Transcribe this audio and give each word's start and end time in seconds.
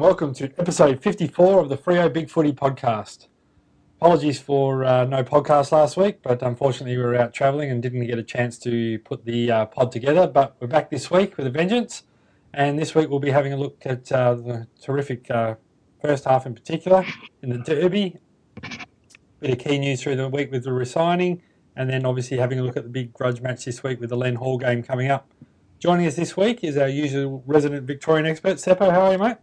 And 0.00 0.06
welcome 0.06 0.32
to 0.36 0.46
episode 0.58 1.02
54 1.02 1.60
of 1.60 1.68
the 1.68 1.76
Freo 1.76 2.10
Big 2.10 2.30
Footy 2.30 2.54
podcast. 2.54 3.28
Apologies 4.00 4.40
for 4.40 4.82
uh, 4.82 5.04
no 5.04 5.22
podcast 5.22 5.72
last 5.72 5.98
week, 5.98 6.22
but 6.22 6.40
unfortunately 6.40 6.96
we 6.96 7.02
were 7.02 7.16
out 7.16 7.34
travelling 7.34 7.70
and 7.70 7.82
didn't 7.82 8.06
get 8.06 8.18
a 8.18 8.22
chance 8.22 8.56
to 8.60 8.98
put 9.00 9.26
the 9.26 9.50
uh, 9.52 9.66
pod 9.66 9.92
together. 9.92 10.26
But 10.26 10.56
we're 10.58 10.68
back 10.68 10.88
this 10.88 11.10
week 11.10 11.36
with 11.36 11.46
a 11.46 11.50
vengeance, 11.50 12.04
and 12.54 12.78
this 12.78 12.94
week 12.94 13.10
we'll 13.10 13.20
be 13.20 13.28
having 13.28 13.52
a 13.52 13.58
look 13.58 13.82
at 13.84 14.10
uh, 14.10 14.36
the 14.36 14.68
terrific 14.80 15.30
uh, 15.30 15.56
first 16.00 16.24
half 16.24 16.46
in 16.46 16.54
particular 16.54 17.04
in 17.42 17.50
the 17.50 17.58
Derby. 17.58 18.16
Bit 19.40 19.50
of 19.50 19.58
key 19.58 19.78
news 19.78 20.02
through 20.02 20.16
the 20.16 20.30
week 20.30 20.50
with 20.50 20.64
the 20.64 20.72
resigning, 20.72 21.42
and 21.76 21.90
then 21.90 22.06
obviously 22.06 22.38
having 22.38 22.58
a 22.58 22.62
look 22.62 22.78
at 22.78 22.84
the 22.84 22.88
big 22.88 23.12
grudge 23.12 23.42
match 23.42 23.66
this 23.66 23.82
week 23.82 24.00
with 24.00 24.08
the 24.08 24.16
Len 24.16 24.36
Hall 24.36 24.56
game 24.56 24.82
coming 24.82 25.10
up. 25.10 25.30
Joining 25.78 26.06
us 26.06 26.16
this 26.16 26.38
week 26.38 26.64
is 26.64 26.78
our 26.78 26.88
usual 26.88 27.42
resident 27.46 27.86
Victorian 27.86 28.24
expert, 28.24 28.56
Seppo. 28.56 28.90
How 28.90 29.02
are 29.02 29.12
you, 29.12 29.18
mate? 29.18 29.36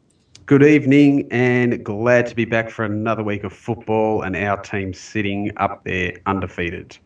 Good 0.48 0.64
evening, 0.64 1.28
and 1.30 1.84
glad 1.84 2.26
to 2.28 2.34
be 2.34 2.46
back 2.46 2.70
for 2.70 2.86
another 2.86 3.22
week 3.22 3.44
of 3.44 3.52
football 3.52 4.22
and 4.22 4.34
our 4.34 4.56
team 4.56 4.94
sitting 4.94 5.52
up 5.58 5.84
there 5.84 6.14
undefeated. 6.26 6.98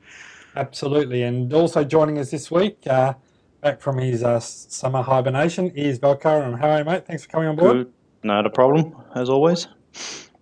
Absolutely, 0.55 1.23
and 1.23 1.51
also 1.51 1.83
joining 1.83 2.19
us 2.19 2.29
this 2.29 2.51
week, 2.51 2.85
uh, 2.85 3.15
back 3.61 3.81
from 3.81 3.97
his 3.97 4.21
uh, 4.21 4.39
summer 4.39 5.01
hibernation, 5.01 5.71
is 5.71 5.97
Valcar. 5.97 6.45
And 6.45 6.59
how 6.59 6.69
are 6.69 6.77
you, 6.77 6.85
mate? 6.85 7.07
Thanks 7.07 7.23
for 7.23 7.29
coming 7.29 7.47
on 7.47 7.55
board. 7.55 7.77
Good. 7.77 7.93
Not 8.21 8.45
a 8.45 8.51
problem, 8.51 8.95
as 9.15 9.27
always. 9.27 9.67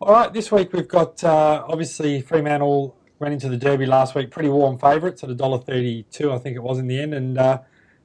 All 0.02 0.12
right, 0.12 0.34
this 0.34 0.52
week 0.52 0.74
we've 0.74 0.86
got 0.86 1.24
uh, 1.24 1.64
obviously 1.70 2.22
Fremantle 2.22 2.98
went 3.18 3.34
into 3.34 3.48
the 3.48 3.56
Derby 3.56 3.86
last 3.86 4.14
week, 4.14 4.30
pretty 4.30 4.50
warm 4.50 4.78
favourites 4.78 5.24
at 5.24 5.30
$1.32, 5.30 6.36
I 6.36 6.38
think 6.38 6.58
it 6.58 6.64
was 6.64 6.78
in 6.78 6.88
the 6.88 7.00
end, 7.00 7.14
and 7.14 7.38
uh, 7.38 7.60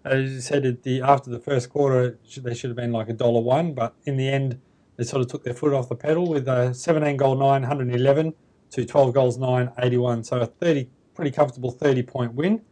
as 0.04 0.30
you 0.30 0.40
said, 0.40 0.64
at 0.64 0.84
the 0.84 1.02
after 1.02 1.30
the 1.30 1.40
first 1.40 1.68
quarter, 1.68 2.16
they 2.36 2.54
should 2.54 2.70
have 2.70 2.76
been 2.76 2.92
like 2.92 3.08
a 3.08 3.12
dollar 3.12 3.40
one, 3.40 3.74
but 3.74 3.96
in 4.04 4.16
the 4.16 4.28
end, 4.28 4.60
they 4.96 5.04
sort 5.04 5.22
of 5.22 5.28
took 5.28 5.44
their 5.44 5.54
foot 5.54 5.72
off 5.72 5.88
the 5.88 5.96
pedal 5.96 6.28
with 6.28 6.48
a 6.48 6.72
17 6.72 7.16
goal 7.16 7.36
9, 7.36 7.62
111 7.62 8.34
to 8.70 8.84
12 8.84 9.14
goals 9.14 9.38
9, 9.38 9.72
81. 9.78 10.24
So 10.24 10.40
a 10.40 10.46
30, 10.46 10.88
pretty 11.14 11.30
comfortable 11.30 11.70
30 11.70 12.02
point 12.02 12.34
win. 12.34 12.62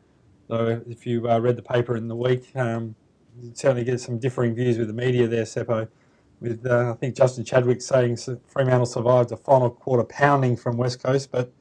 So 0.48 0.82
if 0.88 1.06
you 1.06 1.28
uh, 1.30 1.38
read 1.38 1.56
the 1.56 1.62
paper 1.62 1.96
in 1.96 2.08
the 2.08 2.16
week, 2.16 2.54
um, 2.56 2.94
you 3.40 3.52
certainly 3.54 3.84
get 3.84 4.00
some 4.00 4.18
differing 4.18 4.54
views 4.54 4.78
with 4.78 4.88
the 4.88 4.94
media 4.94 5.26
there, 5.26 5.44
Seppo. 5.44 5.88
With 6.40 6.66
uh, 6.66 6.90
I 6.90 6.94
think 6.94 7.14
Justin 7.14 7.44
Chadwick 7.44 7.80
saying 7.80 8.18
Fremantle 8.48 8.86
survived 8.86 9.30
a 9.30 9.36
final 9.36 9.70
quarter 9.70 10.02
pounding 10.04 10.56
from 10.56 10.76
West 10.76 11.02
Coast, 11.02 11.30
but 11.30 11.52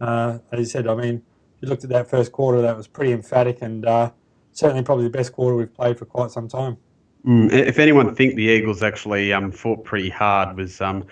uh, 0.00 0.38
as 0.52 0.60
you 0.60 0.64
said, 0.66 0.86
I 0.86 0.94
mean, 0.94 1.16
if 1.16 1.62
you 1.62 1.68
looked 1.68 1.82
at 1.82 1.90
that 1.90 2.08
first 2.08 2.30
quarter, 2.30 2.62
that 2.62 2.76
was 2.76 2.86
pretty 2.86 3.12
emphatic 3.12 3.60
and 3.60 3.84
uh, 3.84 4.12
certainly 4.52 4.82
probably 4.82 5.04
the 5.04 5.10
best 5.10 5.32
quarter 5.32 5.56
we've 5.56 5.74
played 5.74 5.98
for 5.98 6.04
quite 6.04 6.30
some 6.30 6.48
time. 6.48 6.78
Mm, 7.26 7.52
if 7.52 7.78
anyone 7.78 8.14
think 8.14 8.34
the 8.34 8.44
Eagles 8.44 8.82
actually 8.82 9.32
um, 9.32 9.52
fought 9.52 9.84
pretty 9.84 10.08
hard, 10.08 10.56
was 10.56 10.80
um, 10.80 11.04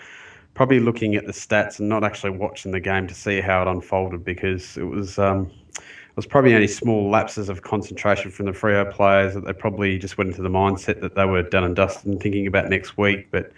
probably 0.55 0.79
looking 0.79 1.15
at 1.15 1.25
the 1.25 1.31
stats 1.31 1.79
and 1.79 1.87
not 1.87 2.03
actually 2.03 2.31
watching 2.31 2.71
the 2.71 2.79
game 2.79 3.07
to 3.07 3.13
see 3.13 3.41
how 3.41 3.61
it 3.61 3.67
unfolded 3.67 4.23
because 4.23 4.75
it 4.77 4.83
was 4.83 5.19
um, 5.19 5.51
it 5.77 6.15
was 6.15 6.25
probably 6.25 6.53
only 6.55 6.67
small 6.67 7.09
lapses 7.09 7.47
of 7.47 7.61
concentration 7.61 8.31
from 8.31 8.47
the 8.47 8.51
Freo 8.51 8.91
players 8.91 9.35
that 9.35 9.45
they 9.45 9.53
probably 9.53 9.97
just 9.99 10.17
went 10.17 10.31
into 10.31 10.41
the 10.41 10.49
mindset 10.49 10.99
that 11.01 11.15
they 11.15 11.25
were 11.25 11.43
done 11.43 11.63
and 11.63 11.75
dusted 11.75 12.07
and 12.07 12.19
thinking 12.19 12.47
about 12.47 12.69
next 12.69 12.97
week, 12.97 13.27
but. 13.31 13.51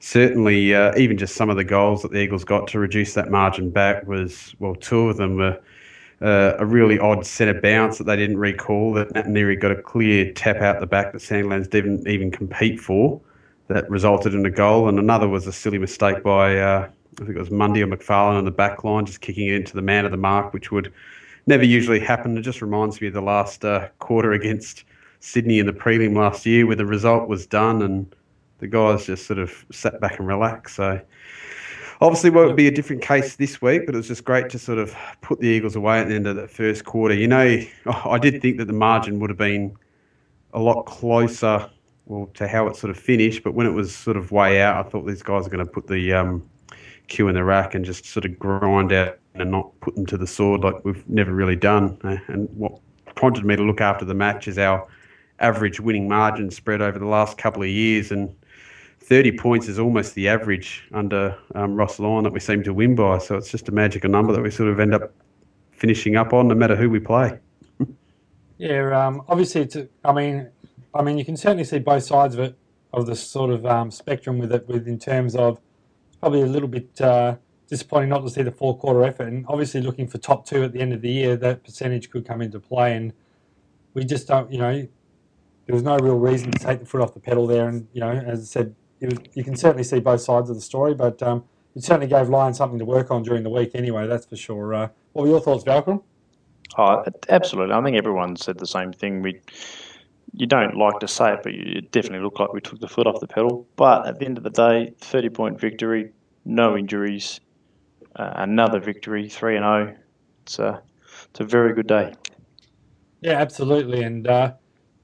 Certainly, 0.00 0.76
uh, 0.76 0.96
even 0.96 1.18
just 1.18 1.34
some 1.34 1.50
of 1.50 1.56
the 1.56 1.64
goals 1.64 2.02
that 2.02 2.12
the 2.12 2.20
Eagles 2.20 2.44
got 2.44 2.68
to 2.68 2.78
reduce 2.78 3.14
that 3.14 3.32
margin 3.32 3.68
back 3.68 4.06
was 4.06 4.54
well, 4.60 4.76
two 4.76 5.08
of 5.08 5.16
them 5.16 5.38
were 5.38 5.58
uh, 6.20 6.54
a 6.58 6.66
really 6.66 6.98
odd 6.98 7.24
centre 7.24 7.60
bounce 7.60 7.98
that 7.98 8.04
they 8.04 8.16
didn't 8.16 8.38
recall. 8.38 8.92
That 8.92 9.12
Naitanui 9.12 9.60
got 9.60 9.70
a 9.70 9.82
clear 9.82 10.32
tap 10.32 10.56
out 10.56 10.80
the 10.80 10.86
back 10.86 11.12
that 11.12 11.18
Sandilands 11.18 11.70
didn't 11.70 12.08
even 12.08 12.30
compete 12.30 12.80
for. 12.80 13.20
That 13.68 13.88
resulted 13.90 14.34
in 14.34 14.46
a 14.46 14.50
goal, 14.50 14.88
and 14.88 14.98
another 14.98 15.28
was 15.28 15.46
a 15.46 15.52
silly 15.52 15.78
mistake 15.78 16.22
by 16.22 16.58
uh, 16.58 16.88
I 17.20 17.24
think 17.24 17.36
it 17.36 17.40
was 17.40 17.50
Mundy 17.50 17.82
or 17.82 17.86
McFarlane 17.86 18.38
on 18.38 18.44
the 18.44 18.50
back 18.50 18.84
line, 18.84 19.04
just 19.04 19.20
kicking 19.20 19.48
it 19.48 19.54
into 19.54 19.74
the 19.74 19.82
man 19.82 20.04
of 20.04 20.10
the 20.10 20.16
mark, 20.16 20.52
which 20.52 20.70
would 20.70 20.92
never 21.46 21.64
usually 21.64 21.98
happen. 21.98 22.36
It 22.38 22.42
just 22.42 22.62
reminds 22.62 23.00
me 23.00 23.08
of 23.08 23.14
the 23.14 23.20
last 23.20 23.64
uh, 23.64 23.88
quarter 23.98 24.32
against 24.32 24.84
Sydney 25.20 25.58
in 25.58 25.66
the 25.66 25.72
prelim 25.72 26.16
last 26.16 26.46
year, 26.46 26.66
where 26.66 26.76
the 26.76 26.86
result 26.86 27.28
was 27.28 27.46
done 27.46 27.82
and 27.82 28.14
the 28.58 28.68
guys 28.68 29.06
just 29.06 29.26
sort 29.26 29.38
of 29.38 29.64
sat 29.72 30.00
back 30.00 30.18
and 30.18 30.28
relaxed. 30.28 30.76
So 30.76 31.00
Obviously, 32.00 32.30
won't 32.30 32.56
be 32.56 32.68
a 32.68 32.70
different 32.70 33.02
case 33.02 33.36
this 33.36 33.60
week, 33.60 33.86
but 33.86 33.94
it 33.94 33.98
was 33.98 34.08
just 34.08 34.24
great 34.24 34.48
to 34.50 34.58
sort 34.58 34.78
of 34.78 34.94
put 35.20 35.40
the 35.40 35.48
Eagles 35.48 35.74
away 35.74 35.98
at 35.98 36.08
the 36.08 36.14
end 36.14 36.26
of 36.26 36.36
that 36.36 36.48
first 36.50 36.84
quarter. 36.84 37.14
You 37.14 37.26
know, 37.26 37.60
I 37.86 38.18
did 38.18 38.40
think 38.40 38.58
that 38.58 38.66
the 38.66 38.72
margin 38.72 39.18
would 39.20 39.30
have 39.30 39.38
been 39.38 39.76
a 40.52 40.60
lot 40.60 40.84
closer 40.84 41.68
well, 42.06 42.30
to 42.34 42.48
how 42.48 42.66
it 42.68 42.76
sort 42.76 42.90
of 42.90 42.98
finished, 42.98 43.42
but 43.42 43.52
when 43.54 43.66
it 43.66 43.72
was 43.72 43.94
sort 43.94 44.16
of 44.16 44.32
way 44.32 44.62
out, 44.62 44.84
I 44.84 44.88
thought 44.88 45.06
these 45.06 45.22
guys 45.22 45.46
are 45.46 45.50
going 45.50 45.64
to 45.64 45.70
put 45.70 45.86
the 45.86 46.12
um, 46.14 46.48
cue 47.08 47.28
in 47.28 47.34
the 47.34 47.44
rack 47.44 47.74
and 47.74 47.84
just 47.84 48.06
sort 48.06 48.24
of 48.24 48.38
grind 48.38 48.92
out 48.92 49.18
and 49.34 49.50
not 49.50 49.78
put 49.80 49.94
them 49.94 50.06
to 50.06 50.16
the 50.16 50.26
sword 50.26 50.62
like 50.62 50.84
we've 50.84 51.06
never 51.08 51.34
really 51.34 51.56
done. 51.56 51.98
Uh, 52.04 52.16
and 52.28 52.48
what 52.56 52.78
prompted 53.14 53.44
me 53.44 53.56
to 53.56 53.62
look 53.62 53.80
after 53.80 54.04
the 54.04 54.14
match 54.14 54.48
is 54.48 54.58
our 54.58 54.86
average 55.40 55.80
winning 55.80 56.08
margin 56.08 56.50
spread 56.50 56.80
over 56.80 56.98
the 56.98 57.06
last 57.06 57.38
couple 57.38 57.62
of 57.62 57.68
years. 57.68 58.10
And 58.10 58.34
30 59.08 59.32
points 59.38 59.68
is 59.68 59.78
almost 59.78 60.14
the 60.14 60.28
average 60.28 60.86
under 60.92 61.34
um, 61.54 61.74
Ross 61.74 61.98
Lyon 61.98 62.24
that 62.24 62.32
we 62.32 62.40
seem 62.40 62.62
to 62.64 62.74
win 62.74 62.94
by. 62.94 63.16
So 63.16 63.36
it's 63.36 63.50
just 63.50 63.66
a 63.70 63.72
magical 63.72 64.10
number 64.10 64.34
that 64.34 64.42
we 64.42 64.50
sort 64.50 64.68
of 64.68 64.78
end 64.78 64.94
up 64.94 65.14
finishing 65.70 66.16
up 66.16 66.34
on, 66.34 66.48
no 66.48 66.54
matter 66.54 66.76
who 66.76 66.90
we 66.90 67.00
play. 67.00 67.38
yeah, 68.58 69.06
um, 69.06 69.22
obviously, 69.26 69.62
it's. 69.62 69.76
A, 69.76 69.88
I 70.04 70.12
mean, 70.12 70.50
I 70.94 71.00
mean, 71.00 71.16
you 71.16 71.24
can 71.24 71.38
certainly 71.38 71.64
see 71.64 71.78
both 71.78 72.02
sides 72.02 72.34
of 72.34 72.40
it, 72.40 72.58
of 72.92 73.06
the 73.06 73.16
sort 73.16 73.50
of 73.50 73.64
um, 73.64 73.90
spectrum 73.90 74.38
with 74.38 74.52
it, 74.52 74.68
with 74.68 74.86
in 74.86 74.98
terms 74.98 75.34
of 75.34 75.58
probably 76.20 76.42
a 76.42 76.46
little 76.46 76.68
bit 76.68 77.00
uh, 77.00 77.36
disappointing 77.66 78.10
not 78.10 78.20
to 78.24 78.30
see 78.30 78.42
the 78.42 78.52
four 78.52 78.76
quarter 78.76 79.04
effort, 79.04 79.28
and 79.28 79.46
obviously 79.48 79.80
looking 79.80 80.06
for 80.06 80.18
top 80.18 80.44
two 80.44 80.62
at 80.64 80.74
the 80.74 80.80
end 80.80 80.92
of 80.92 81.00
the 81.00 81.10
year, 81.10 81.34
that 81.34 81.64
percentage 81.64 82.10
could 82.10 82.26
come 82.26 82.42
into 82.42 82.60
play, 82.60 82.94
and 82.94 83.14
we 83.94 84.04
just 84.04 84.28
don't, 84.28 84.52
you 84.52 84.58
know. 84.58 84.86
There 85.64 85.74
was 85.74 85.82
no 85.82 85.96
real 85.98 86.18
reason 86.18 86.50
to 86.50 86.58
take 86.58 86.80
the 86.80 86.86
foot 86.86 87.00
off 87.00 87.14
the 87.14 87.20
pedal 87.20 87.46
there, 87.46 87.68
and 87.68 87.88
you 87.94 88.00
know, 88.00 88.10
as 88.10 88.40
I 88.40 88.44
said, 88.44 88.74
you 89.00 89.44
can 89.44 89.56
certainly 89.56 89.84
see 89.84 90.00
both 90.00 90.20
sides 90.20 90.50
of 90.50 90.56
the 90.56 90.62
story, 90.62 90.94
but 90.94 91.22
um, 91.22 91.44
it 91.74 91.84
certainly 91.84 92.08
gave 92.08 92.28
Lyon 92.28 92.54
something 92.54 92.78
to 92.78 92.84
work 92.84 93.10
on 93.10 93.22
during 93.22 93.42
the 93.42 93.50
week 93.50 93.70
anyway, 93.74 94.06
that's 94.06 94.26
for 94.26 94.36
sure. 94.36 94.74
Uh, 94.74 94.88
what 95.12 95.22
were 95.22 95.28
your 95.28 95.40
thoughts, 95.40 95.64
Valkyrie? 95.64 96.00
Oh, 96.76 97.04
absolutely. 97.28 97.74
I 97.74 97.82
think 97.82 97.96
everyone 97.96 98.36
said 98.36 98.58
the 98.58 98.66
same 98.66 98.92
thing. 98.92 99.22
We, 99.22 99.40
you 100.32 100.46
don't 100.46 100.76
like 100.76 100.98
to 101.00 101.08
say 101.08 101.32
it, 101.34 101.40
but 101.42 101.52
it 101.52 101.90
definitely 101.92 102.20
looked 102.20 102.40
like 102.40 102.52
we 102.52 102.60
took 102.60 102.80
the 102.80 102.88
foot 102.88 103.06
off 103.06 103.20
the 103.20 103.26
pedal. 103.26 103.66
But 103.76 104.06
at 104.06 104.18
the 104.18 104.26
end 104.26 104.38
of 104.38 104.44
the 104.44 104.50
day, 104.50 104.94
30 104.98 105.28
point 105.30 105.60
victory, 105.60 106.12
no 106.44 106.76
injuries, 106.76 107.40
uh, 108.16 108.32
another 108.36 108.80
victory, 108.80 109.28
3 109.28 109.56
and 109.56 109.64
0. 109.64 109.96
It's 110.42 110.58
a, 110.58 110.82
it's 111.30 111.40
a 111.40 111.44
very 111.44 111.74
good 111.74 111.86
day. 111.86 112.14
Yeah, 113.20 113.34
absolutely. 113.34 114.02
And, 114.02 114.26
uh, 114.26 114.52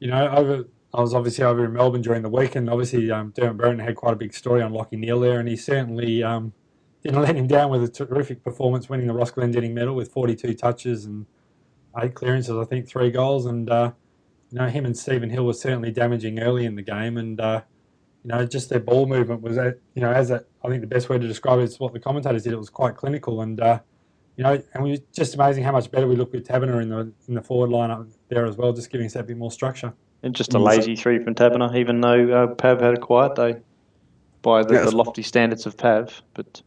you 0.00 0.08
know, 0.08 0.28
over 0.28 0.64
I 0.94 1.00
was 1.00 1.12
obviously 1.12 1.42
over 1.42 1.64
in 1.64 1.72
Melbourne 1.72 2.02
during 2.02 2.22
the 2.22 2.28
week, 2.28 2.54
and 2.54 2.70
obviously 2.70 3.10
um, 3.10 3.32
Dermott 3.34 3.56
Brereton 3.56 3.80
had 3.80 3.96
quite 3.96 4.12
a 4.12 4.16
big 4.16 4.32
story 4.32 4.62
on 4.62 4.72
Lachie 4.72 4.92
Neale 4.92 5.18
there, 5.18 5.40
and 5.40 5.48
he 5.48 5.56
certainly 5.56 6.22
um, 6.22 6.52
didn't 7.02 7.20
let 7.20 7.34
him 7.34 7.48
down 7.48 7.70
with 7.70 7.82
a 7.82 7.88
terrific 7.88 8.44
performance, 8.44 8.88
winning 8.88 9.08
the 9.08 9.12
Ross 9.12 9.32
Glendinning 9.32 9.72
medal 9.72 9.96
with 9.96 10.12
42 10.12 10.54
touches 10.54 11.04
and 11.04 11.26
eight 12.00 12.14
clearances, 12.14 12.56
I 12.56 12.64
think 12.64 12.88
three 12.88 13.10
goals, 13.10 13.44
and 13.44 13.68
uh, 13.68 13.90
you 14.52 14.58
know 14.58 14.68
him 14.68 14.86
and 14.86 14.96
Stephen 14.96 15.30
Hill 15.30 15.44
were 15.44 15.52
certainly 15.52 15.90
damaging 15.90 16.38
early 16.38 16.64
in 16.64 16.76
the 16.76 16.82
game, 16.82 17.16
and 17.16 17.40
uh, 17.40 17.62
you 18.22 18.28
know 18.28 18.46
just 18.46 18.70
their 18.70 18.78
ball 18.78 19.06
movement 19.06 19.42
was, 19.42 19.58
at, 19.58 19.80
you 19.96 20.02
know, 20.02 20.12
as 20.12 20.30
a, 20.30 20.44
I 20.64 20.68
think 20.68 20.80
the 20.80 20.86
best 20.86 21.08
way 21.08 21.18
to 21.18 21.26
describe 21.26 21.58
it 21.58 21.64
is 21.64 21.80
what 21.80 21.92
the 21.92 21.98
commentators 21.98 22.44
did. 22.44 22.52
It 22.52 22.58
was 22.58 22.70
quite 22.70 22.94
clinical, 22.94 23.40
and 23.40 23.60
uh, 23.60 23.80
you 24.36 24.44
know, 24.44 24.62
and 24.72 24.84
we 24.84 25.02
just 25.12 25.34
amazing 25.34 25.64
how 25.64 25.72
much 25.72 25.90
better 25.90 26.06
we 26.06 26.14
looked 26.14 26.32
with 26.32 26.46
Taberner 26.46 26.80
in 26.80 26.88
the 26.88 27.12
in 27.26 27.34
the 27.34 27.42
forward 27.42 27.70
lineup 27.70 28.12
there 28.28 28.46
as 28.46 28.56
well, 28.56 28.72
just 28.72 28.90
giving 28.90 29.06
us 29.06 29.14
that 29.14 29.26
bit 29.26 29.36
more 29.36 29.50
structure. 29.50 29.92
And 30.24 30.34
just 30.34 30.54
a 30.54 30.58
lazy 30.58 30.96
three 30.96 31.18
from 31.18 31.34
Taberner, 31.34 31.76
even 31.76 32.00
though 32.00 32.32
uh, 32.32 32.46
Pav 32.54 32.80
had 32.80 32.94
a 32.94 32.96
quiet 32.96 33.34
day 33.34 33.56
by 34.40 34.62
the, 34.62 34.78
the, 34.78 34.96
lofty 34.96 35.22
standards 35.22 35.66
of 35.66 35.76
Pav. 35.76 36.22
But 36.32 36.62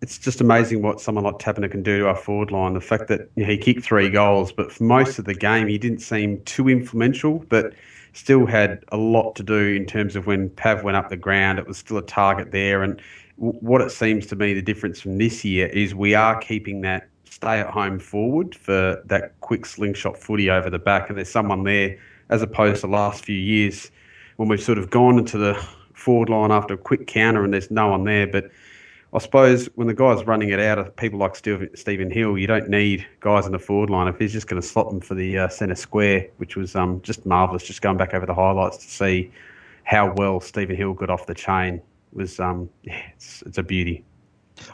it's 0.00 0.16
just 0.16 0.40
amazing 0.40 0.80
what 0.80 1.00
someone 1.00 1.24
like 1.24 1.40
Taberner 1.40 1.68
can 1.68 1.82
do 1.82 1.98
to 1.98 2.06
our 2.06 2.14
forward 2.14 2.52
line. 2.52 2.74
The 2.74 2.80
fact 2.80 3.08
that 3.08 3.28
you 3.34 3.42
know, 3.42 3.50
he 3.50 3.58
kicked 3.58 3.82
three 3.82 4.10
goals, 4.10 4.52
but 4.52 4.70
for 4.70 4.84
most 4.84 5.18
of 5.18 5.24
the 5.24 5.34
game 5.34 5.66
he 5.66 5.76
didn't 5.76 5.98
seem 5.98 6.40
too 6.44 6.68
influential, 6.68 7.44
but 7.48 7.74
still 8.12 8.46
had 8.46 8.84
a 8.92 8.96
lot 8.96 9.34
to 9.34 9.42
do 9.42 9.74
in 9.74 9.84
terms 9.84 10.14
of 10.14 10.28
when 10.28 10.50
Pav 10.50 10.84
went 10.84 10.96
up 10.96 11.08
the 11.08 11.16
ground. 11.16 11.58
It 11.58 11.66
was 11.66 11.78
still 11.78 11.96
a 11.96 12.02
target 12.02 12.52
there, 12.52 12.84
and 12.84 13.02
what 13.38 13.80
it 13.80 13.90
seems 13.90 14.26
to 14.26 14.36
me 14.36 14.54
the 14.54 14.62
difference 14.62 15.00
from 15.00 15.18
this 15.18 15.44
year 15.44 15.66
is 15.66 15.96
we 15.96 16.14
are 16.14 16.38
keeping 16.38 16.82
that 16.82 17.08
stay 17.38 17.60
at 17.60 17.70
home 17.70 18.00
forward 18.00 18.52
for 18.52 19.00
that 19.06 19.40
quick 19.40 19.64
slingshot 19.64 20.16
footy 20.18 20.50
over 20.50 20.68
the 20.68 20.78
back, 20.78 21.08
and 21.08 21.16
there's 21.16 21.30
someone 21.30 21.62
there 21.62 21.96
as 22.30 22.42
opposed 22.42 22.80
to 22.80 22.88
the 22.88 22.92
last 22.92 23.24
few 23.24 23.36
years 23.36 23.92
when 24.36 24.48
we've 24.48 24.62
sort 24.62 24.76
of 24.76 24.90
gone 24.90 25.18
into 25.18 25.38
the 25.38 25.54
forward 25.94 26.28
line 26.28 26.50
after 26.50 26.74
a 26.74 26.78
quick 26.78 27.06
counter 27.06 27.44
and 27.44 27.54
there's 27.54 27.70
no 27.70 27.88
one 27.88 28.02
there. 28.02 28.26
But 28.26 28.50
I 29.14 29.18
suppose 29.18 29.66
when 29.76 29.86
the 29.86 29.94
guy's 29.94 30.26
running 30.26 30.50
it 30.50 30.58
out 30.58 30.80
of 30.80 30.94
people 30.96 31.20
like 31.20 31.36
Stephen 31.36 32.10
Hill, 32.10 32.36
you 32.36 32.48
don't 32.48 32.68
need 32.68 33.06
guys 33.20 33.46
in 33.46 33.52
the 33.52 33.58
forward 33.60 33.88
line 33.88 34.08
if 34.08 34.18
he's 34.18 34.32
just 34.32 34.48
going 34.48 34.60
to 34.60 34.66
slot 34.66 34.90
them 34.90 35.00
for 35.00 35.14
the 35.14 35.38
uh, 35.38 35.48
centre 35.48 35.76
square, 35.76 36.26
which 36.38 36.56
was 36.56 36.74
um, 36.74 37.00
just 37.02 37.24
marvellous. 37.24 37.62
Just 37.62 37.82
going 37.82 37.96
back 37.96 38.14
over 38.14 38.26
the 38.26 38.34
highlights 38.34 38.78
to 38.78 38.90
see 38.90 39.30
how 39.84 40.12
well 40.14 40.40
Stephen 40.40 40.74
Hill 40.74 40.92
got 40.92 41.08
off 41.08 41.26
the 41.26 41.34
chain 41.34 41.80
was 42.12 42.40
um, 42.40 42.68
yeah, 42.82 43.00
it's, 43.14 43.42
it's 43.42 43.58
a 43.58 43.62
beauty. 43.62 44.04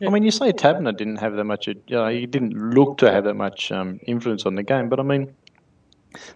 I 0.04 0.10
mean, 0.10 0.22
you 0.22 0.30
say 0.30 0.52
Tabner 0.52 0.96
didn't 0.96 1.16
have 1.16 1.34
that 1.36 1.44
much. 1.44 1.66
You 1.66 1.76
know, 1.90 2.08
he 2.08 2.26
didn't 2.26 2.52
look 2.74 2.98
to 2.98 3.10
have 3.10 3.24
that 3.24 3.34
much 3.34 3.70
um, 3.72 4.00
influence 4.06 4.46
on 4.46 4.54
the 4.54 4.62
game, 4.62 4.88
but 4.88 5.00
I 5.00 5.02
mean, 5.02 5.34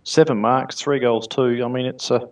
seven 0.05 0.39
marks, 0.39 0.77
three 0.77 0.99
goals, 0.99 1.27
two. 1.27 1.63
I 1.65 1.69
mean, 1.69 1.87
it's 1.87 2.11
a 2.11 2.29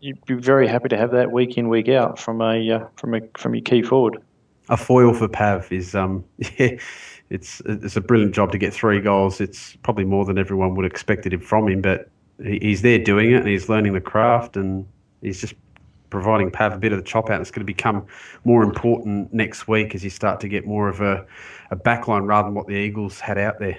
you'd 0.00 0.24
be 0.26 0.34
very 0.34 0.68
happy 0.68 0.88
to 0.90 0.96
have 0.96 1.12
that 1.12 1.32
week 1.32 1.56
in, 1.56 1.68
week 1.68 1.88
out 1.88 2.18
from 2.18 2.40
a 2.40 2.70
uh, 2.70 2.86
from 2.96 3.14
a 3.14 3.20
from 3.36 3.54
your 3.54 3.62
key 3.62 3.82
forward. 3.82 4.18
A 4.68 4.76
foil 4.76 5.12
for 5.12 5.28
Pav 5.28 5.70
is 5.72 5.94
um, 5.94 6.24
yeah, 6.58 6.76
it's 7.30 7.62
it's 7.64 7.96
a 7.96 8.00
brilliant 8.00 8.34
job 8.34 8.52
to 8.52 8.58
get 8.58 8.72
three 8.72 9.00
goals. 9.00 9.40
It's 9.40 9.76
probably 9.82 10.04
more 10.04 10.24
than 10.24 10.38
everyone 10.38 10.74
would 10.74 10.86
expected 10.86 11.42
from 11.44 11.68
him, 11.68 11.80
but 11.80 12.10
he's 12.42 12.82
there 12.82 12.98
doing 12.98 13.32
it 13.32 13.38
and 13.38 13.48
he's 13.48 13.68
learning 13.68 13.92
the 13.92 14.00
craft 14.00 14.56
and 14.56 14.86
he's 15.22 15.40
just 15.40 15.54
providing 16.14 16.48
Pav 16.48 16.72
a 16.72 16.78
bit 16.78 16.92
of 16.92 16.98
the 16.98 17.04
chop 17.04 17.28
out. 17.28 17.40
It's 17.40 17.50
going 17.50 17.66
to 17.66 17.66
become 17.66 18.06
more 18.44 18.62
important 18.62 19.34
next 19.34 19.66
week 19.66 19.96
as 19.96 20.04
you 20.04 20.10
start 20.10 20.38
to 20.40 20.48
get 20.48 20.64
more 20.64 20.88
of 20.88 21.00
a, 21.00 21.26
a 21.72 21.76
backline 21.76 22.28
rather 22.28 22.46
than 22.46 22.54
what 22.54 22.68
the 22.68 22.74
Eagles 22.74 23.18
had 23.18 23.36
out 23.36 23.58
there. 23.58 23.76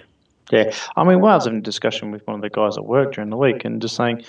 Yeah, 0.51 0.75
I 0.97 1.05
mean, 1.05 1.21
well, 1.21 1.31
I 1.31 1.35
was 1.35 1.45
having 1.45 1.59
a 1.59 1.63
discussion 1.63 2.11
with 2.11 2.27
one 2.27 2.35
of 2.35 2.41
the 2.41 2.49
guys 2.49 2.75
at 2.77 2.85
work 2.85 3.13
during 3.13 3.29
the 3.29 3.37
week 3.37 3.63
and 3.63 3.81
just 3.81 3.95
saying, 3.95 4.25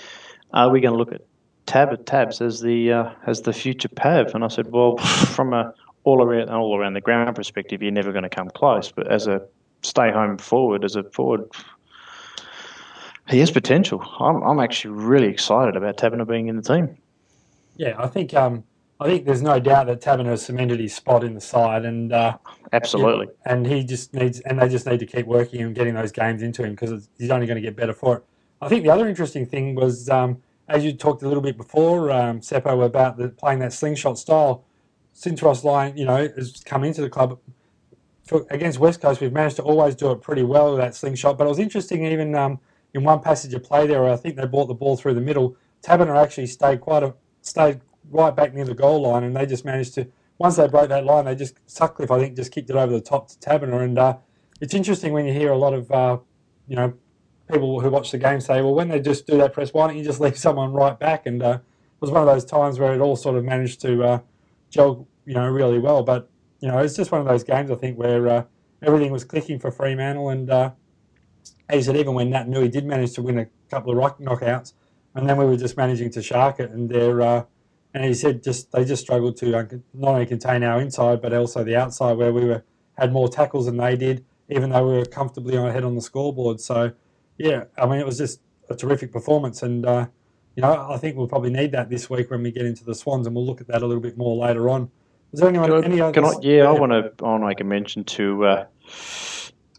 are 0.53 0.69
we 0.69 0.79
going 0.79 0.93
to 0.93 0.97
look 0.97 1.11
at 1.11 1.21
Tab 1.65 1.89
at 1.91 2.05
Tabs 2.05 2.39
as 2.39 2.61
the 2.61 2.93
uh, 2.93 3.11
as 3.25 3.41
the 3.41 3.51
future 3.51 3.89
Pav? 3.89 4.33
And 4.33 4.45
I 4.45 4.47
said, 4.47 4.71
well, 4.71 4.95
from 4.97 5.53
a 5.53 5.73
all 6.05 6.23
around 6.23 6.49
all 6.49 6.79
around 6.79 6.93
the 6.93 7.01
ground 7.01 7.35
perspective, 7.35 7.83
you're 7.83 7.91
never 7.91 8.13
going 8.13 8.23
to 8.23 8.29
come 8.29 8.49
close. 8.49 8.89
But 8.89 9.11
as 9.11 9.27
a 9.27 9.45
stay 9.81 10.11
home 10.11 10.37
forward, 10.37 10.85
as 10.85 10.95
a 10.95 11.03
forward, 11.03 11.41
he 13.27 13.39
has 13.39 13.51
potential. 13.51 14.01
I'm 14.19 14.41
I'm 14.43 14.59
actually 14.61 14.93
really 14.95 15.27
excited 15.27 15.75
about 15.75 15.97
Taberner 15.97 16.25
being 16.25 16.47
in 16.47 16.55
the 16.55 16.61
team. 16.61 16.97
Yeah, 17.77 17.95
I 17.97 18.07
think 18.07 18.33
um, 18.33 18.63
I 18.99 19.05
think 19.05 19.25
there's 19.25 19.43
no 19.43 19.59
doubt 19.59 19.87
that 19.87 20.01
Taberner 20.01 20.31
has 20.31 20.45
cemented 20.45 20.79
his 20.79 20.95
spot 20.95 21.23
in 21.23 21.35
the 21.35 21.41
side, 21.41 21.85
and 21.85 22.11
uh, 22.11 22.37
absolutely, 22.73 23.27
and 23.45 23.65
he 23.65 23.83
just 23.83 24.13
needs, 24.13 24.39
and 24.41 24.59
they 24.59 24.67
just 24.67 24.87
need 24.87 24.99
to 24.99 25.05
keep 25.05 25.27
working 25.27 25.61
and 25.61 25.75
getting 25.75 25.93
those 25.93 26.11
games 26.11 26.41
into 26.41 26.63
him 26.63 26.71
because 26.71 27.07
he's 27.17 27.29
only 27.29 27.45
going 27.45 27.57
to 27.57 27.61
get 27.61 27.75
better 27.75 27.93
for 27.93 28.17
it. 28.17 28.23
I 28.59 28.69
think 28.69 28.83
the 28.83 28.89
other 28.89 29.07
interesting 29.07 29.45
thing 29.45 29.75
was, 29.75 30.09
um, 30.09 30.41
as 30.67 30.83
you 30.83 30.93
talked 30.93 31.21
a 31.21 31.27
little 31.27 31.43
bit 31.43 31.57
before, 31.57 32.11
um, 32.11 32.41
Seppo, 32.41 32.83
about 32.83 33.17
the, 33.17 33.29
playing 33.29 33.59
that 33.59 33.73
slingshot 33.73 34.17
style. 34.17 34.63
Since 35.13 35.41
Ross 35.41 35.63
Lyon, 35.63 35.97
you 35.97 36.05
know, 36.05 36.27
has 36.35 36.61
come 36.63 36.83
into 36.83 37.01
the 37.01 37.09
club 37.09 37.39
for, 38.23 38.45
against 38.51 38.77
West 38.77 39.01
Coast, 39.01 39.19
we've 39.19 39.33
managed 39.33 39.55
to 39.55 39.63
always 39.63 39.95
do 39.95 40.11
it 40.11 40.21
pretty 40.21 40.43
well 40.43 40.71
with 40.71 40.79
that 40.79 40.95
slingshot. 40.95 41.37
But 41.37 41.45
it 41.45 41.49
was 41.49 41.59
interesting, 41.59 42.05
even 42.05 42.35
um, 42.35 42.59
in 42.93 43.03
one 43.03 43.21
passage 43.21 43.53
of 43.53 43.63
play 43.63 43.87
there, 43.87 44.01
where 44.01 44.11
I 44.11 44.15
think 44.15 44.35
they 44.35 44.45
brought 44.45 44.67
the 44.67 44.75
ball 44.75 44.95
through 44.95 45.15
the 45.15 45.21
middle. 45.21 45.55
Taberner 45.83 46.21
actually 46.21 46.47
stayed 46.47 46.81
quite 46.81 47.03
a 47.03 47.15
stayed 47.47 47.81
right 48.09 48.35
back 48.35 48.53
near 48.53 48.65
the 48.65 48.73
goal 48.73 49.01
line, 49.01 49.23
and 49.23 49.35
they 49.35 49.45
just 49.45 49.65
managed 49.65 49.93
to. 49.95 50.07
Once 50.37 50.57
they 50.57 50.67
broke 50.67 50.89
that 50.89 51.05
line, 51.05 51.25
they 51.25 51.35
just 51.35 51.55
Sutcliffe, 51.65 52.11
I 52.11 52.19
think, 52.19 52.35
just 52.35 52.51
kicked 52.51 52.69
it 52.69 52.75
over 52.75 52.93
the 52.93 53.01
top 53.01 53.27
to 53.29 53.35
Taberner, 53.37 53.83
and 53.83 53.97
uh, 53.97 54.17
it's 54.61 54.73
interesting 54.73 55.13
when 55.13 55.25
you 55.25 55.33
hear 55.33 55.51
a 55.51 55.57
lot 55.57 55.73
of, 55.73 55.91
uh, 55.91 56.17
you 56.67 56.75
know, 56.75 56.93
people 57.51 57.79
who 57.79 57.89
watch 57.89 58.11
the 58.11 58.17
game 58.17 58.41
say, 58.41 58.61
well, 58.61 58.73
when 58.73 58.89
they 58.89 58.99
just 58.99 59.25
do 59.25 59.37
that 59.37 59.53
press, 59.53 59.73
why 59.73 59.87
don't 59.87 59.97
you 59.97 60.03
just 60.03 60.19
leave 60.25 60.37
someone 60.37 60.73
right 60.73 60.99
back? 60.99 61.25
And 61.25 61.41
uh, 61.41 61.59
it 61.59 62.01
was 62.01 62.11
one 62.11 62.21
of 62.21 62.27
those 62.27 62.45
times 62.45 62.79
where 62.79 62.93
it 62.93 63.01
all 63.01 63.15
sort 63.15 63.35
of 63.35 63.43
managed 63.43 63.81
to 63.81 64.03
uh, 64.03 64.19
gel, 64.69 65.07
you 65.25 65.33
know, 65.33 65.47
really 65.47 65.79
well. 65.79 66.03
But 66.03 66.29
you 66.59 66.67
know, 66.67 66.79
it's 66.79 66.95
just 66.95 67.11
one 67.11 67.21
of 67.21 67.27
those 67.27 67.43
games 67.43 67.69
I 67.69 67.75
think 67.75 67.97
where 67.97 68.27
uh, 68.27 68.43
everything 68.81 69.11
was 69.11 69.23
clicking 69.23 69.59
for 69.59 69.71
Fremantle, 69.71 70.29
and 70.29 70.49
uh, 70.49 70.71
as 71.69 71.85
said, 71.85 71.97
even 71.97 72.13
when 72.13 72.31
Naitanui 72.31 72.71
did 72.71 72.85
manage 72.85 73.13
to 73.13 73.21
win 73.21 73.39
a 73.39 73.47
couple 73.69 73.91
of 73.91 73.97
ruck 73.97 74.19
knockouts, 74.19 74.73
and 75.17 75.27
then 75.27 75.37
we 75.37 75.45
were 75.45 75.57
just 75.57 75.75
managing 75.75 76.11
to 76.11 76.21
shark 76.21 76.59
it, 76.59 76.69
and 76.69 76.89
they're 76.89 77.21
uh, 77.21 77.43
and 77.93 78.05
he 78.05 78.13
said 78.13 78.43
just 78.43 78.71
they 78.71 78.85
just 78.85 79.01
struggled 79.01 79.35
to 79.37 79.57
uh, 79.57 79.63
not 79.93 80.13
only 80.13 80.25
contain 80.27 80.63
our 80.63 80.79
inside 80.79 81.21
but 81.21 81.33
also 81.33 81.63
the 81.63 81.75
outside 81.75 82.13
where 82.17 82.31
we 82.31 82.45
were 82.45 82.63
had 82.97 83.11
more 83.11 83.27
tackles 83.27 83.65
than 83.65 83.77
they 83.77 83.95
did, 83.95 84.23
even 84.49 84.69
though 84.69 84.87
we 84.87 84.97
were 84.97 85.05
comfortably 85.05 85.55
ahead 85.55 85.83
on 85.83 85.95
the 85.95 86.01
scoreboard. 86.01 86.61
So 86.61 86.91
yeah, 87.37 87.65
I 87.77 87.87
mean 87.87 87.99
it 87.99 88.05
was 88.05 88.19
just 88.19 88.41
a 88.69 88.75
terrific 88.75 89.11
performance, 89.11 89.63
and 89.63 89.85
uh, 89.85 90.07
you 90.55 90.61
know 90.61 90.87
I 90.89 90.97
think 90.97 91.17
we'll 91.17 91.27
probably 91.27 91.49
need 91.49 91.71
that 91.71 91.89
this 91.89 92.09
week 92.09 92.29
when 92.29 92.43
we 92.43 92.51
get 92.51 92.65
into 92.65 92.85
the 92.85 92.95
Swans, 92.95 93.25
and 93.25 93.35
we'll 93.35 93.45
look 93.45 93.59
at 93.59 93.67
that 93.67 93.81
a 93.81 93.87
little 93.87 94.01
bit 94.01 94.17
more 94.17 94.35
later 94.37 94.69
on. 94.69 94.91
Is 95.33 95.39
there 95.39 95.49
anyone? 95.49 95.69
Can 95.69 95.91
any 95.91 96.01
I, 96.01 96.11
can 96.11 96.25
I, 96.25 96.33
yeah, 96.41 96.57
yeah, 96.57 96.69
I 96.69 96.71
want 96.71 96.91
to. 96.91 97.11
I 97.25 97.27
want 97.27 97.41
to 97.41 97.47
make 97.47 97.59
a 97.59 97.63
mention 97.63 98.03
to 98.03 98.45
uh, 98.45 98.65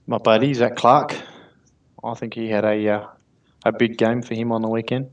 my 0.09 0.19
buddy 0.19 0.53
Zac 0.53 0.75
Clarke. 0.75 1.17
I 2.03 2.15
think 2.15 2.35
he 2.35 2.49
had 2.49 2.65
a 2.65 2.89
uh, 2.89 3.07
a 3.65 3.73
big 3.73 3.97
game 3.97 4.23
for 4.23 4.35
him 4.35 4.51
on 4.51 4.63
the 4.63 4.69
weekend. 4.69 5.11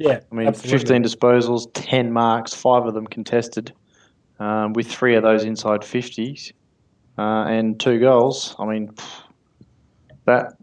Yeah, 0.00 0.20
I 0.32 0.34
mean, 0.34 0.48
absolutely. 0.48 0.78
15 0.78 1.04
disposals, 1.04 1.70
10 1.74 2.10
marks, 2.10 2.54
five 2.54 2.86
of 2.86 2.94
them 2.94 3.06
contested, 3.06 3.70
um, 4.38 4.72
with 4.72 4.86
three 4.86 5.14
of 5.14 5.22
those 5.22 5.44
inside 5.44 5.82
50s, 5.82 6.52
uh, 7.18 7.44
and 7.44 7.78
two 7.78 8.00
goals. 8.00 8.56
I 8.58 8.64
mean, 8.64 8.94
that 10.24 10.54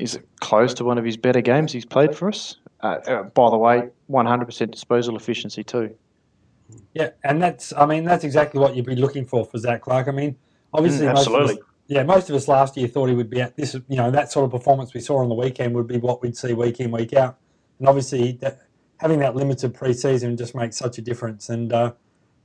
is 0.00 0.18
close 0.40 0.74
to 0.74 0.84
one 0.84 0.98
of 0.98 1.04
his 1.04 1.16
better 1.16 1.40
games 1.40 1.70
he's 1.70 1.84
played 1.84 2.16
for 2.16 2.28
us. 2.28 2.56
Uh, 2.82 2.98
uh, 3.06 3.22
by 3.22 3.50
the 3.50 3.56
way, 3.56 3.88
100% 4.10 4.70
disposal 4.72 5.16
efficiency 5.16 5.62
too. 5.62 5.94
Yeah, 6.92 7.10
and 7.22 7.40
that's 7.40 7.72
I 7.74 7.86
mean 7.86 8.02
that's 8.04 8.24
exactly 8.24 8.58
what 8.58 8.74
you'd 8.74 8.86
be 8.86 8.96
looking 8.96 9.26
for 9.26 9.44
for 9.44 9.58
Zac 9.58 9.82
Clarke. 9.82 10.08
I 10.08 10.10
mean, 10.10 10.36
obviously, 10.72 11.06
mm, 11.06 11.10
absolutely. 11.10 11.54
Most 11.54 11.58
us, 11.58 11.66
yeah, 11.86 12.02
most 12.02 12.30
of 12.30 12.34
us 12.36 12.48
last 12.48 12.76
year 12.78 12.88
thought 12.88 13.10
he 13.10 13.14
would 13.14 13.28
be 13.28 13.42
at 13.42 13.56
this. 13.56 13.74
You 13.74 13.96
know, 13.96 14.10
that 14.10 14.32
sort 14.32 14.46
of 14.46 14.50
performance 14.50 14.94
we 14.94 15.00
saw 15.00 15.18
on 15.18 15.28
the 15.28 15.34
weekend 15.34 15.74
would 15.74 15.86
be 15.86 15.98
what 15.98 16.22
we'd 16.22 16.36
see 16.36 16.54
week 16.54 16.80
in 16.80 16.90
week 16.90 17.12
out. 17.12 17.36
And 17.78 17.88
obviously, 17.88 18.32
that, 18.40 18.60
having 19.02 19.18
that 19.18 19.34
limited 19.34 19.74
preseason 19.74 20.38
just 20.38 20.54
makes 20.54 20.76
such 20.76 20.96
a 20.96 21.02
difference. 21.02 21.48
And 21.48 21.72
uh, 21.72 21.92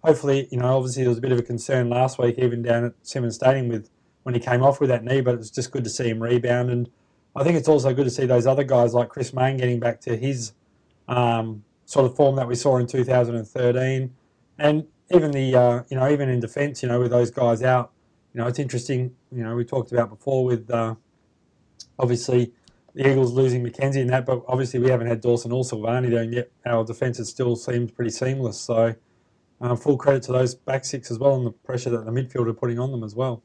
hopefully, 0.04 0.48
you 0.52 0.58
know, 0.58 0.76
obviously 0.76 1.04
there 1.04 1.10
was 1.10 1.20
a 1.20 1.22
bit 1.22 1.32
of 1.32 1.38
a 1.38 1.44
concern 1.44 1.88
last 1.88 2.18
week, 2.18 2.40
even 2.40 2.64
down 2.64 2.84
at 2.84 2.94
Simonds 3.04 3.36
Stadium 3.36 3.70
with 3.70 3.92
when 4.24 4.34
he 4.34 4.42
came 4.42 4.64
off 4.64 4.82
with 4.82 4.90
that 4.90 5.04
knee, 5.04 5.22
but 5.22 5.36
it 5.36 5.38
was 5.38 5.52
just 5.52 5.72
good 5.72 5.84
to 5.84 5.90
see 5.90 6.10
him 6.10 6.22
rebound. 6.22 6.72
And 6.72 6.90
I 7.36 7.44
think 7.44 7.58
it's 7.58 7.68
also 7.68 7.94
good 7.94 8.06
to 8.06 8.10
see 8.10 8.26
those 8.26 8.48
other 8.48 8.64
guys 8.64 8.96
like 8.96 9.10
Chris 9.10 9.34
Mayne 9.34 9.56
getting 9.56 9.80
back 9.80 10.02
to 10.02 10.18
his 10.18 10.54
um, 11.08 11.64
sort 11.86 12.08
of 12.08 12.16
form 12.16 12.36
that 12.38 12.48
we 12.48 12.56
saw 12.56 12.78
in 12.78 12.88
2013, 12.88 14.14
and 14.58 14.88
even 15.12 15.32
the 15.32 15.56
uh, 15.56 15.84
you 15.90 15.96
know 15.96 16.10
even 16.10 16.28
in 16.28 16.40
defence, 16.40 16.82
you 16.82 16.90
know, 16.90 17.00
with 17.00 17.12
those 17.12 17.30
guys 17.30 17.62
out, 17.62 17.92
you 18.34 18.42
know, 18.42 18.48
it's 18.48 18.60
interesting. 18.60 19.16
You 19.32 19.44
know, 19.44 19.56
we 19.56 19.64
talked 19.64 19.92
about 19.92 20.10
before 20.10 20.44
with 20.44 20.70
uh, 20.72 20.96
obviously 22.00 22.52
the 22.98 23.08
Eagles 23.08 23.32
losing 23.32 23.62
Mackenzie 23.62 24.02
and 24.02 24.10
that, 24.10 24.26
but 24.26 24.44
obviously 24.48 24.80
we 24.80 24.90
haven't 24.90 25.06
had 25.06 25.22
Dawson 25.22 25.52
or 25.52 25.64
and 26.18 26.34
yet 26.34 26.52
our 26.66 26.84
defence 26.84 27.20
has 27.20 27.30
still 27.30 27.56
seems 27.56 27.92
pretty 27.92 28.10
seamless. 28.10 28.60
So 28.60 28.96
um, 29.62 29.78
full 29.78 29.98
credit 29.98 30.24
to 30.24 30.32
those 30.32 30.56
back 30.56 30.84
six 30.84 31.12
as 31.12 31.20
well, 31.20 31.36
and 31.36 31.46
the 31.46 31.52
pressure 31.52 31.92
that 31.92 32.06
the 32.06 32.12
midfield 32.12 32.50
are 32.50 32.54
putting 32.54 32.80
on 32.80 32.92
them 32.92 33.04
as 33.04 33.14
well. 33.14 33.44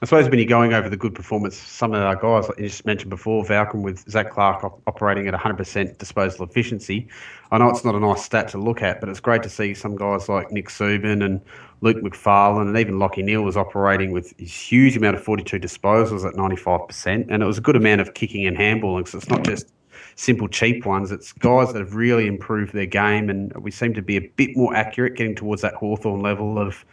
I 0.00 0.06
suppose 0.06 0.28
when 0.28 0.38
you're 0.38 0.46
going 0.46 0.74
over 0.74 0.88
the 0.88 0.96
good 0.96 1.12
performance, 1.12 1.56
some 1.56 1.92
of 1.92 2.00
our 2.00 2.14
guys, 2.14 2.48
like 2.48 2.56
you 2.60 2.68
just 2.68 2.86
mentioned 2.86 3.10
before, 3.10 3.44
Valcom 3.44 3.82
with 3.82 4.08
Zac 4.08 4.30
Clarke 4.30 4.62
op- 4.62 4.80
operating 4.86 5.26
at 5.26 5.34
100% 5.34 5.98
disposal 5.98 6.46
efficiency. 6.46 7.08
I 7.50 7.58
know 7.58 7.68
it's 7.68 7.84
not 7.84 7.96
a 7.96 8.00
nice 8.00 8.22
stat 8.22 8.46
to 8.48 8.58
look 8.58 8.80
at, 8.80 9.00
but 9.00 9.08
it's 9.08 9.18
great 9.18 9.42
to 9.42 9.48
see 9.48 9.74
some 9.74 9.96
guys 9.96 10.28
like 10.28 10.52
Nick 10.52 10.68
Suban 10.68 11.24
and 11.24 11.40
Luke 11.80 11.96
McFarlane 11.96 12.68
and 12.68 12.78
even 12.78 12.94
Lachie 12.94 13.24
Neale 13.24 13.42
was 13.42 13.56
operating 13.56 14.12
with 14.12 14.32
a 14.38 14.44
huge 14.44 14.96
amount 14.96 15.16
of 15.16 15.24
42 15.24 15.58
disposals 15.58 16.24
at 16.24 16.34
95%. 16.34 17.26
And 17.28 17.42
it 17.42 17.46
was 17.46 17.58
a 17.58 17.62
good 17.62 17.74
amount 17.74 18.00
of 18.00 18.14
kicking 18.14 18.46
and 18.46 18.56
handballing. 18.56 19.08
So 19.08 19.18
it's 19.18 19.28
not 19.28 19.42
just 19.42 19.66
simple 20.14 20.46
cheap 20.46 20.86
ones. 20.86 21.10
It's 21.10 21.32
guys 21.32 21.72
that 21.72 21.80
have 21.80 21.96
really 21.96 22.28
improved 22.28 22.72
their 22.72 22.86
game, 22.86 23.28
and 23.30 23.52
we 23.56 23.72
seem 23.72 23.94
to 23.94 24.02
be 24.02 24.16
a 24.16 24.28
bit 24.36 24.56
more 24.56 24.76
accurate, 24.76 25.16
getting 25.16 25.34
towards 25.34 25.62
that 25.62 25.74
Hawthorn 25.74 26.20
level 26.22 26.56
of 26.56 26.84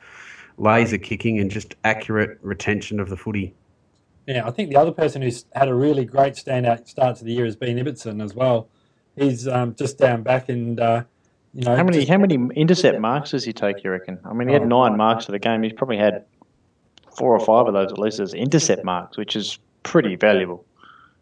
laser 0.58 0.98
kicking 0.98 1.40
and 1.40 1.52
just 1.52 1.76
accurate 1.84 2.38
retention 2.42 3.00
of 3.00 3.10
the 3.10 3.18
footy. 3.18 3.54
Yeah, 4.28 4.48
I 4.48 4.52
think 4.52 4.70
the 4.70 4.78
other 4.78 4.92
person 4.92 5.22
who's 5.22 5.46
had 5.54 5.68
a 5.68 5.74
really 5.74 6.06
great 6.06 6.34
standout 6.34 6.88
start 6.88 7.18
to 7.18 7.26
the 7.26 7.34
year 7.34 7.46
has 7.46 7.56
been 7.56 7.78
Ibbotson 7.78 8.24
as 8.24 8.34
well. 8.34 8.68
He's 9.16 9.48
um, 9.48 9.76
just 9.76 9.98
down 9.98 10.24
back 10.24 10.50
and 10.50 10.80
uh, 10.80 11.04
you 11.54 11.64
know 11.64 11.76
how 11.76 11.84
many 11.84 12.00
just, 12.00 12.10
how 12.10 12.18
many 12.18 12.36
intercept 12.56 13.00
marks 13.00 13.32
does 13.32 13.46
he 13.46 13.54
take? 13.54 13.84
You 13.84 13.92
reckon? 13.92 14.20
I 14.26 14.34
mean, 14.34 14.50
he 14.50 14.54
had 14.54 14.64
oh, 14.64 14.68
nine 14.68 14.98
marks 14.98 15.26
for 15.26 15.32
the 15.32 15.40
game. 15.40 15.64
He's 15.64 15.74
probably 15.74 15.98
had 15.98 16.26
four 17.16 17.34
or 17.34 17.40
five 17.40 17.68
of 17.68 17.74
those 17.74 17.92
at 17.92 17.98
least 17.98 18.20
as 18.20 18.34
intercept 18.34 18.84
marks, 18.84 19.16
which 19.16 19.36
is 19.38 19.58
pretty 19.84 20.18
valuable. 20.18 20.66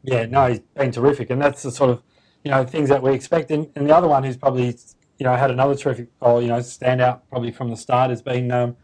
Yeah, 0.04 0.26
no, 0.26 0.48
he's 0.48 0.60
been 0.60 0.92
terrific, 0.92 1.30
and 1.30 1.42
that's 1.42 1.62
the 1.62 1.72
sort 1.72 1.92
of 1.92 2.02
you 2.44 2.50
know 2.50 2.66
things 2.66 2.90
that 2.90 3.04
we 3.04 3.14
expect. 3.14 3.52
And, 3.52 3.70
and 3.76 3.88
the 3.88 3.96
other 3.96 4.08
one 4.08 4.24
who's 4.24 4.38
probably 4.38 4.76
you 5.20 5.24
know 5.24 5.36
had 5.36 5.52
another 5.52 5.76
terrific, 5.76 6.08
or 6.20 6.42
you 6.42 6.48
know, 6.48 6.58
standout 6.60 7.22
probably 7.30 7.52
from 7.52 7.70
the 7.70 7.78
start 7.78 8.10
has 8.10 8.22
been 8.22 8.52
um, 8.52 8.76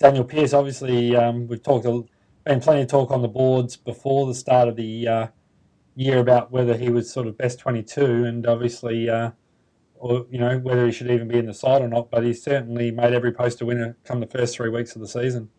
Danyle 0.00 0.28
Pearce, 0.28 0.52
obviously, 0.52 1.16
um, 1.16 1.48
we've 1.48 1.62
talked 1.62 1.84
been 2.48 2.60
plenty 2.60 2.82
of 2.82 2.88
talk 2.88 3.10
on 3.10 3.22
the 3.22 3.28
boards 3.28 3.76
before 3.76 4.26
the 4.26 4.34
start 4.34 4.68
of 4.68 4.76
the 4.76 5.06
uh, 5.06 5.26
year 5.94 6.18
about 6.18 6.50
whether 6.50 6.76
he 6.76 6.88
was 6.88 7.12
sort 7.12 7.26
of 7.26 7.36
best 7.36 7.58
22, 7.58 8.24
and 8.24 8.46
obviously, 8.46 9.10
uh, 9.10 9.32
or 9.96 10.26
you 10.30 10.38
know 10.38 10.58
whether 10.58 10.86
he 10.86 10.92
should 10.92 11.10
even 11.10 11.28
be 11.28 11.38
in 11.38 11.46
the 11.46 11.54
side 11.54 11.82
or 11.82 11.88
not. 11.88 12.10
But 12.10 12.24
he 12.24 12.32
certainly 12.32 12.90
made 12.90 13.12
every 13.12 13.32
poster 13.32 13.66
winner 13.66 13.96
come 14.04 14.20
the 14.20 14.26
first 14.26 14.56
three 14.56 14.70
weeks 14.70 14.94
of 14.94 15.02
the 15.02 15.08
season. 15.08 15.50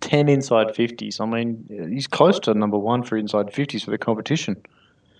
Ten 0.00 0.28
inside 0.28 0.68
50s. 0.68 1.20
I 1.20 1.26
mean, 1.26 1.64
he's 1.92 2.08
close 2.08 2.40
to 2.40 2.54
number 2.54 2.78
one 2.78 3.04
for 3.04 3.16
inside 3.16 3.46
50s 3.52 3.84
for 3.84 3.92
the 3.92 3.98
competition. 3.98 4.56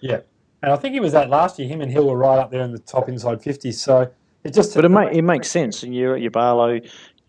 Yeah, 0.00 0.20
and 0.62 0.72
I 0.72 0.76
think 0.76 0.94
he 0.94 1.00
was 1.00 1.12
that 1.12 1.28
last 1.28 1.58
year. 1.58 1.68
Him 1.68 1.80
and 1.80 1.90
Hill 1.90 2.06
were 2.06 2.16
right 2.16 2.38
up 2.38 2.50
there 2.50 2.62
in 2.62 2.72
the 2.72 2.78
top 2.78 3.08
inside 3.08 3.42
50s. 3.42 3.74
So 3.74 4.10
it 4.44 4.54
just. 4.54 4.74
But 4.74 4.84
it, 4.84 4.88
make, 4.88 5.12
it 5.12 5.22
makes 5.22 5.50
sense. 5.50 5.82
And 5.82 5.94
you're 5.94 6.14
at 6.14 6.22
your 6.22 6.30
Barlow, 6.30 6.80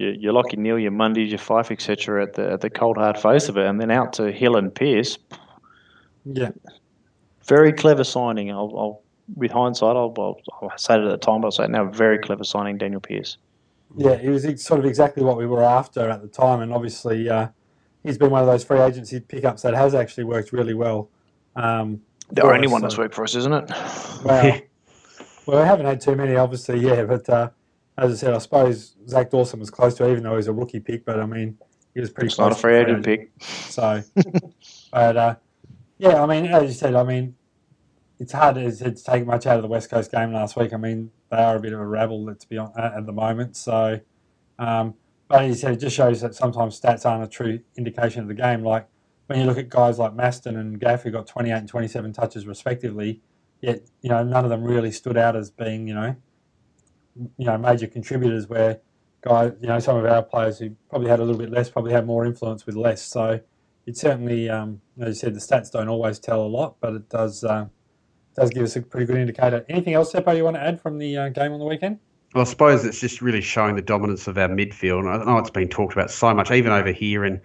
you, 0.03 0.15
you 0.19 0.31
lock 0.31 0.51
your 0.51 0.61
Neale, 0.61 0.79
your 0.79 0.91
Mundy, 0.91 1.23
your 1.23 1.39
Fyfe, 1.39 1.71
etc. 1.71 2.23
at 2.23 2.33
the 2.33 2.51
at 2.51 2.61
the 2.61 2.69
cold 2.69 2.97
hard 2.97 3.17
face 3.17 3.49
of 3.49 3.57
it, 3.57 3.65
and 3.65 3.79
then 3.79 3.91
out 3.91 4.13
to 4.13 4.31
Hill 4.31 4.55
and 4.55 4.73
Pearce. 4.73 5.17
Yeah. 6.25 6.51
Very 7.45 7.73
clever 7.73 8.03
signing. 8.03 8.51
I'll, 8.51 8.73
I'll 8.77 9.03
with 9.35 9.51
hindsight, 9.51 9.95
I'll, 9.95 10.13
I'll, 10.17 10.37
I'll 10.61 10.77
say 10.77 10.95
it 10.95 11.01
at 11.01 11.09
the 11.09 11.17
time, 11.17 11.41
but 11.41 11.47
I'll 11.47 11.51
say 11.51 11.63
it 11.65 11.69
now. 11.69 11.85
Very 11.85 12.19
clever 12.19 12.43
signing, 12.43 12.77
Danyle 12.77 13.01
Pearce. 13.01 13.37
Yeah, 13.97 14.17
he 14.17 14.29
was 14.29 14.43
sort 14.63 14.79
of 14.79 14.85
exactly 14.85 15.23
what 15.23 15.37
we 15.37 15.45
were 15.45 15.63
after 15.63 16.09
at 16.09 16.21
the 16.21 16.27
time, 16.27 16.61
and 16.61 16.73
obviously 16.73 17.29
uh, 17.29 17.49
he's 18.03 18.17
been 18.17 18.31
one 18.31 18.41
of 18.41 18.47
those 18.47 18.63
free 18.63 18.79
agency 18.79 19.19
pickups 19.19 19.61
that 19.61 19.75
has 19.75 19.93
actually 19.93 20.23
worked 20.23 20.51
really 20.51 20.73
well. 20.73 21.09
Um, 21.55 22.01
the 22.31 22.43
only 22.43 22.65
us, 22.65 22.71
one 22.71 22.81
that's 22.81 22.97
worked 22.97 23.13
for 23.13 23.23
us, 23.23 23.35
isn't 23.35 23.53
it? 23.53 23.69
Well, 24.23 24.61
well, 25.45 25.61
we 25.61 25.67
haven't 25.67 25.85
had 25.85 26.01
too 26.01 26.15
many, 26.15 26.35
obviously, 26.35 26.79
yeah. 26.79 27.03
But 27.03 27.29
uh, 27.29 27.49
as 27.97 28.11
I 28.11 28.15
said, 28.15 28.33
I 28.33 28.37
suppose 28.39 28.95
Zac 29.07 29.29
Dawson 29.29 29.59
was 29.59 29.69
close 29.69 29.95
to, 29.95 30.07
it, 30.07 30.11
even 30.11 30.23
though 30.23 30.35
he's 30.35 30.47
a 30.47 30.53
rookie 30.53 30.79
pick. 30.79 31.05
But 31.05 31.19
I 31.19 31.25
mean, 31.25 31.57
he 31.93 31.99
was 31.99 32.09
pretty 32.09 32.27
it's 32.27 32.35
close. 32.35 32.49
Not 32.49 32.57
a 32.57 32.61
free 32.61 32.75
agent 32.75 33.05
pick. 33.05 33.31
So, 33.39 34.03
but 34.91 35.17
uh, 35.17 35.35
yeah, 35.97 36.21
I 36.21 36.25
mean, 36.25 36.45
as 36.47 36.63
you 36.63 36.73
said, 36.73 36.95
I 36.95 37.03
mean, 37.03 37.35
it's 38.19 38.31
hard 38.31 38.55
to, 38.55 38.71
to 38.71 38.91
take 38.91 39.25
much 39.25 39.45
out 39.45 39.57
of 39.57 39.61
the 39.61 39.67
West 39.67 39.89
Coast 39.89 40.11
game 40.11 40.33
last 40.33 40.55
week. 40.55 40.73
I 40.73 40.77
mean, 40.77 41.11
they 41.29 41.37
are 41.37 41.55
a 41.55 41.59
bit 41.59 41.73
of 41.73 41.79
a 41.79 41.85
rabble, 41.85 42.23
let's 42.23 42.45
be 42.45 42.57
on, 42.57 42.71
at 42.77 43.05
the 43.05 43.11
moment. 43.11 43.55
So, 43.55 43.99
um, 44.59 44.95
but 45.27 45.43
as 45.43 45.49
you 45.49 45.55
said, 45.55 45.73
it 45.73 45.79
just 45.79 45.95
shows 45.95 46.21
that 46.21 46.35
sometimes 46.35 46.79
stats 46.79 47.05
aren't 47.05 47.23
a 47.23 47.27
true 47.27 47.59
indication 47.75 48.21
of 48.21 48.27
the 48.27 48.33
game. 48.33 48.63
Like 48.63 48.87
when 49.27 49.39
you 49.39 49.45
look 49.45 49.57
at 49.57 49.69
guys 49.69 49.99
like 49.99 50.13
Masten 50.13 50.57
and 50.59 50.79
Gaff, 50.79 51.03
who 51.03 51.11
got 51.11 51.27
28 51.27 51.53
and 51.53 51.67
27 51.67 52.13
touches 52.13 52.45
respectively, 52.45 53.21
yet 53.61 53.81
you 54.01 54.09
know 54.09 54.23
none 54.23 54.43
of 54.43 54.49
them 54.49 54.63
really 54.63 54.91
stood 54.91 55.17
out 55.17 55.35
as 55.35 55.49
being 55.49 55.87
you 55.87 55.93
know, 55.93 56.15
you 57.15 57.45
know 57.45 57.57
major 57.57 57.87
contributors. 57.87 58.47
Where 58.47 58.79
guys, 59.21 59.53
you 59.61 59.67
know, 59.67 59.79
some 59.79 59.97
of 59.97 60.05
our 60.05 60.23
players 60.23 60.59
who 60.59 60.71
probably 60.89 61.09
had 61.09 61.19
a 61.19 61.23
little 61.23 61.39
bit 61.39 61.51
less 61.51 61.69
probably 61.69 61.93
had 61.93 62.05
more 62.05 62.25
influence 62.25 62.65
with 62.65 62.75
less. 62.75 63.01
So 63.01 63.39
it 63.85 63.97
certainly, 63.97 64.49
um, 64.49 64.81
as 64.99 65.07
you 65.07 65.13
said, 65.15 65.35
the 65.35 65.39
stats 65.39 65.71
don't 65.71 65.89
always 65.89 66.19
tell 66.19 66.41
a 66.41 66.47
lot, 66.47 66.75
but 66.79 66.93
it 66.93 67.09
does. 67.09 67.43
Uh, 67.43 67.67
does 68.35 68.49
give 68.49 68.63
us 68.63 68.75
a 68.75 68.81
pretty 68.81 69.05
good 69.05 69.17
indicator. 69.17 69.63
Anything 69.69 69.93
else, 69.93 70.11
Seppo, 70.11 70.35
you 70.35 70.43
want 70.43 70.55
to 70.55 70.61
add 70.61 70.81
from 70.81 70.97
the 70.97 71.15
uh, 71.17 71.29
game 71.29 71.51
on 71.51 71.59
the 71.59 71.65
weekend? 71.65 71.99
Well, 72.33 72.41
I 72.41 72.45
suppose 72.45 72.83
it's 72.83 72.99
just 72.99 73.21
really 73.21 73.41
showing 73.41 73.75
the 73.75 73.81
dominance 73.81 74.27
of 74.27 74.37
our 74.39 74.47
midfield. 74.47 75.01
And 75.01 75.09
I 75.09 75.23
know 75.23 75.37
it's 75.37 75.51
been 75.51 75.69
talked 75.69 75.93
about 75.93 76.09
so 76.09 76.33
much, 76.33 76.49
even 76.49 76.71
over 76.71 76.91
here 76.91 77.25
in 77.25 77.39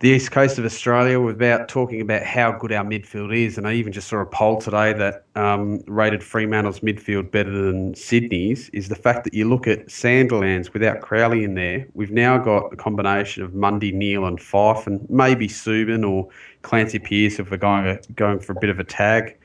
the 0.00 0.08
east 0.08 0.30
coast 0.30 0.58
of 0.58 0.64
Australia, 0.64 1.20
without 1.20 1.68
talking 1.68 2.00
about 2.00 2.22
how 2.22 2.52
good 2.52 2.72
our 2.72 2.84
midfield 2.84 3.36
is. 3.36 3.58
And 3.58 3.66
I 3.66 3.74
even 3.74 3.92
just 3.92 4.08
saw 4.08 4.18
a 4.18 4.26
poll 4.26 4.60
today 4.60 4.92
that 4.92 5.24
um, 5.34 5.80
rated 5.86 6.22
Fremantle's 6.22 6.80
midfield 6.80 7.30
better 7.30 7.50
than 7.50 7.94
Sydney's. 7.94 8.68
Is 8.70 8.88
the 8.88 8.96
fact 8.96 9.24
that 9.24 9.34
you 9.34 9.48
look 9.48 9.66
at 9.66 9.86
Sandilands 9.86 10.72
without 10.72 11.00
Crowley 11.00 11.44
in 11.44 11.54
there, 11.54 11.86
we've 11.94 12.12
now 12.12 12.38
got 12.38 12.72
a 12.72 12.76
combination 12.76 13.42
of 13.42 13.54
Mundy, 13.54 13.92
Neale, 13.92 14.26
and 14.26 14.38
Fyfe, 14.38 14.86
and 14.86 15.08
maybe 15.10 15.48
Suban 15.48 16.08
or 16.08 16.28
Clancy 16.62 16.98
Pearce 16.98 17.38
if 17.38 17.50
we're 17.50 17.56
going 17.56 17.98
going 18.14 18.40
for 18.40 18.52
a 18.52 18.60
bit 18.60 18.70
of 18.70 18.78
a 18.78 18.84
tag. 18.84 19.36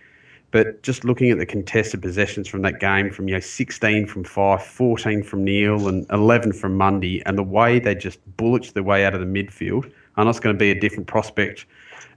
But 0.54 0.84
just 0.84 1.04
looking 1.04 1.32
at 1.32 1.40
the 1.40 1.48
contested 1.48 2.00
possessions 2.04 2.48
from 2.48 2.62
that 2.62 2.80
game, 2.80 3.10
from 3.10 3.28
you 3.28 3.34
know 3.34 3.40
16 3.40 4.06
from 4.06 4.24
Fyfe, 4.24 4.62
14 4.62 5.24
from 5.24 5.44
Neale, 5.44 5.88
and 5.88 6.06
11 6.12 6.54
from 6.54 6.78
Mundy, 6.78 7.26
and 7.26 7.40
the 7.40 7.44
way 7.44 7.80
they 7.80 7.96
just 7.96 8.20
bulleted 8.38 8.76
their 8.76 8.84
way 8.84 9.04
out 9.04 9.16
of 9.16 9.20
the 9.20 9.26
midfield, 9.26 9.92
I 10.16 10.24
know 10.24 10.30
it's 10.30 10.40
going 10.40 10.56
to 10.56 10.60
be 10.60 10.72
a 10.72 10.80
different 10.80 11.08
prospect 11.08 11.66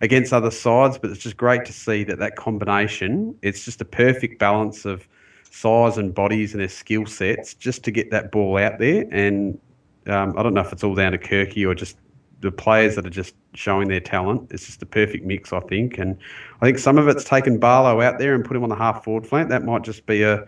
against 0.00 0.32
other 0.32 0.50
sides, 0.50 0.98
but 0.98 1.10
it's 1.10 1.20
just 1.20 1.36
great 1.36 1.64
to 1.64 1.72
see 1.72 2.04
that 2.04 2.18
that 2.18 2.36
combination. 2.36 3.36
It's 3.42 3.64
just 3.64 3.80
a 3.80 3.84
perfect 3.84 4.38
balance 4.38 4.84
of 4.84 5.08
size 5.50 5.96
and 5.96 6.14
bodies 6.14 6.52
and 6.52 6.60
their 6.60 6.68
skill 6.68 7.06
sets 7.06 7.54
just 7.54 7.82
to 7.84 7.90
get 7.90 8.10
that 8.10 8.30
ball 8.30 8.58
out 8.58 8.78
there. 8.78 9.06
And 9.10 9.58
um, 10.06 10.34
I 10.36 10.42
don't 10.42 10.54
know 10.54 10.60
if 10.60 10.72
it's 10.72 10.84
all 10.84 10.94
down 10.94 11.12
to 11.12 11.18
Kirky 11.18 11.66
or 11.66 11.74
just 11.74 11.96
the 12.40 12.52
players 12.52 12.94
that 12.96 13.06
are 13.06 13.10
just 13.10 13.34
showing 13.54 13.88
their 13.88 14.00
talent. 14.00 14.50
It's 14.50 14.66
just 14.66 14.82
a 14.82 14.86
perfect 14.86 15.24
mix, 15.24 15.52
I 15.52 15.60
think. 15.60 15.98
And 15.98 16.18
I 16.60 16.66
think 16.66 16.78
some 16.78 16.98
of 16.98 17.08
it's 17.08 17.24
taken 17.24 17.58
Barlow 17.58 18.02
out 18.02 18.18
there 18.18 18.34
and 18.34 18.44
put 18.44 18.56
him 18.56 18.62
on 18.62 18.68
the 18.68 18.76
half 18.76 19.04
forward 19.04 19.26
flank. 19.26 19.48
That 19.48 19.64
might 19.64 19.82
just 19.82 20.04
be 20.04 20.22
a 20.22 20.46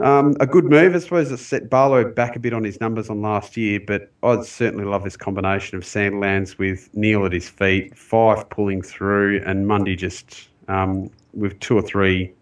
um, 0.00 0.36
a 0.40 0.46
good 0.46 0.64
move. 0.64 0.94
I 0.94 0.98
suppose 0.98 1.30
it's 1.30 1.42
set 1.42 1.70
Barlow 1.70 2.04
back 2.10 2.36
a 2.36 2.38
bit 2.38 2.52
on 2.52 2.64
his 2.64 2.80
numbers 2.80 3.10
on 3.10 3.22
last 3.22 3.56
year, 3.56 3.80
but 3.86 4.10
I'd 4.22 4.44
certainly 4.44 4.84
love 4.84 5.04
this 5.04 5.16
combination 5.16 5.78
of 5.78 5.84
Sandilands 5.84 6.58
with 6.58 6.94
Neale 6.94 7.26
at 7.26 7.32
his 7.32 7.48
feet, 7.48 7.94
Fyfe 7.94 8.48
pulling 8.50 8.82
through, 8.82 9.42
and 9.46 9.66
Mundy 9.66 9.96
just 9.96 10.48
um, 10.68 11.10
with 11.32 11.58
two 11.60 11.76
or 11.76 11.82
three 11.82 12.32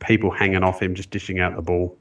people 0.00 0.30
hanging 0.30 0.62
off 0.62 0.82
him, 0.82 0.94
just 0.94 1.10
dishing 1.10 1.40
out 1.40 1.56
the 1.56 1.62
ball. 1.62 1.96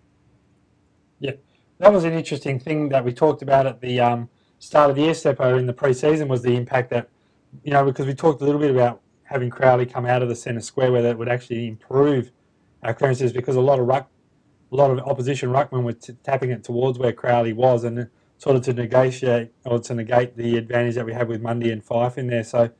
Yeah, 1.20 1.34
that 1.80 1.92
was 1.92 2.04
an 2.04 2.14
interesting 2.14 2.60
thing 2.60 2.90
that 2.90 3.04
we 3.04 3.14
talked 3.14 3.42
about 3.42 3.66
at 3.66 3.82
the 3.82 4.00
um, 4.00 4.30
start 4.60 4.90
of 4.90 4.96
the 4.96 5.04
year, 5.04 5.14
Seppo, 5.14 5.58
in 5.58 5.66
the 5.66 5.74
preseason 5.74 6.28
was 6.28 6.42
the 6.42 6.56
impact 6.56 6.90
that, 6.92 7.10
you 7.64 7.72
know, 7.72 7.86
because 7.86 8.06
we 8.06 8.14
talked 8.14 8.42
a 8.42 8.46
little 8.46 8.62
bit 8.62 8.72
about 8.72 9.02
having 9.24 9.50
Crowley 9.50 9.86
come 9.86 10.06
out 10.06 10.22
of 10.22 10.30
the 10.30 10.36
centre 10.36 10.62
square 10.62 10.92
where 10.92 11.02
that 11.02 11.18
would 11.18 11.30
actually 11.30 11.68
improve 11.68 12.32
our 12.84 12.94
clearances 12.94 13.34
because 13.34 13.56
a 13.56 13.62
lot 13.62 13.80
of 13.80 13.88
ruck, 13.88 14.10
a 14.72 14.76
lot 14.76 14.92
of 14.92 15.00
opposition 15.00 15.50
ruckmen 15.50 15.84
were 15.84 15.94
t- 15.94 16.16
tapping 16.24 16.52
it 16.52 16.64
towards 16.64 17.00
where 17.00 17.14
Crowley 17.14 17.54
was 17.54 17.84
and 17.84 18.10
sort 18.38 18.56
of 18.56 18.64
to 18.64 18.74
negotiate 18.74 19.52
or 19.66 19.80
to 19.80 19.96
negate 19.96 20.38
the 20.38 20.58
advantage 20.58 20.96
that 20.96 21.06
we 21.06 21.14
have 21.14 21.28
with 21.28 21.42
Mundy 21.42 21.72
and 21.72 21.84
Fyfe 21.84 22.18
in 22.18 22.28
there. 22.28 22.44
So, 22.44 22.72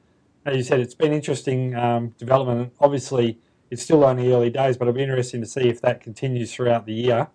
as 0.46 0.56
you 0.56 0.64
said, 0.64 0.80
it's 0.80 0.96
been 0.96 1.14
interesting 1.14 1.76
um, 1.76 2.10
development. 2.18 2.74
Obviously, 2.80 3.40
it's 3.70 3.84
still 3.84 4.04
only 4.04 4.32
early 4.32 4.50
days, 4.50 4.78
but 4.78 4.88
it'll 4.88 4.96
be 4.96 5.04
interesting 5.04 5.42
to 5.42 5.48
see 5.48 5.68
if 5.68 5.82
that 5.82 6.02
continues 6.02 6.54
throughout 6.54 6.86
the 6.86 6.94
year. 6.94 7.28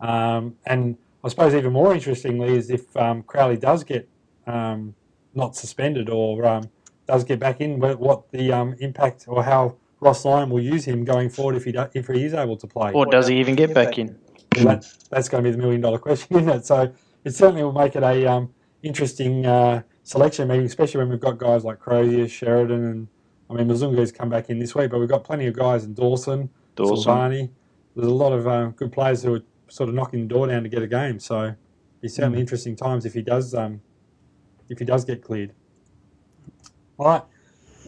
Um, 0.00 0.56
and 0.66 0.96
I 1.24 1.28
suppose 1.28 1.54
even 1.54 1.72
more 1.72 1.94
interestingly 1.94 2.56
is 2.56 2.70
if 2.70 2.96
um, 2.96 3.22
Crowley 3.22 3.56
does 3.56 3.84
get 3.84 4.08
um, 4.46 4.94
not 5.34 5.56
suspended 5.56 6.10
or 6.10 6.44
um, 6.44 6.70
does 7.06 7.24
get 7.24 7.38
back 7.38 7.60
in, 7.60 7.78
what 7.80 8.30
the 8.32 8.52
um, 8.52 8.74
impact 8.80 9.24
or 9.28 9.44
how 9.44 9.76
Ross 10.02 10.24
Lyon 10.24 10.50
will 10.50 10.60
use 10.60 10.84
him 10.84 11.04
going 11.04 11.30
forward 11.30 11.54
if 11.54 11.64
he 11.64 11.70
do, 11.70 11.86
if 11.94 12.08
he 12.08 12.24
is 12.24 12.34
able 12.34 12.56
to 12.56 12.66
play. 12.66 12.90
Or 12.92 13.06
does 13.06 13.28
he 13.28 13.38
even 13.38 13.54
get 13.54 13.72
back 13.72 13.98
in? 13.98 14.18
Well, 14.56 14.64
that, 14.64 14.84
that's 15.10 15.28
going 15.28 15.44
to 15.44 15.48
be 15.48 15.52
the 15.52 15.62
million 15.62 15.80
dollar 15.80 15.98
question, 15.98 16.36
isn't 16.40 16.48
it? 16.48 16.66
So 16.66 16.92
it 17.24 17.30
certainly 17.36 17.62
will 17.62 17.72
make 17.72 17.94
it 17.94 18.02
a 18.02 18.26
um, 18.26 18.52
interesting 18.82 19.46
uh, 19.46 19.82
selection 20.02 20.48
meeting, 20.48 20.66
especially 20.66 20.98
when 20.98 21.08
we've 21.08 21.20
got 21.20 21.38
guys 21.38 21.64
like 21.64 21.78
Crozier, 21.78 22.26
Sheridan, 22.26 22.84
and 22.84 23.08
I 23.48 23.54
mean 23.54 23.68
Mzungu's 23.68 24.10
come 24.10 24.28
back 24.28 24.50
in 24.50 24.58
this 24.58 24.74
week, 24.74 24.90
but 24.90 24.98
we've 24.98 25.08
got 25.08 25.22
plenty 25.22 25.46
of 25.46 25.54
guys 25.54 25.84
in 25.84 25.94
Dawson, 25.94 26.50
Dawson. 26.74 27.12
Silvagni. 27.12 27.50
There's 27.94 28.08
a 28.08 28.14
lot 28.14 28.32
of 28.32 28.48
uh, 28.48 28.66
good 28.70 28.90
players 28.90 29.22
who 29.22 29.36
are 29.36 29.42
sort 29.68 29.88
of 29.88 29.94
knocking 29.94 30.22
the 30.22 30.34
door 30.34 30.48
down 30.48 30.64
to 30.64 30.68
get 30.68 30.82
a 30.82 30.88
game. 30.88 31.20
So 31.20 31.54
it's 32.02 32.16
certainly 32.16 32.38
mm. 32.38 32.40
interesting 32.40 32.74
times 32.74 33.06
if 33.06 33.14
he 33.14 33.22
does 33.22 33.54
um, 33.54 33.82
if 34.68 34.80
he 34.80 34.84
does 34.84 35.04
get 35.04 35.22
cleared. 35.22 35.52
All 36.98 37.06
right. 37.06 37.22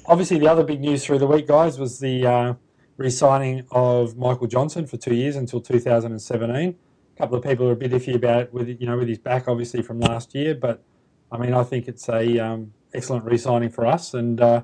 Obviously, 0.07 0.39
the 0.39 0.49
other 0.49 0.65
big 0.65 0.81
news 0.81 1.05
through 1.05 1.19
the 1.19 1.27
week, 1.27 1.47
guys, 1.47 1.79
was 1.79 1.99
the 1.99 2.27
uh, 2.27 2.55
re-signing 2.97 3.67
of 3.71 4.17
Michael 4.17 4.47
Johnson 4.47 4.87
for 4.87 4.97
two 4.97 5.15
years 5.15 5.37
until 5.37 5.61
2017. 5.61 6.55
A 6.57 7.19
couple 7.19 7.39
of 7.39 7.45
people 7.45 7.69
are 7.69 7.73
a 7.73 7.77
bit 7.77 7.93
iffy 7.93 8.15
about 8.15 8.43
it 8.43 8.53
with 8.53 8.69
you 8.69 8.87
know 8.87 8.99
with 8.99 9.09
his 9.09 9.19
back, 9.19 9.49
obviously 9.49 9.83
from 9.83 10.01
last 10.01 10.35
year, 10.35 10.55
but 10.55 10.83
I 11.33 11.39
mean, 11.39 11.55
I 11.55 11.63
think 11.63 11.89
it's 11.89 12.09
a 12.09 12.39
um, 12.39 12.73
excellent 12.93 13.25
re-signing 13.25 13.71
for 13.71 13.87
us, 13.87 14.15
and 14.15 14.41
uh, 14.41 14.63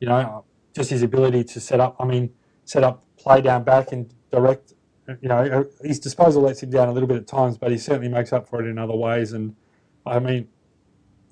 you 0.00 0.08
know, 0.08 0.44
just 0.74 0.90
his 0.90 1.02
ability 1.02 1.44
to 1.44 1.60
set 1.60 1.80
up. 1.80 1.96
I 2.00 2.04
mean, 2.04 2.30
set 2.64 2.82
up 2.84 3.04
play 3.18 3.40
down 3.40 3.64
back 3.64 3.92
and 3.92 4.12
direct 4.30 4.74
you 5.20 5.28
know, 5.28 5.66
his 5.82 5.98
disposal 5.98 6.42
lets 6.42 6.62
him 6.62 6.70
down 6.70 6.88
a 6.88 6.92
little 6.92 7.08
bit 7.08 7.16
at 7.16 7.26
times, 7.26 7.56
but 7.56 7.70
he 7.70 7.78
certainly 7.78 8.08
makes 8.08 8.32
up 8.32 8.48
for 8.48 8.62
it 8.62 8.68
in 8.68 8.78
other 8.78 8.94
ways. 8.94 9.32
And 9.32 9.56
I 10.04 10.18
mean, 10.18 10.48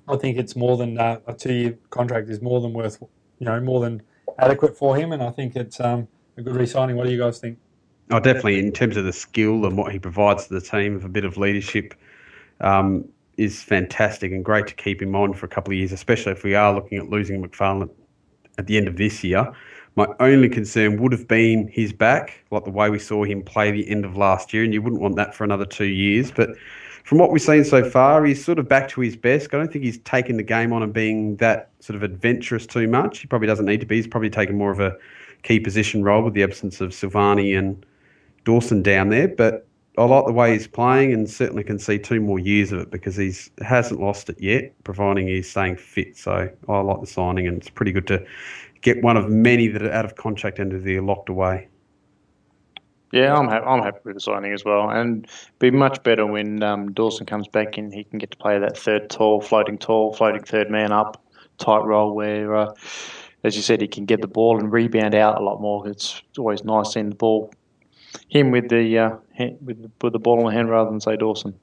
I 0.07 0.15
think 0.15 0.37
it's 0.37 0.55
more 0.55 0.77
than 0.77 0.97
uh, 0.97 1.19
a 1.27 1.33
two-year 1.33 1.77
contract 1.89 2.29
is 2.29 2.41
more 2.41 2.59
than 2.59 2.73
worth, 2.73 3.01
you 3.39 3.45
know, 3.45 3.59
more 3.59 3.81
than 3.81 4.01
adequate 4.39 4.77
for 4.77 4.95
him. 4.95 5.11
And 5.11 5.21
I 5.23 5.31
think 5.31 5.55
it's 5.55 5.79
um, 5.79 6.07
a 6.37 6.41
good 6.41 6.55
re-signing. 6.55 6.95
What 6.95 7.05
do 7.05 7.11
you 7.11 7.19
guys 7.19 7.39
think? 7.39 7.57
Oh, 8.09 8.19
definitely. 8.19 8.59
In 8.59 8.71
terms 8.71 8.95
of 8.97 9.05
the 9.05 9.13
skill 9.13 9.65
and 9.65 9.77
what 9.77 9.91
he 9.91 9.99
provides 9.99 10.47
to 10.47 10.53
the 10.53 10.61
team, 10.61 10.95
of 10.95 11.03
a 11.03 11.09
bit 11.09 11.25
of 11.25 11.37
leadership, 11.37 11.93
um, 12.61 13.05
is 13.37 13.61
fantastic 13.61 14.31
and 14.31 14.43
great 14.43 14.65
to 14.67 14.73
keep 14.73 15.01
him 15.01 15.15
on 15.15 15.33
for 15.33 15.45
a 15.45 15.49
couple 15.49 15.71
of 15.71 15.77
years, 15.77 15.91
especially 15.91 16.31
if 16.31 16.43
we 16.43 16.55
are 16.55 16.73
looking 16.73 16.97
at 16.97 17.09
losing 17.09 17.43
McFarlane 17.43 17.89
at 18.57 18.65
the 18.67 18.77
end 18.77 18.87
of 18.87 18.97
this 18.97 19.23
year. 19.23 19.51
My 19.95 20.07
only 20.19 20.49
concern 20.49 21.01
would 21.01 21.11
have 21.11 21.27
been 21.27 21.67
his 21.67 21.91
back, 21.91 22.43
like 22.51 22.65
the 22.65 22.71
way 22.71 22.89
we 22.89 22.99
saw 22.99 23.23
him 23.23 23.43
play 23.43 23.71
the 23.71 23.89
end 23.89 24.05
of 24.05 24.15
last 24.15 24.53
year, 24.53 24.63
and 24.63 24.73
you 24.73 24.81
wouldn't 24.81 25.01
want 25.01 25.15
that 25.15 25.35
for 25.35 25.43
another 25.43 25.65
two 25.65 25.85
years. 25.85 26.31
But 26.31 26.49
from 27.07 27.19
what 27.19 27.31
we've 27.31 27.41
seen 27.41 27.63
so 27.63 27.89
far, 27.89 28.25
he's 28.25 28.43
sort 28.43 28.59
of 28.59 28.67
back 28.67 28.89
to 28.89 28.99
his 28.99 29.15
best. 29.15 29.53
I 29.53 29.57
don't 29.57 29.71
think 29.71 29.85
he's 29.85 29.99
taken 29.99 30.35
the 30.35 30.43
game 30.43 30.73
on 30.73 30.83
and 30.83 30.91
being 30.91 31.37
that 31.37 31.69
sort 31.79 31.95
of 31.95 32.03
adventurous 32.03 32.67
too 32.67 32.85
much. 32.85 33.19
He 33.19 33.27
probably 33.27 33.47
doesn't 33.47 33.65
need 33.65 33.79
to 33.79 33.85
be. 33.85 33.95
He's 33.95 34.07
probably 34.07 34.29
taken 34.29 34.57
more 34.57 34.71
of 34.71 34.81
a 34.81 34.93
key 35.43 35.61
position 35.61 36.03
role 36.03 36.21
with 36.21 36.33
the 36.33 36.43
absence 36.43 36.81
of 36.81 36.89
Silvagni 36.89 37.57
and 37.57 37.85
Dawson 38.43 38.83
down 38.83 39.07
there. 39.07 39.29
But 39.29 39.65
I 39.97 40.03
like 40.03 40.25
the 40.25 40.33
way 40.33 40.51
he's 40.51 40.67
playing 40.67 41.13
and 41.13 41.29
certainly 41.29 41.63
can 41.63 41.79
see 41.79 41.97
two 41.97 42.19
more 42.19 42.39
years 42.39 42.73
of 42.73 42.79
it 42.79 42.91
because 42.91 43.15
he 43.15 43.33
hasn't 43.63 44.01
lost 44.01 44.29
it 44.29 44.41
yet, 44.41 44.73
providing 44.83 45.27
he's 45.29 45.49
staying 45.49 45.77
fit. 45.77 46.17
So 46.17 46.49
I 46.67 46.79
like 46.79 46.99
the 46.99 47.07
signing 47.07 47.47
and 47.47 47.55
it's 47.55 47.69
pretty 47.69 47.93
good 47.93 48.07
to 48.07 48.25
get 48.81 49.01
one 49.01 49.15
of 49.15 49.29
many 49.29 49.69
that 49.69 49.81
are 49.81 49.93
out 49.93 50.03
of 50.03 50.17
contract 50.17 50.59
and 50.59 50.85
they're 50.85 51.01
locked 51.01 51.29
away. 51.29 51.69
Yeah, 53.11 53.33
I'm 53.35 53.47
happy. 53.47 53.65
I'm 53.65 53.81
happy 53.81 53.99
with 54.03 54.15
the 54.15 54.19
signing 54.19 54.53
as 54.53 54.65
well, 54.65 54.89
and 54.89 55.27
be 55.59 55.71
much 55.71 56.03
better 56.03 56.25
when 56.25 56.61
um, 56.61 56.91
Dawson 56.91 57.25
comes 57.25 57.47
back 57.47 57.77
and 57.77 57.93
he 57.93 58.03
can 58.03 58.19
get 58.19 58.31
to 58.31 58.37
play 58.37 58.59
that 58.59 58.77
third 58.77 59.09
tall, 59.09 59.39
floating 59.39 59.77
tall, 59.77 60.13
floating 60.13 60.43
third 60.43 60.69
man 60.69 60.91
up 60.91 61.23
type 61.57 61.83
role 61.83 62.13
where, 62.13 62.55
uh, 62.55 62.73
as 63.43 63.55
you 63.55 63.61
said, 63.61 63.81
he 63.81 63.87
can 63.87 64.05
get 64.05 64.21
the 64.21 64.27
ball 64.27 64.59
and 64.59 64.71
rebound 64.71 65.15
out 65.15 65.39
a 65.39 65.43
lot 65.43 65.61
more. 65.61 65.87
It's 65.87 66.21
always 66.37 66.65
nice 66.65 66.93
seeing 66.93 67.09
the 67.09 67.15
ball, 67.15 67.53
him 68.27 68.51
with 68.51 68.67
the 68.67 68.97
uh, 68.97 69.15
with 69.61 69.81
the, 69.81 69.91
with 70.01 70.13
the 70.13 70.19
ball 70.19 70.39
in 70.39 70.45
the 70.45 70.51
hand 70.51 70.69
rather 70.69 70.89
than 70.89 70.99
say 70.99 71.15
Dawson. 71.15 71.57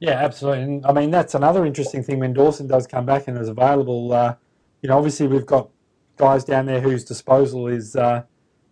Yeah, 0.00 0.12
absolutely. 0.12 0.64
And 0.64 0.86
I 0.86 0.92
mean 0.92 1.10
that's 1.10 1.34
another 1.34 1.64
interesting 1.64 2.02
thing 2.02 2.18
when 2.18 2.32
Dawson 2.32 2.66
does 2.66 2.88
come 2.88 3.06
back 3.06 3.28
and 3.28 3.38
is 3.38 3.48
available. 3.48 4.12
Uh, 4.12 4.34
you 4.82 4.88
know, 4.88 4.96
obviously 4.96 5.28
we've 5.28 5.46
got 5.46 5.68
guys 6.16 6.44
down 6.44 6.66
there 6.66 6.80
whose 6.80 7.04
disposal 7.04 7.68
is 7.68 7.94
uh, 7.94 8.24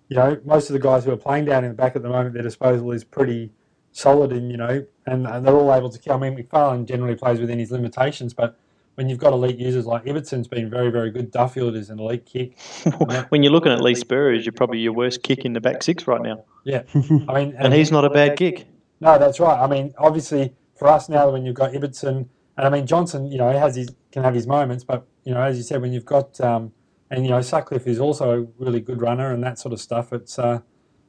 you 0.09 0.17
know, 0.17 0.41
most 0.45 0.71
of 0.71 0.75
the 0.75 0.79
guys 0.79 1.05
who 1.05 1.13
are 1.13 1.17
playing 1.17 1.45
down 1.45 1.65
in 1.65 1.71
the 1.71 1.77
back 1.77 1.95
at 1.97 2.03
the 2.03 2.09
moment, 2.09 2.35
their 2.35 2.43
disposal 2.43 2.91
is 2.93 3.05
pretty 3.05 3.51
solid, 3.93 4.33
and 4.33 4.51
you 4.51 4.57
know, 4.57 4.85
and, 5.07 5.27
and 5.27 5.47
they're 5.47 5.55
all 5.55 5.73
able 5.73 5.91
to 5.91 5.99
kill. 5.99 6.15
I 6.15 6.19
mean, 6.19 6.37
McFarlane 6.37 6.87
generally 6.87 7.15
plays 7.15 7.41
within 7.41 7.59
his 7.59 7.71
limitations, 7.71 8.33
but 8.35 8.59
when 8.95 9.09
you've 9.09 9.19
got 9.19 9.33
elite 9.33 9.59
users 9.59 9.87
like 9.87 10.05
Ibbotson's 10.07 10.49
been 10.49 10.69
very, 10.69 10.91
very 10.91 11.13
good. 11.13 11.31
Duffield 11.31 11.77
is 11.77 11.89
an 11.89 12.01
elite 12.01 12.27
kick. 12.27 12.59
when 13.29 13.45
you're 13.45 13.53
looking 13.53 13.71
at 13.71 13.81
Lee 13.81 13.95
Spurrier, 13.95 14.41
you're 14.41 14.53
probably 14.53 14.81
your 14.81 14.93
worst 14.93 15.23
kick 15.23 15.45
in 15.45 15.53
the 15.53 15.61
back 15.61 15.83
six 15.85 16.07
right 16.09 16.21
now. 16.21 16.45
Yeah, 16.65 16.83
I 16.95 16.99
mean, 17.01 17.25
and, 17.29 17.55
and 17.57 17.75
he's 17.75 17.93
not 17.93 18.05
a 18.05 18.11
bad 18.11 18.37
kick. 18.37 18.67
No, 19.01 19.19
that's 19.19 19.39
right. 19.39 19.57
I 19.57 19.69
mean, 19.69 19.95
obviously 19.99 20.53
for 20.75 20.89
us 20.89 21.09
now, 21.09 21.31
when 21.31 21.45
you've 21.45 21.55
got 21.55 21.73
Ibbotson, 21.73 22.29
and 22.57 22.67
I 22.67 22.71
mean 22.71 22.87
Johnson, 22.87 23.31
you 23.31 23.39
know, 23.39 23.51
he 23.53 23.59
has 23.59 23.77
his 23.77 23.91
can 24.11 24.25
have 24.25 24.35
his 24.35 24.47
moments, 24.47 24.85
but 24.85 25.07
you 25.25 25.35
know, 25.35 25.43
as 25.43 25.57
you 25.57 25.63
said, 25.63 25.81
when 25.81 25.93
you've 25.93 26.05
got 26.05 26.41
um, 26.41 26.73
and 27.11 27.25
you 27.25 27.31
know 27.31 27.41
Sutcliffe 27.41 27.87
is 27.87 27.99
also 27.99 28.43
a 28.43 28.47
really 28.59 28.81
good 28.81 29.01
runner 29.01 29.33
and 29.33 29.43
that 29.43 29.59
sort 29.59 29.73
of 29.73 29.81
stuff. 29.81 30.13
It's 30.13 30.39
uh, 30.39 30.61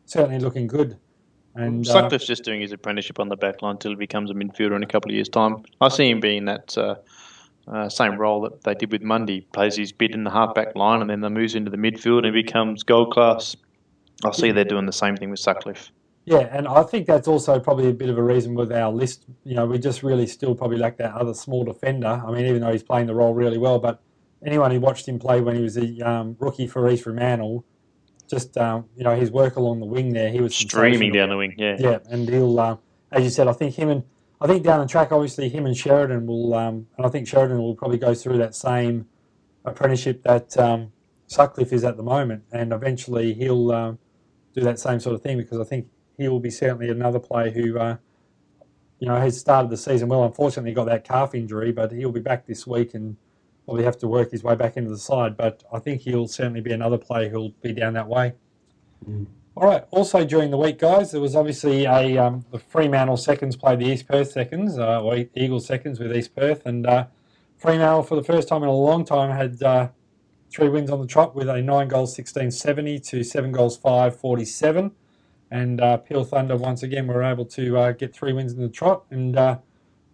certainly 0.06 0.40
looking 0.40 0.68
good. 0.68 0.98
And 1.56 1.88
uh, 1.88 1.92
Sutcliffe's 1.92 2.26
uh, 2.26 2.28
just 2.28 2.44
doing 2.44 2.62
his 2.62 2.72
apprenticeship 2.72 3.20
on 3.20 3.30
the 3.30 3.36
back 3.36 3.62
line 3.62 3.72
until 3.72 3.92
he 3.92 3.98
becomes 3.98 4.32
a 4.32 4.34
midfielder 4.34 4.76
in 4.76 4.84
a 4.84 4.88
couple 4.88 5.12
of 5.12 5.16
years' 5.16 5.30
time. 5.30 5.64
I 5.82 5.90
see 5.90 6.10
him 6.10 6.20
being 6.20 6.46
that 6.46 6.78
uh, 6.78 6.96
uh, 7.68 7.90
same 7.90 8.18
role 8.18 8.42
that 8.42 8.64
they 8.64 8.76
did 8.76 8.92
with 8.92 9.02
Mundy. 9.02 9.42
Plays 9.54 9.76
his 9.76 9.92
bit 9.92 10.12
in 10.12 10.24
the 10.24 10.32
half-back 10.32 10.76
line 10.76 11.02
and 11.02 11.10
then 11.10 11.22
they 11.22 11.30
moves 11.30 11.56
into 11.56 11.72
the 11.72 11.78
midfield 11.78 12.26
and 12.26 12.36
he 12.36 12.44
becomes 12.44 12.84
gold 12.84 13.12
class. 13.12 13.56
I 14.24 14.32
see 14.32 14.52
they're 14.52 14.64
doing 14.64 14.86
the 14.86 14.94
same 14.94 15.16
thing 15.16 15.30
with 15.30 15.40
Sutcliffe. 15.40 15.92
Yeah, 16.26 16.48
and 16.52 16.68
I 16.68 16.84
think 16.84 17.08
that's 17.08 17.28
also 17.28 17.60
probably 17.60 17.90
a 17.90 17.94
bit 17.94 18.10
of 18.10 18.18
a 18.18 18.24
reason 18.24 18.54
with 18.54 18.72
our 18.72 18.92
list. 18.92 19.26
You 19.44 19.56
know, 19.56 19.66
we 19.66 19.80
just 19.80 20.04
really 20.04 20.28
still 20.28 20.54
probably 20.54 20.78
lack 20.78 20.98
that 20.98 21.14
other 21.14 21.34
small 21.34 21.64
defender. 21.64 22.22
I 22.24 22.32
mean, 22.32 22.46
even 22.46 22.62
though 22.62 22.72
he's 22.72 22.84
playing 22.84 23.08
the 23.08 23.16
role 23.16 23.34
really 23.34 23.58
well, 23.58 23.80
but 23.80 24.02
anyone 24.46 24.72
who 24.72 24.80
watched 24.80 25.08
him 25.08 25.20
play 25.20 25.42
when 25.42 25.56
he 25.56 25.62
was 25.62 25.78
a 25.78 26.00
um, 26.08 26.38
rookie 26.40 26.68
for 26.68 26.90
East 26.90 27.04
Fremantle, 27.04 27.66
just 28.30 28.58
um, 28.58 28.86
you 28.96 29.04
know 29.04 29.16
his 29.16 29.32
work 29.32 29.56
along 29.56 29.80
the 29.80 29.86
wing 29.86 30.14
there, 30.14 30.30
he 30.30 30.42
was 30.42 30.56
streaming 30.56 31.12
down 31.12 31.30
the 31.30 31.38
wing. 31.38 31.56
Yeah, 31.58 31.78
yeah, 31.80 32.00
and 32.10 32.30
he'll, 32.30 32.60
uh, 32.60 32.78
as 33.12 33.24
you 33.24 33.30
said, 33.30 33.48
I 33.48 33.54
think 33.54 33.76
him 33.76 33.90
and 33.90 34.04
I 34.40 34.48
think 34.48 34.64
down 34.64 34.80
the 34.80 34.88
track, 34.88 35.12
obviously 35.12 35.50
him 35.50 35.66
and 35.66 35.76
Sheridan 35.76 36.26
will, 36.26 36.54
um, 36.54 36.88
and 36.98 37.06
I 37.06 37.10
think 37.10 37.28
Sheridan 37.28 37.58
will 37.58 37.76
probably 37.76 37.98
go 37.98 38.14
through 38.14 38.38
that 38.38 38.56
same 38.56 39.08
apprenticeship 39.66 40.24
that 40.24 40.58
um, 40.58 40.92
Sutcliffe 41.28 41.74
is 41.74 41.84
at 41.84 41.98
the 41.98 42.04
moment, 42.04 42.44
and 42.52 42.72
eventually 42.72 43.34
he'll 43.34 43.72
uh, 43.72 43.94
do 44.56 44.62
that 44.62 44.80
same 44.80 45.00
sort 45.00 45.16
of 45.16 45.22
thing 45.22 45.38
because 45.38 45.60
I 45.60 45.64
think 45.64 45.88
he 46.18 46.28
will 46.28 46.40
be 46.40 46.52
certainly 46.52 46.90
another 46.90 47.20
player 47.20 47.52
who. 47.52 47.78
Uh, 47.78 47.98
you 49.02 49.08
know, 49.08 49.16
has 49.16 49.40
started 49.40 49.72
the 49.72 49.78
season 49.78 50.10
well. 50.10 50.26
Unfortunately, 50.26 50.74
got 50.74 50.88
that 50.88 51.06
calf 51.06 51.34
injury, 51.34 51.72
but 51.72 51.90
he'll 51.94 52.12
be 52.12 52.20
back 52.20 52.46
this 52.46 52.68
week 52.68 52.94
and 52.94 53.16
probably 53.70 53.86
have 53.86 54.00
to 54.00 54.08
work 54.08 54.32
his 54.32 54.44
way 54.44 54.56
back 54.56 54.78
into 54.78 54.90
the 54.90 54.98
side. 54.98 55.38
But 55.38 55.64
I 55.72 55.78
think 55.78 56.02
he'll 56.02 56.28
certainly 56.28 56.60
be 56.60 56.72
another 56.72 56.98
player 56.98 57.30
who'll 57.30 57.54
be 57.62 57.72
down 57.72 57.94
that 57.94 58.08
way. 58.08 58.34
Mm. 59.08 59.28
All 59.56 59.68
right. 59.68 59.86
Also 59.92 60.26
during 60.26 60.50
the 60.50 60.58
week, 60.58 60.80
guys, 60.80 61.12
there 61.12 61.22
was 61.22 61.36
obviously 61.36 61.86
a 61.86 62.18
um, 62.18 62.46
the 62.52 62.58
Fremantle 62.58 63.18
seconds 63.18 63.56
played 63.56 63.80
the 63.80 63.86
East 63.86 64.08
Perth 64.08 64.32
seconds, 64.32 64.80
uh, 64.80 65.04
or 65.04 65.26
Eagles 65.36 65.68
seconds 65.68 66.00
with 66.00 66.16
East 66.16 66.36
Perth, 66.36 66.66
and 66.66 66.88
uh, 66.88 67.06
Fremantle 67.58 68.02
for 68.04 68.16
the 68.16 68.24
first 68.24 68.48
time 68.48 68.64
in 68.64 68.70
a 68.70 68.74
long 68.74 69.06
time 69.06 69.30
had 69.30 69.62
uh, 69.62 69.90
three 70.50 70.70
wins 70.70 70.90
on 70.90 71.00
the 71.00 71.08
trot 71.08 71.36
with 71.36 71.48
a 71.48 71.62
nine 71.62 71.90
goals 71.90 72.18
1670 72.18 73.00
to 73.00 73.24
seven 73.24 73.52
goals 73.52 73.78
547. 73.78 74.92
And 75.52 75.82
uh, 75.82 75.98
Peel 75.98 76.24
Thunder 76.24 76.56
once 76.56 76.82
again 76.82 77.06
were 77.06 77.24
able 77.24 77.46
to 77.46 77.78
uh, 77.78 77.92
get 77.92 78.16
three 78.16 78.34
wins 78.34 78.54
in 78.54 78.62
the 78.62 78.70
trot 78.70 79.04
and 79.12 79.38
uh, 79.38 79.58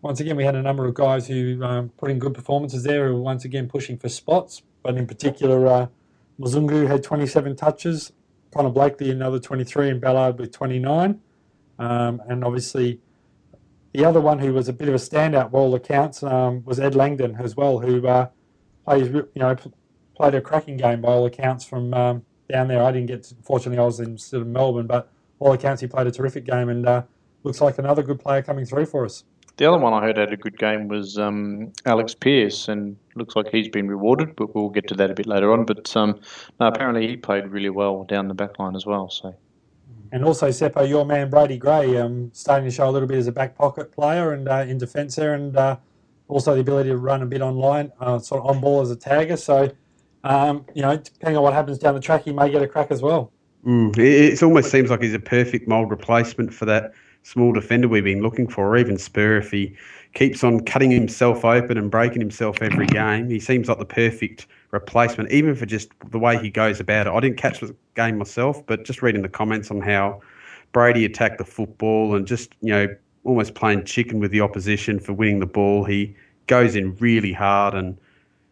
once 0.05 0.19
again, 0.19 0.35
we 0.35 0.43
had 0.43 0.53
a 0.53 0.61
number 0.61 0.85
of 0.85 0.93
guys 0.93 1.27
who 1.27 1.63
um, 1.63 1.89
put 1.97 2.11
in 2.11 2.19
good 2.19 2.35
performances 2.35 2.83
there 2.83 3.07
who 3.07 3.15
were 3.15 3.21
once 3.21 3.43
again 3.43 3.67
pushing 3.67 3.97
for 3.97 4.07
spots. 4.07 4.61
But 4.83 4.97
in 4.97 5.07
particular, 5.07 5.65
uh, 5.65 5.87
Mzungu 6.39 6.85
had 6.85 7.01
27 7.01 7.55
touches, 7.55 8.11
Connor 8.53 8.69
Blakely 8.69 9.09
another 9.09 9.39
23, 9.39 9.89
and 9.89 9.99
Ballard 9.99 10.37
with 10.37 10.51
29. 10.51 11.19
Um, 11.79 12.21
and 12.27 12.43
obviously, 12.43 12.99
the 13.93 14.05
other 14.05 14.21
one 14.21 14.37
who 14.37 14.53
was 14.53 14.67
a 14.67 14.73
bit 14.73 14.89
of 14.89 14.93
a 14.93 14.99
standout 14.99 15.49
by 15.49 15.57
all 15.57 15.73
accounts 15.73 16.21
um, 16.21 16.63
was 16.65 16.79
Ed 16.79 16.93
Langdon 16.93 17.37
as 17.39 17.55
well, 17.55 17.79
who 17.79 18.07
uh, 18.07 18.27
plays, 18.85 19.07
you 19.07 19.27
know, 19.37 19.55
played 20.15 20.35
a 20.35 20.41
cracking 20.41 20.77
game 20.77 21.01
by 21.01 21.13
all 21.13 21.25
accounts 21.25 21.65
from 21.65 21.95
um, 21.95 22.23
down 22.47 22.67
there. 22.67 22.83
I 22.83 22.91
didn't 22.91 23.07
get, 23.07 23.23
to, 23.23 23.35
fortunately, 23.41 23.79
I 23.79 23.85
was 23.85 23.99
in 23.99 24.19
sort 24.19 24.43
of 24.43 24.49
Melbourne, 24.49 24.85
but 24.85 25.11
all 25.39 25.53
accounts 25.53 25.81
he 25.81 25.87
played 25.87 26.05
a 26.05 26.11
terrific 26.11 26.45
game 26.45 26.69
and 26.69 26.85
uh, 26.85 27.01
looks 27.41 27.59
like 27.59 27.79
another 27.79 28.03
good 28.03 28.19
player 28.19 28.43
coming 28.43 28.65
through 28.65 28.85
for 28.85 29.03
us. 29.03 29.23
The 29.57 29.65
other 29.65 29.77
one 29.77 29.93
I 29.93 30.01
heard 30.01 30.17
had 30.17 30.33
a 30.33 30.37
good 30.37 30.57
game 30.57 30.89
was 30.89 31.17
um, 31.17 31.71
Alex 31.85 32.13
Pearce, 32.13 32.67
and 32.67 32.97
looks 33.15 33.35
like 33.35 33.47
he's 33.49 33.69
been 33.69 33.87
rewarded, 33.87 34.35
but 34.35 34.53
we'll 34.53 34.69
get 34.69 34.87
to 34.89 34.95
that 34.95 35.09
a 35.09 35.13
bit 35.13 35.27
later 35.27 35.53
on. 35.53 35.65
But 35.65 35.95
um, 35.95 36.19
no, 36.59 36.67
apparently 36.67 37.07
he 37.07 37.15
played 37.15 37.47
really 37.47 37.69
well 37.69 38.03
down 38.03 38.27
the 38.27 38.33
back 38.33 38.59
line 38.59 38.75
as 38.75 38.85
well. 38.85 39.09
So. 39.09 39.33
And 40.11 40.23
also, 40.23 40.49
Seppo, 40.49 40.87
your 40.87 41.05
man 41.05 41.29
Brady 41.29 41.57
Grey, 41.57 41.97
um, 41.97 42.31
starting 42.33 42.69
to 42.69 42.71
show 42.73 42.89
a 42.89 42.91
little 42.91 43.07
bit 43.07 43.17
as 43.17 43.27
a 43.27 43.31
back 43.31 43.57
pocket 43.57 43.91
player 43.91 44.33
and 44.33 44.47
uh, 44.47 44.65
in 44.67 44.77
defence 44.77 45.15
there, 45.15 45.33
and 45.33 45.55
uh, 45.55 45.77
also 46.27 46.53
the 46.53 46.61
ability 46.61 46.89
to 46.89 46.97
run 46.97 47.21
a 47.21 47.25
bit 47.25 47.41
online, 47.41 47.91
uh, 47.99 48.19
sort 48.19 48.41
of 48.41 48.47
on 48.47 48.61
ball 48.61 48.81
as 48.81 48.91
a 48.91 48.95
tagger. 48.95 49.37
So, 49.37 49.71
um, 50.23 50.65
you 50.73 50.81
know, 50.81 50.97
depending 50.97 51.37
on 51.37 51.43
what 51.43 51.53
happens 51.53 51.79
down 51.79 51.95
the 51.95 52.01
track, 52.01 52.23
he 52.23 52.33
may 52.33 52.51
get 52.51 52.61
a 52.61 52.67
crack 52.67 52.91
as 52.91 53.01
well. 53.01 53.31
Mm, 53.65 53.97
it, 53.97 54.43
almost 54.43 54.69
seems 54.69 54.89
like 54.89 55.01
he's 55.01 55.13
a 55.13 55.19
perfect 55.19 55.67
mould 55.67 55.89
replacement 55.89 56.53
for 56.53 56.65
that 56.65 56.93
small 57.25 57.51
defender 57.51 57.87
we've 57.87 58.03
been 58.03 58.21
looking 58.21 58.47
for, 58.47 58.69
or 58.69 58.77
even 58.77 58.99
Spur 58.99 59.37
if 59.37 59.49
he 59.49 59.75
keeps 60.13 60.43
on 60.43 60.59
cutting 60.59 60.91
himself 60.91 61.43
open 61.43 61.75
and 61.75 61.89
breaking 61.89 62.21
himself 62.21 62.61
every 62.61 62.85
game. 62.85 63.29
He 63.29 63.39
seems 63.39 63.67
like 63.67 63.79
the 63.79 63.85
perfect 63.85 64.45
replacement, 64.69 65.31
even 65.31 65.55
for 65.55 65.65
just 65.65 65.89
the 66.11 66.19
way 66.19 66.37
he 66.37 66.51
goes 66.51 66.79
about 66.79 67.07
it. 67.07 67.09
I 67.09 67.19
didn't 67.19 67.37
catch 67.37 67.61
the 67.61 67.75
game 67.95 68.19
myself, 68.19 68.63
but 68.67 68.85
just 68.85 69.01
reading 69.01 69.23
the 69.23 69.29
comments 69.29 69.71
on 69.71 69.81
how 69.81 70.21
Brady 70.71 71.03
attacked 71.03 71.39
the 71.39 71.45
football 71.45 72.15
and 72.15 72.27
just, 72.27 72.53
you 72.61 72.71
know, 72.71 72.95
almost 73.23 73.55
playing 73.55 73.85
chicken 73.85 74.19
with 74.19 74.29
the 74.29 74.41
opposition 74.41 74.99
for 74.99 75.13
winning 75.13 75.39
the 75.39 75.47
ball. 75.47 75.83
He 75.83 76.15
goes 76.45 76.75
in 76.75 76.95
really 76.97 77.33
hard 77.33 77.73
and 77.73 77.97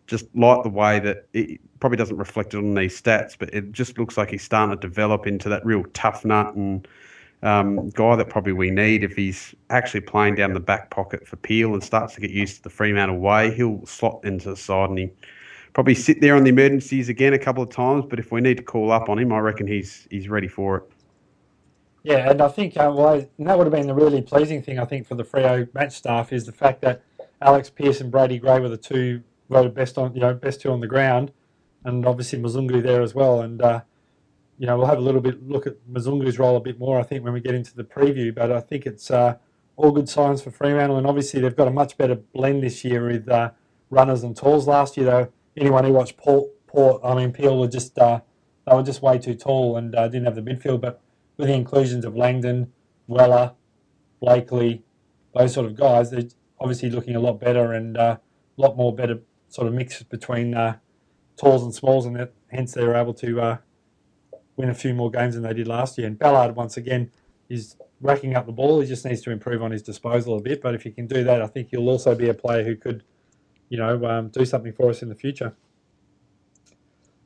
just 0.08 0.26
like 0.36 0.64
the 0.64 0.70
way 0.70 1.00
that 1.00 1.28
it 1.34 1.62
probably 1.80 1.98
doesn't 1.98 2.18
reflect 2.18 2.56
it 2.56 2.58
on 2.58 2.74
these 2.74 3.00
stats, 3.00 3.36
but 3.38 3.54
it 3.54 3.72
just 3.72 4.00
looks 4.00 4.18
like 4.18 4.32
he's 4.32 4.42
starting 4.42 4.76
to 4.76 4.82
develop 4.82 5.28
into 5.28 5.48
that 5.50 5.64
real 5.64 5.84
tough 5.94 6.26
nut 6.26 6.56
and 6.56 6.88
um, 7.44 7.90
guy 7.90 8.16
that 8.16 8.30
probably 8.30 8.54
we 8.54 8.72
need 8.72 9.04
if 9.04 9.16
he's 9.16 9.54
actually 9.70 10.00
playing 10.00 10.36
down 10.36 10.54
the 10.54 10.62
back 10.62 10.90
pocket 10.90 11.28
for 11.28 11.36
Peel 11.36 11.74
and 11.74 11.84
starts 11.84 12.16
to 12.16 12.22
get 12.22 12.32
used 12.32 12.58
to 12.58 12.64
the 12.64 12.70
Fremantle 12.70 13.20
way. 13.20 13.54
He'll 13.54 13.86
slot 13.86 14.22
into 14.24 14.50
the 14.50 14.56
side 14.56 14.90
and 14.90 14.98
he 14.98 15.10
probably 15.74 15.94
sit 15.94 16.22
there 16.22 16.36
on 16.36 16.44
the 16.44 16.50
emergencies 16.50 17.10
again 17.10 17.34
a 17.34 17.40
couple 17.40 17.62
of 17.62 17.70
times. 17.70 18.06
But 18.10 18.18
if 18.18 18.32
we 18.32 18.40
need 18.40 18.58
to 18.58 18.64
call 18.64 18.92
up 18.92 19.10
on 19.10 19.20
him, 19.20 19.34
I 19.34 19.40
reckon 19.40 19.68
he's 19.68 20.08
he's 20.10 20.30
ready 20.30 20.48
for 20.48 20.78
it. 20.78 20.84
Yeah, 22.04 22.32
and 22.32 22.42
I 22.42 22.48
think 22.48 22.78
uh, 22.78 22.92
well, 22.96 23.14
and 23.14 23.48
that 23.48 23.58
would 23.58 23.68
have 23.68 23.74
been 23.74 23.88
the 23.88 23.94
really 23.94 24.22
pleasing 24.22 24.62
thing 24.62 24.80
I 24.80 24.86
think 24.86 25.06
for 25.06 25.16
the 25.16 25.24
Freo 25.24 25.72
match 25.74 25.94
staff 25.94 26.32
is 26.32 26.46
the 26.46 26.52
fact 26.54 26.82
that 26.82 27.02
Alex 27.42 27.70
Pearce 27.70 28.00
and 28.00 28.10
Brady 28.10 28.40
Grey 28.40 28.62
were 28.62 28.70
the 28.70 28.78
two 28.78 29.22
voted 29.50 29.74
best 29.74 29.98
on 29.98 30.14
you 30.14 30.22
know 30.22 30.34
best 30.34 30.62
two 30.62 30.72
on 30.72 30.80
the 30.80 30.88
ground, 30.88 31.34
and 31.84 32.06
obviously 32.06 32.40
Mzungu 32.40 32.82
there 32.82 33.02
as 33.02 33.14
well, 33.14 33.42
and. 33.42 33.62
Uh, 33.62 33.82
you 34.58 34.68
know, 34.68 34.78
we'll 34.78 34.88
have 34.88 34.98
a 34.98 35.02
little 35.02 35.22
bit 35.22 35.48
look 35.48 35.68
at 35.68 35.76
Mzungu's 35.92 36.40
role 36.40 36.56
a 36.56 36.60
bit 36.60 36.80
more, 36.80 37.00
I 37.00 37.04
think, 37.04 37.24
when 37.24 37.34
we 37.34 37.42
get 37.42 37.56
into 37.56 37.76
the 37.76 37.84
preview. 37.84 38.34
But 38.34 38.52
I 38.52 38.60
think 38.60 38.86
it's 38.86 39.10
uh, 39.10 39.38
all 39.76 39.92
good 39.92 40.08
signs 40.10 40.42
for 40.42 40.52
Fremantle, 40.52 40.98
and 40.98 41.08
obviously 41.08 41.42
they've 41.42 41.56
got 41.56 41.68
a 41.68 41.72
much 41.72 41.98
better 41.98 42.16
blend 42.16 42.64
this 42.64 42.84
year 42.84 43.06
with 43.08 43.28
uh, 43.30 43.52
runners 43.90 44.24
and 44.24 44.36
talls. 44.36 44.68
Last 44.68 44.98
year, 44.98 45.06
though, 45.06 45.32
anyone 45.58 45.84
who 45.84 45.94
watched 45.94 46.18
Port, 46.18 46.50
Port 46.68 47.02
I 47.04 47.16
mean 47.16 47.32
Peel 47.32 47.60
were 47.60 47.68
just 47.68 47.98
uh, 47.98 48.22
they 48.68 48.76
were 48.76 48.84
just 48.84 49.02
way 49.02 49.18
too 49.18 49.36
tall 49.36 49.78
and 49.78 49.96
uh, 49.96 50.08
didn't 50.08 50.26
have 50.26 50.36
the 50.36 50.42
midfield. 50.42 50.82
But 50.82 51.02
with 51.38 51.48
the 51.48 51.54
inclusions 51.54 52.06
of 52.06 52.16
Langdon, 52.16 52.72
Weller, 53.08 53.54
Blakely, 54.22 54.84
those 55.36 55.54
sort 55.54 55.66
of 55.66 55.76
guys, 55.76 56.12
they're 56.12 56.24
obviously 56.60 56.90
looking 56.90 57.16
a 57.16 57.20
lot 57.20 57.40
better 57.40 57.74
and 57.74 57.98
uh, 57.98 58.18
a 58.58 58.62
lot 58.62 58.78
more 58.78 58.96
better 58.96 59.20
sort 59.50 59.68
of 59.68 59.74
mix 59.74 60.02
between 60.04 60.54
uh, 60.54 60.78
talls 61.36 61.64
and 61.64 61.74
smalls, 61.74 62.06
and 62.06 62.16
that, 62.16 62.34
hence 62.52 62.74
they're 62.74 62.96
able 62.96 63.14
to 63.16 63.42
win 64.56 64.70
a 64.70 64.74
few 64.74 64.94
more 64.94 65.10
games 65.10 65.36
than 65.36 65.44
they 65.44 65.54
did 65.54 65.68
last 65.68 65.98
year. 65.98 66.08
And 66.08 66.18
Ballard, 66.18 66.56
once 66.56 66.78
again, 66.78 67.12
is 67.50 67.76
racking 68.02 68.36
up 68.36 68.46
the 68.46 68.52
ball. 68.52 68.82
He 68.82 68.88
just 68.88 69.06
needs 69.06 69.22
to 69.22 69.32
improve 69.32 69.64
on 69.64 69.72
his 69.72 69.82
disposal 69.82 70.38
a 70.38 70.42
bit. 70.42 70.62
But 70.62 70.76
if 70.76 70.84
he 70.84 70.92
can 70.92 71.08
do 71.08 71.24
that, 71.24 71.42
I 71.42 71.48
think 71.48 71.70
he'll 71.72 71.90
also 71.90 72.16
be 72.16 72.30
a 72.30 72.34
player 72.34 72.64
who 72.64 72.76
could, 72.76 73.04
you 73.70 73.78
know, 73.78 74.06
um, 74.06 74.30
do 74.30 74.46
something 74.46 74.74
for 74.74 74.90
us 74.90 75.02
in 75.02 75.10
the 75.10 75.16
future. 75.16 75.56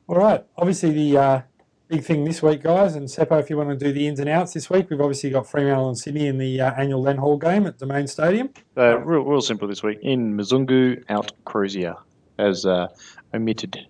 All 0.06 0.16
right. 0.16 0.44
Obviously, 0.56 0.90
the 0.90 1.18
uh, 1.18 1.42
big 1.88 2.04
thing 2.04 2.24
this 2.24 2.42
week, 2.42 2.62
guys. 2.62 2.94
And 2.94 3.08
Seppo, 3.08 3.40
if 3.40 3.50
you 3.50 3.56
want 3.56 3.70
to 3.70 3.76
do 3.76 3.92
the 3.92 4.06
ins 4.06 4.20
and 4.20 4.28
outs 4.28 4.54
this 4.54 4.70
week, 4.70 4.88
we've 4.88 5.00
obviously 5.00 5.30
got 5.30 5.46
Fremantle 5.46 5.88
and 5.88 5.98
Sydney 5.98 6.26
in 6.26 6.38
the 6.38 6.60
uh, 6.60 6.72
annual 6.74 7.02
Len 7.02 7.16
Hall 7.16 7.36
game 7.36 7.66
at 7.66 7.78
Domain 7.78 8.06
Stadium. 8.06 8.50
Uh, 8.76 8.98
real, 8.98 9.22
real 9.22 9.40
simple 9.40 9.68
this 9.68 9.82
week. 9.82 9.98
In 10.02 10.34
Mzungu, 10.34 11.04
out 11.08 11.32
Crozier, 11.44 11.96
as 12.38 12.64
uh, 12.64 12.88
omitted. 13.34 13.86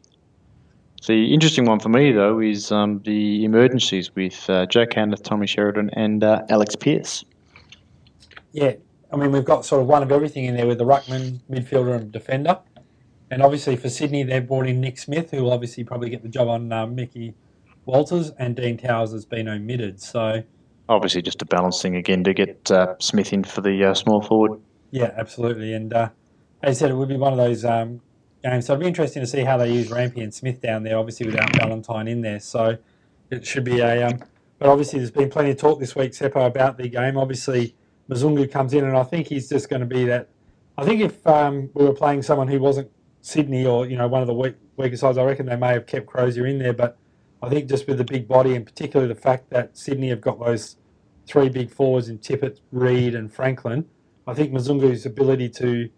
The 1.06 1.32
interesting 1.32 1.64
one 1.64 1.80
for 1.80 1.88
me, 1.88 2.12
though, 2.12 2.40
is 2.40 2.72
um, 2.72 3.00
the 3.04 3.44
emergencies 3.44 4.14
with 4.14 4.48
uh, 4.50 4.66
Jack 4.66 4.90
Hannath, 4.90 5.22
Tommy 5.22 5.46
Sheridan, 5.46 5.90
and 5.94 6.24
uh, 6.24 6.42
Alex 6.48 6.76
Pearce. 6.76 7.24
Yeah, 8.52 8.72
I 9.12 9.16
mean, 9.16 9.32
we've 9.32 9.44
got 9.44 9.64
sort 9.64 9.80
of 9.80 9.88
one 9.88 10.02
of 10.02 10.12
everything 10.12 10.44
in 10.44 10.56
there 10.56 10.66
with 10.66 10.78
the 10.78 10.84
ruckman, 10.84 11.40
midfielder, 11.50 11.96
and 11.96 12.12
defender. 12.12 12.58
And 13.30 13.42
obviously 13.42 13.76
for 13.76 13.88
Sydney, 13.88 14.22
they've 14.22 14.46
brought 14.46 14.66
in 14.66 14.80
Nick 14.80 14.98
Smith, 14.98 15.30
who 15.30 15.44
will 15.44 15.52
obviously 15.52 15.84
probably 15.84 16.10
get 16.10 16.22
the 16.22 16.28
job 16.28 16.48
on 16.48 16.72
uh, 16.72 16.86
Mickey 16.86 17.34
Walters, 17.84 18.30
and 18.38 18.56
Dean 18.56 18.76
Towers 18.76 19.12
has 19.12 19.24
been 19.24 19.48
omitted. 19.48 20.00
So 20.00 20.42
obviously, 20.88 21.22
just 21.22 21.42
a 21.42 21.46
balancing 21.46 21.96
again 21.96 22.24
to 22.24 22.34
get 22.34 22.70
uh, 22.70 22.94
Smith 22.98 23.32
in 23.32 23.44
for 23.44 23.60
the 23.60 23.84
uh, 23.84 23.94
small 23.94 24.22
forward. 24.22 24.60
Yeah, 24.90 25.12
absolutely. 25.16 25.74
And 25.74 25.92
uh, 25.92 26.08
as 26.62 26.76
I 26.76 26.78
said, 26.80 26.90
it 26.90 26.94
would 26.94 27.08
be 27.08 27.16
one 27.16 27.32
of 27.32 27.38
those 27.38 27.64
um, 27.64 28.00
games. 28.42 28.66
So 28.66 28.72
it'd 28.72 28.80
be 28.80 28.88
interesting 28.88 29.22
to 29.22 29.26
see 29.26 29.42
how 29.42 29.56
they 29.56 29.72
use 29.72 29.90
Rampy 29.90 30.22
and 30.22 30.32
Smith 30.32 30.60
down 30.60 30.82
there. 30.82 30.98
Obviously, 30.98 31.26
without 31.26 31.54
Valentine 31.56 32.08
in 32.08 32.22
there, 32.22 32.40
so 32.40 32.78
it 33.30 33.46
should 33.46 33.64
be 33.64 33.80
a. 33.80 34.06
Um, 34.06 34.20
but 34.58 34.68
obviously, 34.68 34.98
there's 34.98 35.10
been 35.10 35.30
plenty 35.30 35.50
of 35.50 35.56
talk 35.56 35.78
this 35.78 35.94
week, 35.94 36.12
Seppo, 36.12 36.46
about 36.46 36.78
the 36.78 36.88
game. 36.88 37.16
Obviously, 37.16 37.74
Mzungu 38.10 38.50
comes 38.50 38.74
in, 38.74 38.84
and 38.84 38.96
I 38.96 39.04
think 39.04 39.28
he's 39.28 39.48
just 39.48 39.68
going 39.68 39.80
to 39.80 39.86
be 39.86 40.04
that. 40.06 40.28
I 40.76 40.84
think 40.84 41.00
if 41.00 41.26
um, 41.26 41.70
we 41.74 41.84
were 41.84 41.92
playing 41.92 42.22
someone 42.22 42.48
who 42.48 42.58
wasn't 42.58 42.90
Sydney 43.20 43.66
or 43.66 43.86
you 43.86 43.96
know 43.96 44.08
one 44.08 44.20
of 44.20 44.26
the 44.26 44.34
weak, 44.34 44.56
weaker 44.76 44.96
sides, 44.96 45.18
I 45.18 45.24
reckon 45.24 45.46
they 45.46 45.56
may 45.56 45.72
have 45.72 45.86
kept 45.86 46.06
Crozier 46.06 46.46
in 46.46 46.58
there. 46.58 46.72
But 46.72 46.98
I 47.42 47.48
think 47.48 47.68
just 47.68 47.86
with 47.86 47.98
the 47.98 48.04
big 48.04 48.26
body, 48.26 48.54
and 48.54 48.64
particularly 48.64 49.12
the 49.12 49.20
fact 49.20 49.50
that 49.50 49.76
Sydney 49.76 50.08
have 50.08 50.20
got 50.20 50.40
those 50.40 50.76
three 51.26 51.48
big 51.48 51.70
forwards 51.70 52.08
in 52.08 52.18
Tippett, 52.18 52.60
Reid, 52.72 53.14
and 53.14 53.32
Franklin, 53.32 53.84
I 54.26 54.34
think 54.34 54.52
Mzungu's 54.52 55.04
ability 55.04 55.50
to 55.50 55.90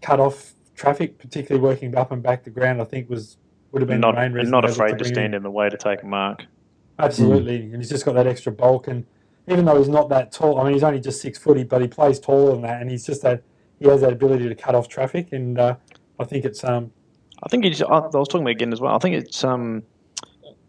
cut 0.00 0.18
off 0.18 0.54
traffic, 0.78 1.18
particularly 1.18 1.62
working 1.62 1.94
up 1.96 2.12
and 2.12 2.22
back 2.22 2.44
the 2.44 2.50
ground, 2.50 2.80
I 2.80 2.84
think 2.84 3.10
was 3.10 3.36
would 3.72 3.82
have 3.82 3.88
been 3.88 4.00
not, 4.00 4.14
the 4.14 4.22
main 4.22 4.32
reason. 4.32 4.50
not 4.50 4.64
afraid 4.64 4.98
to 4.98 5.04
stand 5.04 5.34
in. 5.34 5.34
in 5.34 5.42
the 5.42 5.50
way 5.50 5.68
to 5.68 5.76
take 5.76 6.02
a 6.02 6.06
mark. 6.06 6.44
Absolutely, 6.98 7.58
mm. 7.58 7.72
and 7.72 7.76
he's 7.76 7.90
just 7.90 8.04
got 8.04 8.14
that 8.14 8.26
extra 8.26 8.50
bulk, 8.50 8.88
and 8.88 9.04
even 9.46 9.64
though 9.64 9.78
he's 9.78 9.88
not 9.88 10.08
that 10.08 10.32
tall, 10.32 10.58
I 10.58 10.64
mean, 10.64 10.72
he's 10.72 10.82
only 10.82 11.00
just 11.00 11.20
six 11.20 11.38
footy, 11.38 11.64
but 11.64 11.80
he 11.80 11.88
plays 11.88 12.18
taller 12.18 12.52
than 12.52 12.62
that, 12.62 12.80
and 12.80 12.90
he's 12.90 13.04
just 13.04 13.22
that 13.22 13.42
he 13.78 13.86
has 13.86 14.00
that 14.00 14.12
ability 14.12 14.48
to 14.48 14.54
cut 14.54 14.74
off 14.74 14.88
traffic, 14.88 15.32
and 15.32 15.58
uh, 15.58 15.76
I 16.18 16.24
think 16.24 16.44
it's 16.44 16.64
um. 16.64 16.90
I 17.42 17.48
think 17.48 17.64
he's. 17.64 17.82
I 17.82 17.86
was 17.86 18.28
talking 18.28 18.40
about 18.42 18.50
again 18.50 18.72
as 18.72 18.80
well. 18.80 18.94
I 18.94 18.98
think 18.98 19.16
it's 19.16 19.44
um. 19.44 19.82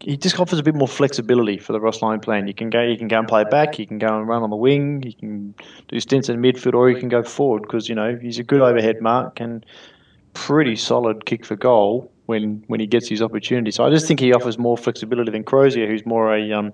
He 0.02 0.16
just 0.16 0.40
offers 0.40 0.58
a 0.58 0.62
bit 0.62 0.74
more 0.74 0.88
flexibility 0.88 1.58
for 1.58 1.74
the 1.74 1.80
Ross 1.80 2.00
Lyon 2.00 2.20
plan. 2.20 2.48
You 2.48 2.54
can 2.54 2.70
go, 2.70 2.80
you 2.80 2.96
can 2.96 3.06
go 3.06 3.18
and 3.18 3.28
play 3.28 3.44
back. 3.44 3.78
You 3.78 3.86
can 3.86 3.98
go 3.98 4.18
and 4.18 4.26
run 4.26 4.42
on 4.42 4.48
the 4.48 4.56
wing. 4.56 5.02
You 5.02 5.12
can 5.12 5.54
do 5.88 6.00
stints 6.00 6.30
in 6.30 6.40
midfield, 6.40 6.72
or 6.72 6.88
you 6.88 6.96
can 6.96 7.10
go 7.10 7.22
forward 7.22 7.62
because 7.62 7.88
you 7.88 7.94
know 7.94 8.16
he's 8.16 8.38
a 8.38 8.42
good 8.42 8.62
overhead 8.62 9.02
mark 9.02 9.40
and 9.40 9.66
pretty 10.34 10.76
solid 10.76 11.26
kick 11.26 11.44
for 11.44 11.56
goal 11.56 12.10
when 12.26 12.62
when 12.68 12.80
he 12.80 12.86
gets 12.86 13.08
his 13.08 13.22
opportunity. 13.22 13.70
So 13.70 13.84
I 13.84 13.90
just 13.90 14.06
think 14.06 14.20
he 14.20 14.32
offers 14.32 14.58
more 14.58 14.76
flexibility 14.76 15.30
than 15.30 15.44
Crozier, 15.44 15.86
who's 15.86 16.06
more 16.06 16.34
a 16.34 16.52
um, 16.52 16.72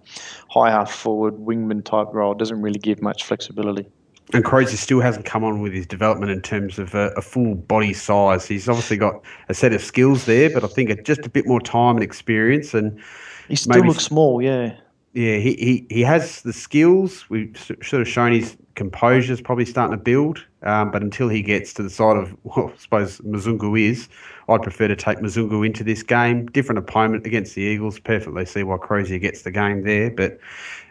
high 0.50 0.70
half 0.70 0.92
forward 0.92 1.34
wingman 1.34 1.84
type 1.84 2.08
role. 2.12 2.34
Doesn't 2.34 2.60
really 2.60 2.78
give 2.78 3.02
much 3.02 3.24
flexibility. 3.24 3.86
And 4.34 4.44
Crozier 4.44 4.76
still 4.76 5.00
hasn't 5.00 5.24
come 5.24 5.44
on 5.44 5.60
with 5.60 5.72
his 5.72 5.86
development 5.86 6.32
in 6.32 6.42
terms 6.42 6.78
of 6.78 6.94
a, 6.94 7.12
a, 7.16 7.22
full 7.22 7.54
body 7.54 7.92
size. 7.92 8.44
He's 8.44 8.68
obviously 8.68 8.96
got 8.96 9.22
a 9.48 9.54
set 9.54 9.72
of 9.72 9.80
skills 9.80 10.24
there, 10.24 10.50
but 10.50 10.64
I 10.64 10.66
think 10.66 11.04
just 11.04 11.24
a 11.24 11.28
bit 11.28 11.46
more 11.46 11.60
time 11.60 11.94
and 11.94 12.02
experience. 12.02 12.74
And 12.74 13.00
he 13.46 13.54
still 13.54 13.84
looks 13.84 14.04
small, 14.04 14.42
yeah. 14.42 14.74
Yeah, 15.12 15.36
he, 15.36 15.54
he, 15.54 15.86
he 15.88 16.00
has 16.02 16.42
the 16.42 16.52
skills. 16.52 17.30
We've 17.30 17.56
sort 17.56 18.02
of 18.02 18.08
shown 18.08 18.32
his 18.32 18.56
composure 18.76 19.32
is 19.32 19.40
probably 19.40 19.64
starting 19.64 19.96
to 19.96 20.02
build, 20.02 20.44
um, 20.62 20.92
but 20.92 21.02
until 21.02 21.28
he 21.28 21.42
gets 21.42 21.72
to 21.74 21.82
the 21.82 21.90
side 21.90 22.16
of, 22.16 22.36
well, 22.44 22.70
I 22.72 22.78
suppose 22.78 23.18
Mzungu 23.22 23.80
is, 23.80 24.08
I'd 24.48 24.62
prefer 24.62 24.86
to 24.86 24.94
take 24.94 25.18
Mzungu 25.18 25.66
into 25.66 25.82
this 25.82 26.04
game. 26.04 26.46
Different 26.46 26.78
opponent 26.78 27.26
against 27.26 27.56
the 27.56 27.62
Eagles. 27.62 27.98
Perfectly 27.98 28.44
see 28.44 28.62
why 28.62 28.76
Crozier 28.76 29.18
gets 29.18 29.42
the 29.42 29.50
game 29.50 29.82
there, 29.82 30.10
but 30.10 30.38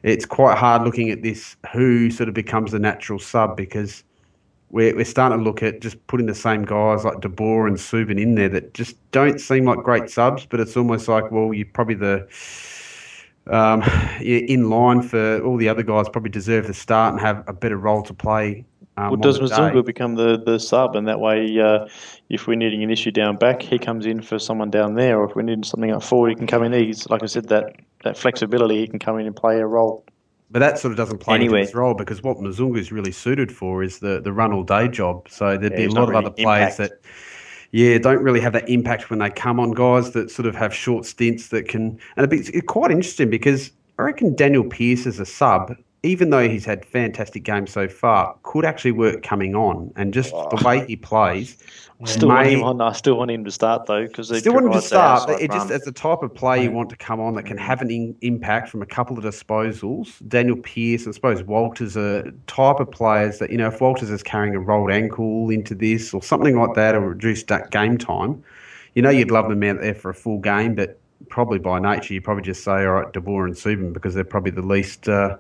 it's 0.03 0.25
quite 0.25 0.57
hard 0.57 0.81
looking 0.81 1.09
at 1.09 1.21
this 1.21 1.55
who 1.71 2.11
sort 2.11 2.27
of 2.27 2.35
becomes 2.35 2.71
the 2.71 2.79
natural 2.79 3.17
sub 3.17 3.55
because 3.55 4.03
we're, 4.71 4.93
we're 4.95 5.05
starting 5.05 5.37
to 5.37 5.43
look 5.43 5.63
at 5.63 5.79
just 5.79 6.05
putting 6.07 6.25
the 6.25 6.35
same 6.35 6.65
guys 6.65 7.05
like 7.05 7.21
De 7.21 7.29
Boer 7.29 7.67
and 7.67 7.77
Suban 7.77 8.19
in 8.19 8.35
there 8.35 8.49
that 8.49 8.73
just 8.73 8.97
don't 9.11 9.39
seem 9.39 9.63
like 9.65 9.79
great 9.79 10.09
subs, 10.09 10.45
but 10.45 10.59
it's 10.59 10.75
almost 10.75 11.07
like, 11.07 11.31
well, 11.31 11.53
you're 11.53 11.67
probably 11.67 11.95
the 11.95 12.27
um, 13.47 13.83
in 14.21 14.69
line 14.69 15.01
for 15.01 15.41
all 15.43 15.57
the 15.57 15.69
other 15.69 15.83
guys 15.83 16.09
probably 16.09 16.31
deserve 16.31 16.65
to 16.67 16.73
start 16.73 17.13
and 17.13 17.21
have 17.21 17.43
a 17.47 17.53
better 17.53 17.77
role 17.77 18.01
to 18.03 18.13
play. 18.13 18.65
Um, 18.97 19.09
well, 19.09 19.17
does 19.17 19.39
Mzungu 19.39 19.83
become 19.85 20.15
the, 20.15 20.41
the 20.45 20.57
sub, 20.57 20.95
and 20.95 21.05
that 21.07 21.19
way, 21.19 21.59
uh, 21.59 21.85
if 22.29 22.47
we're 22.47 22.55
needing 22.55 22.81
an 22.81 22.89
issue 22.89 23.11
down 23.11 23.35
back, 23.35 23.61
he 23.61 23.77
comes 23.77 24.05
in 24.05 24.21
for 24.21 24.39
someone 24.39 24.69
down 24.69 24.95
there, 24.95 25.19
or 25.19 25.29
if 25.29 25.35
we're 25.35 25.41
needing 25.41 25.65
something 25.65 25.91
up 25.91 26.01
forward, 26.01 26.29
he 26.29 26.35
can 26.35 26.47
come 26.47 26.63
in. 26.63 26.71
He's 26.71 27.09
like 27.09 27.21
I 27.21 27.25
said, 27.25 27.49
that 27.49 27.75
that 28.03 28.17
flexibility, 28.17 28.79
he 28.79 28.87
can 28.87 28.99
come 28.99 29.19
in 29.19 29.25
and 29.25 29.35
play 29.35 29.59
a 29.59 29.65
role. 29.67 30.05
But 30.49 30.59
that 30.59 30.79
sort 30.79 30.91
of 30.91 30.97
doesn't 30.97 31.17
play 31.17 31.35
anyway. 31.35 31.59
into 31.59 31.67
his 31.67 31.75
role 31.75 31.93
because 31.93 32.23
what 32.23 32.37
Mzungu 32.37 32.77
is 32.77 32.91
really 32.91 33.11
suited 33.11 33.51
for 33.51 33.83
is 33.83 33.99
the, 33.99 34.21
the 34.21 34.31
run 34.31 34.53
all 34.53 34.63
day 34.63 34.87
job. 34.87 35.27
So 35.27 35.57
there'd 35.57 35.73
yeah, 35.73 35.77
be 35.79 35.85
a 35.85 35.89
lot 35.89 36.03
of 36.03 36.09
really 36.09 36.25
other 36.25 36.29
players 36.29 36.79
impact. 36.79 37.01
that 37.03 37.09
yeah, 37.75 37.97
don't 37.97 38.23
really 38.23 38.39
have 38.39 38.53
that 38.53 38.69
impact 38.69 39.09
when 39.09 39.19
they 39.19 39.29
come 39.29 39.59
on 39.59 39.71
guys 39.71 40.11
that 40.11 40.31
sort 40.31 40.45
of 40.45 40.55
have 40.55 40.73
short 40.73 41.05
stints 41.05 41.49
that 41.49 41.67
can. 41.67 41.99
And 42.15 42.31
it's 42.31 42.49
quite 42.67 42.89
interesting 42.89 43.29
because 43.29 43.69
I 43.99 44.03
reckon 44.03 44.33
Danyle 44.33 44.69
Pearce 44.69 45.05
as 45.05 45.19
a 45.19 45.25
sub 45.25 45.75
even 46.05 46.29
though 46.29 46.47
he's 46.47 46.65
had 46.65 46.85
fantastic 46.85 47.43
games 47.43 47.71
so 47.71 47.87
far, 47.87 48.37
could 48.43 48.63
actually 48.63 48.91
work 48.91 49.23
coming 49.23 49.55
on. 49.55 49.91
And 49.95 50.13
just 50.13 50.31
oh. 50.33 50.47
the 50.55 50.63
way 50.63 50.85
he 50.85 50.95
plays, 50.95 51.57
still 52.05 52.29
may, 52.29 52.33
want 52.33 52.47
him 52.47 52.63
on. 52.63 52.81
I 52.81 52.91
still 52.91 53.17
want 53.17 53.31
him 53.31 53.43
to 53.43 53.51
start 53.51 53.87
though 53.87 54.05
because 54.05 54.27
still 54.27 54.53
want 54.53 54.67
him 54.67 54.73
to 54.73 54.81
start. 54.81 55.29
It 55.41 55.51
just 55.51 55.71
as 55.71 55.83
the 55.83 55.91
type 55.91 56.21
of 56.21 56.33
play 56.33 56.63
you 56.63 56.71
want 56.71 56.89
to 56.89 56.95
come 56.95 57.19
on 57.19 57.33
that 57.35 57.43
can 57.43 57.57
have 57.57 57.81
an 57.81 57.89
in, 57.89 58.15
impact 58.21 58.69
from 58.69 58.81
a 58.81 58.85
couple 58.85 59.17
of 59.17 59.23
disposals. 59.23 60.21
Danyle 60.27 60.61
Pearce, 60.61 61.07
I 61.07 61.11
suppose 61.11 61.43
Walters 61.43 61.97
are 61.97 62.31
type 62.47 62.79
of 62.79 62.91
players 62.91 63.39
that 63.39 63.49
you 63.49 63.57
know 63.57 63.67
if 63.67 63.81
Walters 63.81 64.09
is 64.09 64.21
carrying 64.21 64.55
a 64.55 64.59
rolled 64.59 64.91
ankle 64.91 65.49
into 65.49 65.73
this 65.73 66.13
or 66.13 66.21
something 66.21 66.57
like 66.57 66.75
that, 66.75 66.95
or 66.95 67.01
reduced 67.01 67.47
that 67.47 67.71
game 67.71 67.97
time, 67.97 68.43
you 68.93 69.01
know 69.01 69.09
you'd 69.09 69.31
love 69.31 69.49
them 69.49 69.63
out 69.63 69.81
there 69.81 69.95
for 69.95 70.09
a 70.09 70.15
full 70.15 70.39
game, 70.39 70.75
but 70.75 70.99
probably 71.29 71.57
by 71.57 71.79
nature 71.79 72.13
you 72.13 72.21
probably 72.21 72.43
just 72.43 72.63
say 72.63 72.85
all 72.85 72.93
right, 72.93 73.13
De 73.13 73.21
Boer 73.21 73.45
and 73.45 73.55
Suban 73.55 73.93
because 73.93 74.13
they're 74.13 74.23
probably 74.23 74.51
the 74.51 74.61
least. 74.61 75.07
Uh, 75.09 75.37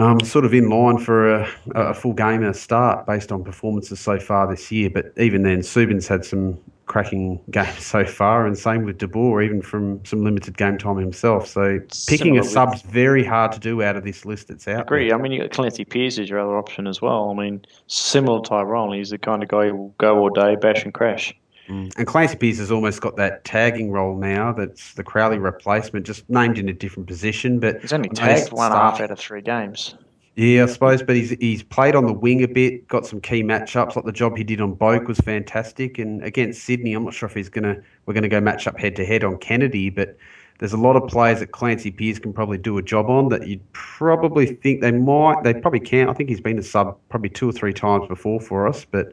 um, 0.00 0.20
sort 0.20 0.44
of 0.44 0.54
in 0.54 0.70
line 0.70 0.98
for 0.98 1.34
a, 1.34 1.48
a 1.74 1.94
full 1.94 2.14
game 2.14 2.42
and 2.42 2.46
a 2.46 2.54
start 2.54 3.06
based 3.06 3.30
on 3.30 3.44
performances 3.44 4.00
so 4.00 4.18
far 4.18 4.48
this 4.48 4.72
year. 4.72 4.88
But 4.88 5.12
even 5.18 5.42
then, 5.42 5.62
Suban's 5.62 6.08
had 6.08 6.24
some 6.24 6.58
cracking 6.86 7.38
games 7.50 7.84
so 7.84 8.04
far, 8.04 8.46
and 8.46 8.56
same 8.56 8.84
with 8.84 8.96
De 8.96 9.06
Boer, 9.06 9.42
even 9.42 9.60
from 9.60 10.02
some 10.06 10.24
limited 10.24 10.56
game 10.56 10.78
time 10.78 10.96
himself. 10.96 11.46
So 11.46 11.80
picking 12.08 12.34
Similar 12.34 12.40
a 12.40 12.44
sub's 12.44 12.82
very 12.82 13.24
hard 13.24 13.52
to 13.52 13.60
do 13.60 13.82
out 13.82 13.96
of 13.96 14.04
this 14.04 14.24
list 14.24 14.48
that's 14.48 14.66
out. 14.66 14.78
I 14.78 14.82
agree. 14.82 15.08
There. 15.08 15.18
I 15.18 15.20
mean, 15.20 15.32
you 15.32 15.42
got 15.42 15.50
Clancy 15.50 15.84
Pearce 15.84 16.18
as 16.18 16.30
your 16.30 16.40
other 16.40 16.56
option 16.56 16.86
as 16.86 17.02
well. 17.02 17.30
I 17.30 17.34
mean, 17.34 17.64
similar 17.86 18.40
to 18.40 18.48
Tyrone, 18.48 18.94
he's 18.94 19.10
the 19.10 19.18
kind 19.18 19.42
of 19.42 19.50
guy 19.50 19.68
who 19.68 19.76
will 19.76 19.94
go 19.98 20.18
all 20.18 20.30
day, 20.30 20.56
bash 20.56 20.82
and 20.84 20.94
crash. 20.94 21.34
Mm. 21.68 21.92
And 21.96 22.06
Clancy 22.06 22.36
Pearce 22.36 22.58
has 22.58 22.70
almost 22.70 23.00
got 23.00 23.16
that 23.16 23.44
tagging 23.44 23.90
role 23.90 24.16
now. 24.16 24.52
That's 24.52 24.94
the 24.94 25.04
Crowley 25.04 25.38
replacement, 25.38 26.06
just 26.06 26.28
named 26.28 26.58
in 26.58 26.68
a 26.68 26.72
different 26.72 27.06
position. 27.06 27.60
But 27.60 27.80
he's 27.80 27.92
only 27.92 28.08
tagged 28.08 28.52
one 28.52 28.72
half 28.72 29.00
out 29.00 29.10
of 29.10 29.18
three 29.18 29.42
games. 29.42 29.94
Yeah, 30.36 30.62
I 30.62 30.66
suppose, 30.66 31.02
but 31.02 31.16
he's 31.16 31.30
he's 31.30 31.62
played 31.62 31.94
on 31.94 32.06
the 32.06 32.12
wing 32.12 32.42
a 32.42 32.48
bit, 32.48 32.88
got 32.88 33.04
some 33.04 33.20
key 33.20 33.42
matchups. 33.42 33.96
Like 33.96 34.04
the 34.04 34.12
job 34.12 34.36
he 34.36 34.44
did 34.44 34.60
on 34.60 34.74
Boak 34.74 35.06
was 35.06 35.18
fantastic, 35.18 35.98
and 35.98 36.22
against 36.24 36.64
Sydney, 36.64 36.94
I'm 36.94 37.04
not 37.04 37.14
sure 37.14 37.28
if 37.28 37.34
he's 37.34 37.48
gonna 37.48 37.76
we're 38.06 38.14
gonna 38.14 38.28
go 38.28 38.40
match 38.40 38.66
up 38.66 38.78
head 38.78 38.96
to 38.96 39.04
head 39.04 39.24
on 39.24 39.38
Kennedy, 39.38 39.90
but 39.90 40.16
there's 40.60 40.72
a 40.72 40.78
lot 40.78 40.94
of 40.94 41.08
players 41.08 41.40
that 41.40 41.52
Clancy 41.52 41.90
Pearce 41.90 42.18
can 42.18 42.32
probably 42.32 42.58
do 42.58 42.78
a 42.78 42.82
job 42.82 43.08
on 43.08 43.30
that 43.30 43.48
you'd 43.48 43.72
probably 43.72 44.46
think 44.46 44.82
they 44.82 44.92
might, 44.92 45.42
they 45.42 45.54
probably 45.54 45.80
can't. 45.80 46.10
I 46.10 46.12
think 46.12 46.28
he's 46.28 46.40
been 46.40 46.58
a 46.58 46.62
sub 46.62 46.98
probably 47.08 47.30
two 47.30 47.48
or 47.48 47.52
three 47.52 47.72
times 47.72 48.06
before 48.08 48.40
for 48.40 48.68
us, 48.68 48.84
but 48.84 49.12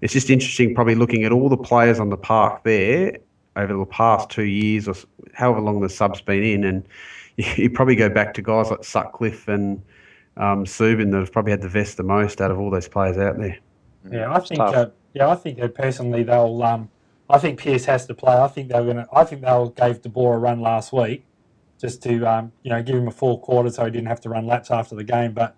it's 0.00 0.12
just 0.12 0.30
interesting, 0.30 0.74
probably 0.74 0.94
looking 0.94 1.24
at 1.24 1.32
all 1.32 1.48
the 1.48 1.56
players 1.56 1.98
on 1.98 2.10
the 2.10 2.16
park 2.16 2.64
there 2.64 3.18
over 3.56 3.74
the 3.74 3.86
past 3.86 4.30
two 4.30 4.44
years 4.44 4.86
or 4.86 4.94
however 5.34 5.60
long 5.60 5.80
the 5.80 5.88
sub's 5.88 6.20
been 6.20 6.42
in, 6.42 6.64
and 6.64 6.84
you 7.36 7.70
probably 7.70 7.96
go 7.96 8.08
back 8.08 8.34
to 8.34 8.42
guys 8.42 8.70
like 8.70 8.84
Sutcliffe 8.84 9.48
and 9.48 9.82
um, 10.36 10.64
Suban 10.64 11.10
that 11.10 11.18
have 11.18 11.32
probably 11.32 11.50
had 11.50 11.62
the 11.62 11.68
vest 11.68 11.96
the 11.96 12.02
most 12.02 12.40
out 12.40 12.50
of 12.50 12.58
all 12.58 12.70
those 12.70 12.88
players 12.88 13.18
out 13.18 13.38
there. 13.38 13.58
Yeah, 14.10 14.32
I 14.32 14.40
think. 14.40 14.60
Uh, 14.60 14.90
yeah, 15.14 15.28
I 15.28 15.34
think 15.34 15.58
that 15.58 15.74
personally 15.74 16.22
they'll. 16.22 16.62
Um, 16.62 16.88
I 17.30 17.38
think 17.38 17.60
Pearce 17.60 17.84
has 17.84 18.06
to 18.06 18.14
play. 18.14 18.34
I 18.34 18.48
think 18.48 18.68
they're 18.68 18.84
going 18.84 18.96
to. 18.96 19.06
I 19.12 19.24
think 19.24 19.42
they'll 19.42 19.70
gave 19.70 20.00
De 20.00 20.08
Boer 20.08 20.36
a 20.36 20.38
run 20.38 20.60
last 20.60 20.92
week, 20.92 21.24
just 21.80 22.02
to 22.04 22.24
um, 22.24 22.52
you 22.62 22.70
know 22.70 22.82
give 22.82 22.96
him 22.96 23.08
a 23.08 23.12
full 23.12 23.38
quarter 23.38 23.70
so 23.70 23.84
he 23.84 23.90
didn't 23.90 24.06
have 24.08 24.20
to 24.22 24.28
run 24.28 24.46
laps 24.46 24.70
after 24.70 24.94
the 24.94 25.04
game. 25.04 25.32
But 25.32 25.56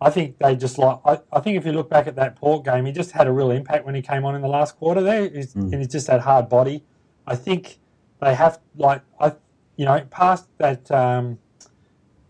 I 0.00 0.10
think 0.10 0.38
they 0.38 0.54
just 0.54 0.78
like. 0.78 1.00
I, 1.04 1.18
I, 1.32 1.40
think 1.40 1.56
if 1.56 1.66
you 1.66 1.72
look 1.72 1.90
back 1.90 2.06
at 2.06 2.16
that 2.16 2.36
Port 2.36 2.64
game, 2.64 2.86
he 2.86 2.92
just 2.92 3.10
had 3.12 3.26
a 3.26 3.32
real 3.32 3.50
impact 3.50 3.84
when 3.84 3.94
he 3.94 4.02
came 4.02 4.24
on 4.24 4.34
in 4.36 4.42
the 4.42 4.48
last 4.48 4.76
quarter. 4.76 5.00
There, 5.00 5.28
he's, 5.28 5.54
mm. 5.54 5.72
and 5.72 5.74
he's 5.74 5.88
just 5.88 6.06
that 6.06 6.20
hard 6.20 6.48
body. 6.48 6.84
I 7.26 7.34
think 7.34 7.80
they 8.20 8.34
have 8.34 8.60
like 8.76 9.02
I 9.18 9.32
you 9.78 9.84
know, 9.84 10.00
past 10.10 10.48
that, 10.58 10.90
um, 10.90 11.38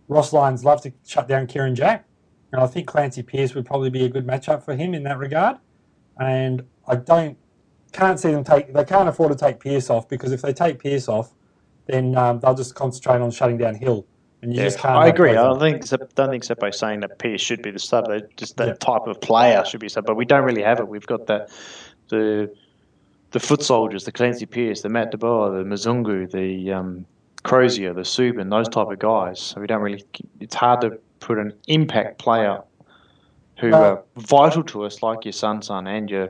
Ross 0.07 0.33
Lyons 0.33 0.65
love 0.65 0.81
to 0.83 0.93
shut 1.05 1.27
down 1.29 1.47
Kieran 1.47 1.75
Jack, 1.75 2.07
and 2.53 2.63
I 2.63 2.67
think 2.67 2.87
Clancy 2.87 3.23
Pearce 3.23 3.55
would 3.55 3.67
probably 3.67 3.91
be 3.91 4.05
a 4.05 4.09
good 4.09 4.27
matchup 4.27 4.63
for 4.63 4.75
him 4.75 4.95
in 4.95 5.03
that 5.03 5.19
regard. 5.19 5.57
And 6.21 6.65
I 6.87 6.97
don't 6.97 7.37
can't 7.93 8.21
see 8.21 8.31
them 8.31 8.45
take 8.45 8.73
they 8.75 8.85
can't 8.85 9.09
afford 9.09 9.33
to 9.33 9.39
take 9.39 9.61
Pearce 9.61 9.89
off 9.89 10.09
because 10.09 10.33
if 10.33 10.43
they 10.43 10.53
take 10.53 10.79
Pearce 10.79 11.09
off, 11.09 11.35
then 11.87 12.17
um, 12.17 12.41
they'll 12.41 12.55
just 12.55 12.75
concentrate 12.75 13.21
on 13.21 13.31
shutting 13.31 13.59
down 13.59 13.75
Hill. 13.75 14.07
And 14.43 14.55
you 14.55 14.59
Yeah, 14.61 14.69
just. 14.69 14.85
I 14.85 15.09
agree. 15.09 15.31
I 15.31 15.35
don't 15.35 15.59
think 15.59 15.89
don't 16.15 16.31
think 16.31 16.45
Seppo's 16.45 16.79
saying 16.79 17.01
that 17.01 17.19
Pearce 17.19 17.41
should 17.41 17.63
be 17.63 17.71
the 17.71 17.79
sub. 17.79 18.09
They 18.09 18.23
just 18.37 18.57
that 18.59 18.69
Yeah. 18.69 18.75
type 18.75 19.07
of 19.07 19.21
player 19.21 19.65
should 19.65 19.81
be 19.81 19.89
sub, 19.89 20.07
but 20.07 20.15
we 20.17 20.25
don't 20.25 20.45
really 20.45 20.63
have 20.63 20.79
it. 20.79 20.87
We've 20.89 21.07
got 21.07 21.27
the 21.27 21.49
the 22.09 22.51
the 23.33 23.41
foot 23.41 23.63
soldiers, 23.63 24.05
the 24.05 24.13
Clancy 24.13 24.47
Pearce, 24.47 24.83
the 24.83 24.89
Matt 24.89 25.13
DeBoer, 25.13 25.63
the 25.63 25.69
Mzungu, 25.69 26.31
the 26.31 26.73
um, 26.73 27.05
Crozier, 27.43 27.93
the 27.93 28.01
Suban, 28.03 28.49
those 28.51 28.69
type 28.69 28.89
of 28.89 28.99
guys. 28.99 29.41
So 29.41 29.61
we 29.61 29.67
don't 29.67 29.83
really. 29.83 30.05
It's 30.41 30.55
hard 30.55 30.81
to 30.83 30.99
put 31.21 31.39
an 31.39 31.53
impact 31.67 32.19
player 32.19 32.63
who 33.59 33.71
No. 33.71 33.83
are 33.83 34.03
vital 34.17 34.63
to 34.63 34.85
us, 34.85 35.03
like 35.03 35.25
your 35.25 35.33
Sun 35.33 35.63
Sun 35.63 35.89
and 35.89 36.09
your 36.09 36.29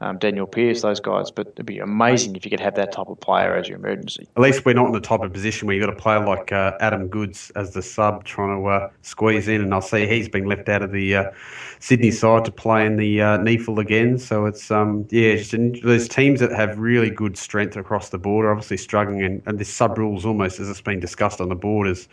um, 0.00 0.18
Danyle 0.18 0.50
Pearce, 0.50 0.82
those 0.82 1.00
guys. 1.00 1.30
But 1.30 1.48
it'd 1.48 1.66
be 1.66 1.78
amazing 1.78 2.36
if 2.36 2.44
you 2.44 2.50
could 2.50 2.60
have 2.60 2.74
that 2.76 2.92
type 2.92 3.08
of 3.08 3.20
player 3.20 3.54
as 3.54 3.68
your 3.68 3.78
emergency. 3.78 4.28
At 4.36 4.42
least 4.42 4.64
we're 4.64 4.74
not 4.74 4.86
in 4.86 4.92
the 4.92 5.00
type 5.00 5.20
of 5.20 5.32
position 5.32 5.66
where 5.66 5.76
you've 5.76 5.86
got 5.86 5.92
a 5.92 5.98
player 5.98 6.24
like 6.24 6.52
uh, 6.52 6.76
Adam 6.80 7.08
Goodes 7.08 7.50
as 7.56 7.72
the 7.72 7.82
sub 7.82 8.24
trying 8.24 8.60
to 8.60 8.68
uh, 8.68 8.90
squeeze 9.02 9.48
in. 9.48 9.60
And 9.60 9.72
I'll 9.72 9.80
see 9.80 10.06
he's 10.06 10.28
been 10.28 10.46
left 10.46 10.68
out 10.68 10.82
of 10.82 10.92
the 10.92 11.16
uh, 11.16 11.30
Sydney 11.78 12.10
side 12.10 12.44
to 12.44 12.52
play 12.52 12.86
in 12.86 12.96
the 12.96 13.22
uh, 13.22 13.38
again. 13.78 14.18
So 14.18 14.46
it's, 14.46 14.70
um, 14.70 15.06
yeah, 15.10 15.30
it's 15.30 15.50
there's 15.82 16.08
teams 16.08 16.40
that 16.40 16.52
have 16.52 16.78
really 16.78 17.10
good 17.10 17.36
strength 17.36 17.76
across 17.76 18.10
the 18.10 18.18
board 18.18 18.46
are 18.46 18.52
obviously 18.52 18.76
struggling. 18.76 19.22
And, 19.22 19.42
and 19.46 19.58
this 19.58 19.72
sub 19.72 19.98
rules 19.98 20.24
almost, 20.24 20.60
as 20.60 20.68
it's 20.68 20.80
been 20.80 21.00
discussed 21.00 21.40
on 21.40 21.48
the 21.48 21.54
board, 21.54 21.88
is 21.88 22.08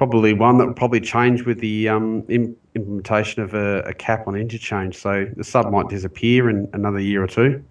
probably 0.00 0.32
one 0.32 0.56
that 0.56 0.66
will 0.66 0.72
probably 0.72 0.98
change 0.98 1.44
with 1.44 1.60
the 1.60 1.86
um, 1.86 2.24
im- 2.30 2.56
implementation 2.74 3.42
of 3.42 3.52
a, 3.52 3.80
a 3.80 3.92
cap 3.92 4.26
on 4.26 4.34
interchange. 4.34 4.96
So 4.96 5.26
the 5.36 5.44
sub 5.44 5.70
might 5.70 5.90
disappear 5.90 6.48
in 6.48 6.70
another 6.72 7.00
year 7.00 7.22
or 7.22 7.26
two. 7.26 7.62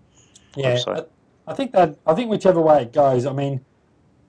Yeah, 0.56 0.76
so. 0.76 1.08
I, 1.48 1.52
I 1.52 1.56
think 1.56 1.72
that 1.72 1.98
I 2.06 2.13
think 2.13 2.30
whichever 2.30 2.62
way 2.62 2.84
it 2.84 2.94
goes. 2.94 3.26
I 3.26 3.34
mean, 3.34 3.65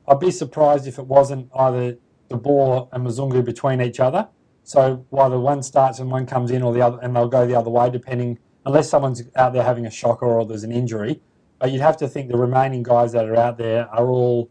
I'd 0.08 0.18
be 0.18 0.30
surprised 0.30 0.86
if 0.86 0.98
it 0.98 1.04
wasn't 1.04 1.50
either 1.54 1.98
the 2.30 2.38
Boer 2.38 2.88
and 2.92 3.06
Mzungu 3.06 3.44
between 3.44 3.82
each 3.82 4.00
other. 4.00 4.28
So 4.62 5.04
whether 5.10 5.38
one 5.38 5.62
starts 5.62 5.98
and 5.98 6.10
one 6.10 6.24
comes 6.24 6.50
in, 6.50 6.62
or 6.62 6.72
the 6.72 6.80
other, 6.80 6.98
and 7.02 7.14
they'll 7.14 7.28
go 7.28 7.46
the 7.46 7.54
other 7.54 7.68
way, 7.68 7.90
depending 7.90 8.38
unless 8.64 8.88
someone's 8.88 9.24
out 9.36 9.52
there 9.52 9.62
having 9.62 9.84
a 9.84 9.90
shocker 9.90 10.24
or 10.24 10.46
there's 10.46 10.64
an 10.64 10.72
injury. 10.72 11.20
But 11.58 11.70
you'd 11.70 11.82
have 11.82 11.98
to 11.98 12.08
think 12.08 12.30
the 12.30 12.38
remaining 12.38 12.82
guys 12.82 13.12
that 13.12 13.26
are 13.26 13.36
out 13.36 13.58
there 13.58 13.90
are 13.90 14.08
all 14.08 14.48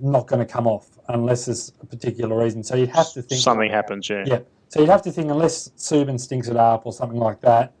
not 0.00 0.26
going 0.26 0.44
to 0.44 0.50
come 0.50 0.66
off 0.66 0.98
unless 1.08 1.46
there's 1.46 1.72
a 1.80 1.86
particular 1.86 2.38
reason. 2.38 2.62
So 2.62 2.76
you'd 2.76 2.90
have 2.90 3.12
to 3.12 3.22
think 3.22 3.40
Something 3.40 3.70
happens, 3.70 4.08
yeah. 4.08 4.24
yeah. 4.26 4.40
So 4.68 4.80
you'd 4.80 4.90
have 4.90 5.02
to 5.02 5.12
think, 5.12 5.30
unless 5.30 5.68
Suban 5.70 6.20
stinks 6.20 6.48
it 6.48 6.56
up 6.56 6.84
or 6.84 6.92
something 6.92 7.18
like 7.18 7.40
that, 7.40 7.72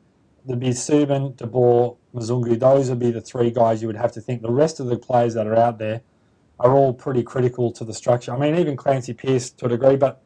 there'd 0.44 0.60
be 0.60 0.70
Suban, 0.70 1.36
De 1.36 1.46
Boer, 1.46 1.96
Mzungu. 2.14 2.58
Those 2.58 2.88
would 2.88 2.98
be 2.98 3.10
the 3.10 3.20
three 3.20 3.50
guys 3.50 3.82
you 3.82 3.88
would 3.88 3.96
have 3.96 4.12
to 4.12 4.20
think. 4.20 4.42
The 4.42 4.50
rest 4.50 4.80
of 4.80 4.86
the 4.86 4.96
players 4.96 5.34
that 5.34 5.46
are 5.46 5.56
out 5.56 5.78
there 5.78 6.00
are 6.58 6.72
all 6.74 6.92
pretty 6.92 7.22
critical 7.22 7.70
to 7.72 7.84
the 7.84 7.94
structure. 7.94 8.34
I 8.34 8.38
mean, 8.38 8.56
even 8.56 8.76
Clancy 8.76 9.12
Pearce 9.12 9.50
to 9.50 9.66
a 9.66 9.68
degree, 9.68 9.96
but 9.96 10.22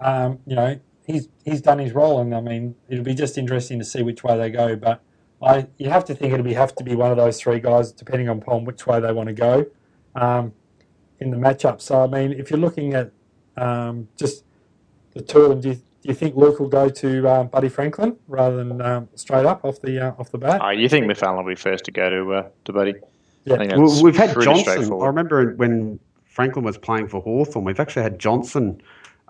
um, 0.00 0.40
you 0.46 0.56
know, 0.56 0.80
he's 1.06 1.28
he's 1.44 1.60
done 1.60 1.78
his 1.78 1.92
role, 1.92 2.20
and 2.20 2.34
I 2.34 2.40
mean, 2.40 2.74
it'll 2.88 3.04
be 3.04 3.14
just 3.14 3.38
interesting 3.38 3.78
to 3.78 3.84
see 3.84 4.02
which 4.02 4.24
way 4.24 4.36
they 4.36 4.50
go. 4.50 4.76
But 4.76 5.02
I, 5.42 5.68
you 5.78 5.88
have 5.88 6.04
to 6.06 6.14
think 6.14 6.32
it'll 6.32 6.44
be 6.44 6.54
have 6.54 6.74
to 6.76 6.84
be 6.84 6.96
one 6.96 7.10
of 7.10 7.16
those 7.16 7.40
three 7.40 7.60
guys, 7.60 7.92
depending 7.92 8.28
upon 8.28 8.64
which 8.64 8.86
way 8.86 9.00
they 9.00 9.12
want 9.12 9.28
to 9.28 9.34
go 9.34 9.66
um, 10.14 10.52
in 11.20 11.30
the 11.30 11.36
matchup. 11.36 11.80
So 11.80 12.02
I 12.02 12.06
mean, 12.06 12.32
if 12.32 12.50
you're 12.50 12.58
looking 12.58 12.94
at 12.94 13.12
um, 13.56 14.08
just 14.16 14.44
the 15.14 15.22
two 15.22 15.40
of 15.42 15.48
them, 15.50 15.60
do 15.60 15.68
you, 15.70 15.74
do 15.74 16.08
you 16.08 16.14
think 16.14 16.34
Luke 16.36 16.58
will 16.60 16.68
go 16.68 16.88
to 16.88 17.28
um, 17.28 17.48
Buddy 17.48 17.68
Franklin 17.68 18.16
rather 18.26 18.56
than 18.56 18.80
um, 18.80 19.08
straight 19.14 19.46
up 19.46 19.64
off 19.64 19.80
the 19.80 20.08
uh, 20.08 20.12
off 20.18 20.30
the 20.30 20.38
bat? 20.38 20.60
Oh, 20.62 20.70
you 20.70 20.88
think 20.88 21.06
McFarlane 21.06 21.36
will 21.36 21.50
be 21.50 21.54
first 21.54 21.84
to 21.84 21.90
go 21.90 22.08
to 22.08 22.34
uh, 22.34 22.48
to 22.64 22.72
Buddy? 22.72 22.94
Yeah. 23.44 23.76
Well, 23.76 24.02
we've 24.02 24.16
had 24.16 24.38
Johnson. 24.40 24.92
I 24.92 25.06
remember 25.06 25.54
when 25.54 25.98
Franklin 26.24 26.64
was 26.64 26.76
playing 26.76 27.08
for 27.08 27.20
Hawthorn, 27.22 27.64
we've 27.64 27.80
actually 27.80 28.02
had 28.02 28.18
Johnson 28.18 28.80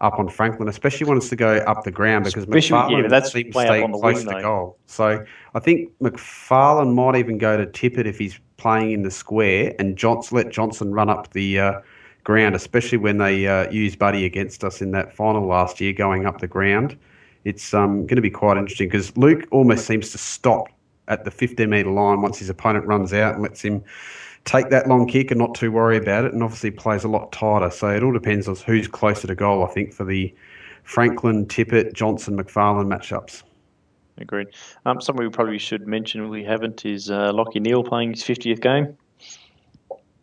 up 0.00 0.18
on 0.18 0.28
Franklin, 0.28 0.68
especially 0.68 1.06
when 1.06 1.18
it's 1.18 1.28
to 1.28 1.36
go 1.36 1.56
up 1.58 1.84
the 1.84 1.90
ground 1.90 2.24
because 2.24 2.44
Especially- 2.44 2.76
yeah, 2.76 3.02
McFarlane 3.02 3.02
but 3.02 3.10
that's 3.10 3.32
seems 3.32 3.52
to 3.52 3.58
up 3.58 3.66
stay 3.66 3.82
on 3.82 3.92
the 3.92 3.98
close 3.98 4.24
wing, 4.24 4.34
to 4.34 4.42
goal. 4.42 4.78
So 4.86 5.24
I 5.54 5.58
think 5.58 5.90
McFarlane 6.00 6.94
might 6.94 7.16
even 7.16 7.38
go 7.38 7.56
to 7.56 7.66
Tippett 7.66 8.06
if 8.06 8.18
he's 8.18 8.38
playing 8.56 8.92
in 8.92 9.02
the 9.02 9.10
square, 9.10 9.74
and 9.78 9.96
Johnson 9.96 10.36
let 10.36 10.50
Johnson 10.50 10.92
run 10.92 11.10
up 11.10 11.32
the 11.32 11.60
uh, 11.60 11.80
ground, 12.24 12.54
especially 12.54 12.98
when 12.98 13.18
they 13.18 13.46
uh, 13.46 13.70
used 13.70 13.98
Buddy 13.98 14.24
against 14.24 14.64
us 14.64 14.80
in 14.80 14.90
that 14.92 15.14
final 15.14 15.46
last 15.46 15.80
year, 15.80 15.92
going 15.92 16.26
up 16.26 16.40
the 16.40 16.48
ground. 16.48 16.96
It's 17.44 17.72
um, 17.72 18.02
going 18.02 18.16
to 18.16 18.22
be 18.22 18.30
quite 18.30 18.56
interesting 18.56 18.88
because 18.88 19.16
Luke 19.16 19.46
almost 19.50 19.86
seems 19.86 20.10
to 20.10 20.18
stop 20.18 20.68
at 21.08 21.24
the 21.24 21.30
15 21.30 21.68
metre 21.68 21.90
line 21.90 22.22
once 22.22 22.38
his 22.38 22.50
opponent 22.50 22.86
runs 22.86 23.12
out 23.12 23.34
and 23.34 23.42
lets 23.42 23.62
him 23.62 23.82
take 24.44 24.70
that 24.70 24.88
long 24.88 25.07
kick 25.07 25.31
and 25.31 25.38
not 25.38 25.55
too 25.55 25.70
worry 25.72 25.96
about 25.96 26.24
it, 26.24 26.33
and 26.33 26.42
obviously 26.42 26.70
plays 26.70 27.05
a 27.05 27.09
lot 27.09 27.31
tighter. 27.33 27.70
So 27.70 27.88
it 27.88 28.03
all 28.03 28.12
depends 28.12 28.48
on 28.48 28.57
who's 28.57 28.88
closer 28.88 29.26
to 29.26 29.35
goal, 29.35 29.64
I 29.64 29.68
think, 29.72 29.92
for 29.92 30.05
the 30.05 30.35
Franklin, 30.85 31.46
Tippett, 31.46 31.92
Johnson, 31.92 32.37
McFarlane 32.37 32.87
matchups. 32.87 33.42
Agreed. 34.18 34.48
Um, 34.85 35.00
something 35.00 35.24
we 35.24 35.31
probably 35.31 35.59
should 35.59 35.87
mention 35.87 36.29
we 36.29 36.44
haven't 36.44 36.85
is 36.85 37.11
uh, 37.11 37.33
Lachie 37.33 37.61
Neale 37.61 37.83
playing 37.85 38.11
his 38.11 38.22
50th 38.22 38.61
game. 38.61 38.96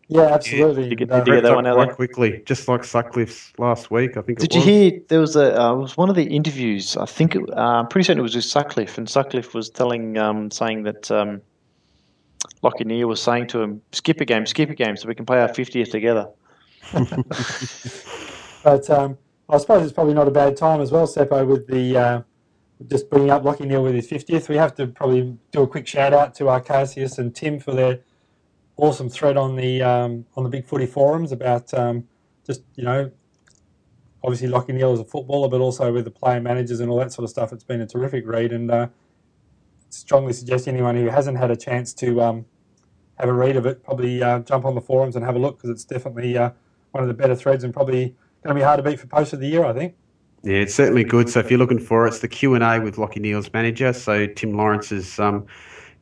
Yeah, 0.09 0.21
absolutely. 0.21 0.83
Did 0.83 0.89
you 0.91 0.95
get- 0.95 1.11
And, 1.11 1.25
did 1.25 1.31
you 1.31 1.41
get 1.41 1.43
that 1.47 1.55
one 1.55 1.65
up 1.65 1.71
out 1.71 1.75
quite 1.75 1.85
there? 1.87 1.95
quickly, 1.95 2.41
just 2.45 2.67
like 2.67 2.81
Sutcliffe's 2.85 3.51
last 3.57 3.91
week, 3.91 4.15
I 4.15 4.21
think 4.21 4.39
it 4.39 4.41
Did 4.49 4.53
you 4.53 4.59
was. 4.61 4.65
hear 4.69 4.91
there 5.09 5.19
was 5.19 5.35
a 5.35 5.61
uh, 5.61 5.73
it 5.73 5.77
was 5.79 5.97
one 5.97 6.09
of 6.09 6.15
the 6.15 6.23
interviews? 6.23 6.95
I 6.95 7.05
think 7.05 7.35
it, 7.35 7.41
uh, 7.51 7.55
I'm 7.59 7.87
pretty 7.87 8.05
certain 8.05 8.19
it 8.19 8.23
was 8.23 8.35
with 8.35 8.45
Sutcliffe, 8.45 8.97
and 8.97 9.09
Sutcliffe 9.09 9.53
was 9.53 9.69
telling 9.69 10.17
um, 10.17 10.49
saying 10.49 10.83
that 10.83 11.11
um, 11.11 11.41
Lachie 12.63 12.85
Neale 12.85 13.07
was 13.07 13.21
saying 13.21 13.47
to 13.47 13.61
him, 13.61 13.81
"Skip 13.91 14.21
a 14.21 14.25
game, 14.25 14.45
skip 14.45 14.69
a 14.69 14.75
game, 14.75 14.95
so 14.97 15.07
we 15.07 15.15
can 15.15 15.25
play 15.25 15.39
our 15.39 15.49
50th 15.49 15.91
together." 15.91 16.29
But 18.67 18.89
um, 18.89 19.17
I 19.47 19.59
suppose 19.59 19.83
it's 19.83 19.93
probably 19.93 20.13
not 20.13 20.27
a 20.27 20.31
bad 20.31 20.57
time 20.57 20.81
as 20.81 20.91
well, 20.91 21.07
Seppo, 21.07 21.47
with 21.47 21.67
the 21.67 21.97
uh, 21.97 22.21
just 22.89 23.09
bringing 23.09 23.29
up 23.29 23.43
Lachie 23.43 23.65
Neale 23.65 23.81
with 23.81 23.95
his 23.95 24.09
50th. 24.09 24.49
We 24.49 24.57
have 24.57 24.75
to 24.75 24.87
probably 24.87 25.37
do 25.53 25.63
a 25.63 25.67
quick 25.67 25.87
shout 25.87 26.13
out 26.13 26.35
to 26.35 26.45
Arcasius 26.45 27.17
and 27.17 27.33
Tim 27.33 27.61
for 27.61 27.71
their 27.71 27.99
awesome 28.75 29.07
thread 29.07 29.37
on 29.37 29.55
the 29.55 29.81
um, 29.81 30.25
on 30.35 30.43
the 30.43 30.49
Big 30.49 30.65
Footy 30.65 30.85
forums 30.85 31.31
about 31.31 31.73
um, 31.73 32.09
just 32.45 32.61
you 32.75 32.83
know 32.83 33.09
obviously 34.21 34.49
Lockie 34.49 34.73
Neal 34.73 34.91
as 34.91 34.99
a 34.99 35.05
footballer, 35.05 35.47
but 35.47 35.61
also 35.61 35.93
with 35.93 36.03
the 36.03 36.11
player 36.11 36.41
managers 36.41 36.81
and 36.81 36.89
all 36.91 36.97
that 36.99 37.13
sort 37.13 37.23
of 37.23 37.29
stuff. 37.29 37.53
It's 37.53 37.63
been 37.63 37.79
a 37.79 37.87
terrific 37.87 38.27
read, 38.27 38.51
and 38.51 38.69
uh, 38.69 38.87
strongly 39.97 40.33
suggest 40.33 40.67
anyone 40.67 40.95
who 40.95 41.07
hasn't 41.07 41.37
had 41.37 41.51
a 41.51 41.55
chance 41.55 41.93
to 41.95 42.21
um, 42.21 42.45
have 43.15 43.29
a 43.29 43.33
read 43.33 43.55
of 43.55 43.65
it 43.65 43.83
probably 43.83 44.21
uh, 44.21 44.39
jump 44.39 44.65
on 44.65 44.75
the 44.75 44.81
forums 44.81 45.15
and 45.15 45.25
have 45.25 45.35
a 45.35 45.39
look 45.39 45.57
because 45.57 45.69
it's 45.69 45.83
definitely 45.83 46.37
uh, 46.37 46.51
one 46.91 47.03
of 47.03 47.07
the 47.07 47.13
better 47.13 47.35
threads 47.35 47.63
and 47.63 47.73
probably 47.73 48.15
going 48.43 48.55
to 48.55 48.59
be 48.59 48.61
hard 48.61 48.77
to 48.77 48.89
beat 48.89 48.99
for 48.99 49.07
post 49.07 49.33
of 49.33 49.39
the 49.39 49.47
year, 49.47 49.65
I 49.65 49.73
think. 49.73 49.95
Yeah, 50.43 50.57
it's 50.57 50.75
certainly 50.75 51.03
good. 51.03 51.29
So 51.29 51.39
if 51.39 51.49
you're 51.49 51.59
looking 51.59 51.79
for 51.79 52.05
it, 52.05 52.09
it's 52.09 52.19
the 52.19 52.27
Q 52.27 52.53
and 52.53 52.63
A 52.63 52.79
with 52.79 52.97
Lachie 52.97 53.19
Neale's 53.19 53.51
manager. 53.51 53.91
So 53.91 54.27
Tim 54.27 54.53
Lawrence 54.53 54.89
has 54.89 55.19
um, 55.19 55.47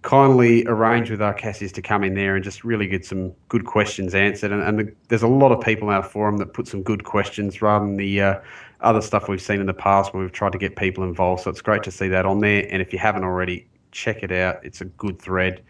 kindly 0.02 0.66
arranged 0.68 1.10
with 1.10 1.22
Arcasius 1.22 1.72
to 1.74 1.82
come 1.82 2.04
in 2.04 2.14
there 2.14 2.36
and 2.36 2.44
just 2.44 2.64
really 2.64 2.86
get 2.86 3.06
some 3.06 3.32
good 3.48 3.66
questions 3.66 4.14
answered. 4.14 4.52
And, 4.52 4.62
and 4.62 4.80
the, 4.80 4.94
there's 5.08 5.24
a 5.24 5.28
lot 5.28 5.52
of 5.52 5.62
people 5.62 5.90
in 5.90 5.96
our 5.96 6.04
forum 6.04 6.38
that 6.38 6.54
put 6.54 6.68
some 6.68 6.84
good 6.84 7.06
questions 7.06 7.62
rather 7.62 7.86
than 7.86 7.96
the 7.96 8.22
uh, 8.22 8.40
other 8.82 9.02
stuff 9.02 9.28
we've 9.28 9.42
seen 9.42 9.60
in 9.62 9.66
the 9.66 9.74
past 9.74 10.14
where 10.14 10.22
we've 10.22 10.32
tried 10.32 10.52
to 10.52 10.58
get 10.58 10.76
people 10.76 11.04
involved. 11.04 11.44
So 11.44 11.50
it's 11.50 11.62
great 11.62 11.84
to 11.84 11.92
see 11.92 12.08
that 12.10 12.26
on 12.26 12.40
there. 12.40 12.68
And 12.70 12.82
if 12.82 12.94
you 12.94 13.00
haven't 13.00 13.24
already, 13.24 13.68
check 13.96 14.24
it 14.24 14.32
out. 14.32 14.64
It's 14.64 14.82
a 14.82 14.86
good 14.86 15.20
thread. 15.20 15.64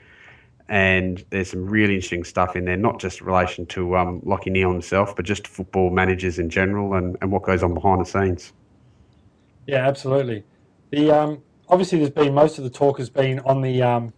And 0.67 1.23
there's 1.29 1.51
some 1.51 1.65
really 1.67 1.93
interesting 1.93 2.23
stuff 2.23 2.55
in 2.55 2.65
there, 2.65 2.75
not 2.75 2.99
just 2.99 3.21
in 3.21 3.27
relation 3.27 3.67
to 3.67 3.95
um, 3.95 4.21
Lachie 4.21 4.51
Neale 4.51 4.71
himself, 4.71 5.15
but 5.15 5.23
just 5.23 5.47
football 5.47 5.91
managers 5.91 6.39
in 6.39 6.49
general 6.49 6.95
and, 6.95 7.15
and 7.21 7.31
what 7.31 7.43
goes 7.43 7.61
on 7.61 7.75
behind 7.75 8.01
the 8.01 8.05
scenes. 8.05 8.51
Yeah, 9.67 9.87
absolutely. 9.87 10.43
The 10.89 11.11
um, 11.11 11.43
obviously 11.69 11.99
there's 11.99 12.09
been 12.09 12.33
most 12.33 12.57
of 12.57 12.63
the 12.63 12.69
talk 12.71 12.97
has 12.97 13.11
been 13.11 13.39
on 13.41 13.61
the 13.61 13.83
um, 13.83 14.13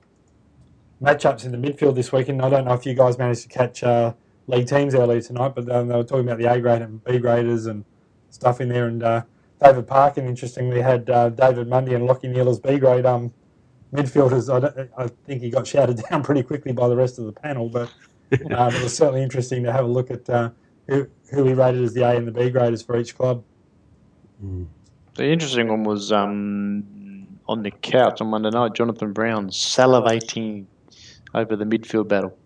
matchups 1.02 1.44
in 1.44 1.52
the 1.52 1.58
midfield 1.58 1.96
this 1.96 2.14
week, 2.14 2.30
and 2.30 2.42
I 2.42 2.50
don't 2.50 2.64
know 2.64 2.74
if 2.74 2.86
you 2.86 2.94
guys 2.94 3.18
managed 3.18 3.44
to 3.44 3.50
catch 3.50 3.84
uh, 3.84 4.14
league 4.48 4.68
teams 4.68 4.96
earlier 4.96 5.22
tonight, 5.22 5.54
but 5.54 5.70
um, 5.70 5.90
they 5.90 5.96
were 5.96 6.04
talking 6.06 6.26
about 6.26 6.38
the 6.38 6.46
A 6.46 6.62
grade 6.62 6.82
and 6.82 7.04
B 7.04 7.18
graders 7.18 7.66
and 7.66 7.84
stuff 8.30 8.62
in 8.62 8.70
there. 8.70 8.88
And 8.88 9.04
uh, 9.04 9.24
David 9.62 9.86
Parkin, 9.86 10.26
interestingly, 10.26 10.82
had 10.82 11.10
uh, 11.10 11.30
David 11.30 11.68
Mundy 11.68 11.94
and 11.94 12.08
Lachie 12.08 12.30
Neale 12.30 12.50
as 12.50 12.60
B 12.60 12.78
grade 12.78 13.06
um, 13.06 13.34
midfielders. 13.94 14.50
I, 14.50 15.04
I 15.04 15.08
think 15.26 15.42
he 15.42 15.50
got 15.50 15.68
shouted 15.68 16.02
down 16.10 16.24
pretty 16.24 16.44
quickly 16.44 16.72
by 16.72 16.88
the 16.88 16.96
rest 16.96 17.20
of 17.20 17.26
the 17.26 17.32
panel, 17.32 17.70
but 17.70 17.90
um, 18.52 18.74
it 18.74 18.84
was 18.84 18.96
certainly 18.96 19.24
interesting 19.24 19.64
to 19.64 19.72
have 19.72 19.86
a 19.86 19.88
look 19.88 20.12
at 20.12 20.30
uh, 20.30 20.50
who, 20.88 21.08
who 21.32 21.46
he 21.46 21.54
rated 21.54 21.84
as 21.84 21.94
the 21.94 22.04
A 22.04 22.16
and 22.16 22.28
the 22.28 22.32
B 22.32 22.50
graders 22.50 22.82
for 22.82 22.98
each 22.98 23.18
club. 23.18 23.44
The 25.16 25.26
interesting 25.26 25.68
one 25.68 25.84
was 25.84 26.12
um, 26.12 27.28
on 27.48 27.64
the 27.64 27.72
couch 27.72 28.22
on 28.22 28.28
Monday 28.28 28.52
night. 28.52 28.74
Jonathan 28.74 29.14
Brown 29.14 29.50
salivating 29.50 30.66
over 31.34 31.56
the 31.56 31.66
midfield 31.66 32.08
battle. 32.08 32.38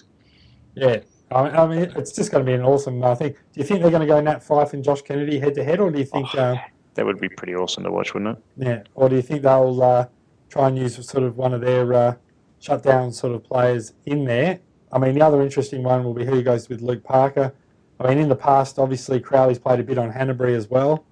Yeah, 0.75 0.99
I 1.31 1.67
mean, 1.67 1.91
it's 1.95 2.13
just 2.13 2.31
going 2.31 2.45
to 2.45 2.49
be 2.49 2.55
an 2.55 2.61
awesome 2.61 3.03
uh, 3.03 3.15
thing. 3.15 3.31
Do 3.31 3.59
you 3.59 3.63
think 3.63 3.81
they're 3.81 3.91
going 3.91 4.01
to 4.01 4.07
go 4.07 4.19
Nat 4.21 4.39
Fyfe 4.39 4.73
and 4.73 4.83
Josh 4.83 5.01
Kennedy 5.01 5.39
head 5.39 5.53
to 5.55 5.63
head, 5.63 5.79
or 5.79 5.91
do 5.91 5.99
you 5.99 6.05
think 6.05 6.27
oh, 6.35 6.39
uh, 6.39 6.57
that 6.95 7.05
would 7.05 7.19
be 7.19 7.29
pretty 7.29 7.55
awesome 7.55 7.83
to 7.83 7.91
watch, 7.91 8.13
wouldn't 8.13 8.37
it? 8.37 8.43
Yeah. 8.57 8.83
Or 8.95 9.09
do 9.09 9.15
you 9.15 9.21
think 9.21 9.41
they'll 9.41 9.81
uh, 9.81 10.05
try 10.51 10.67
and 10.67 10.77
use 10.77 11.03
sort 11.07 11.23
of 11.23 11.37
one 11.37 11.53
of 11.53 11.61
their 11.61 11.93
uh, 11.93 12.15
shutdown 12.59 13.11
sort 13.11 13.33
of 13.33 13.43
players 13.43 13.93
in 14.05 14.25
there? 14.25 14.59
I 14.91 14.99
mean, 14.99 15.15
the 15.15 15.25
other 15.25 15.41
interesting 15.41 15.83
one 15.83 16.03
will 16.03 16.13
be 16.13 16.25
who 16.25 16.43
goes 16.43 16.67
with 16.67 16.81
Luke 16.81 17.03
Parker. 17.03 17.53
I 17.99 18.09
mean, 18.09 18.17
in 18.17 18.29
the 18.29 18.35
past, 18.35 18.77
obviously 18.77 19.19
Crowley's 19.19 19.59
played 19.59 19.79
a 19.79 19.83
bit 19.83 19.97
on 19.97 20.11
Hannebery 20.11 20.55
as 20.55 20.69
well, 20.69 21.05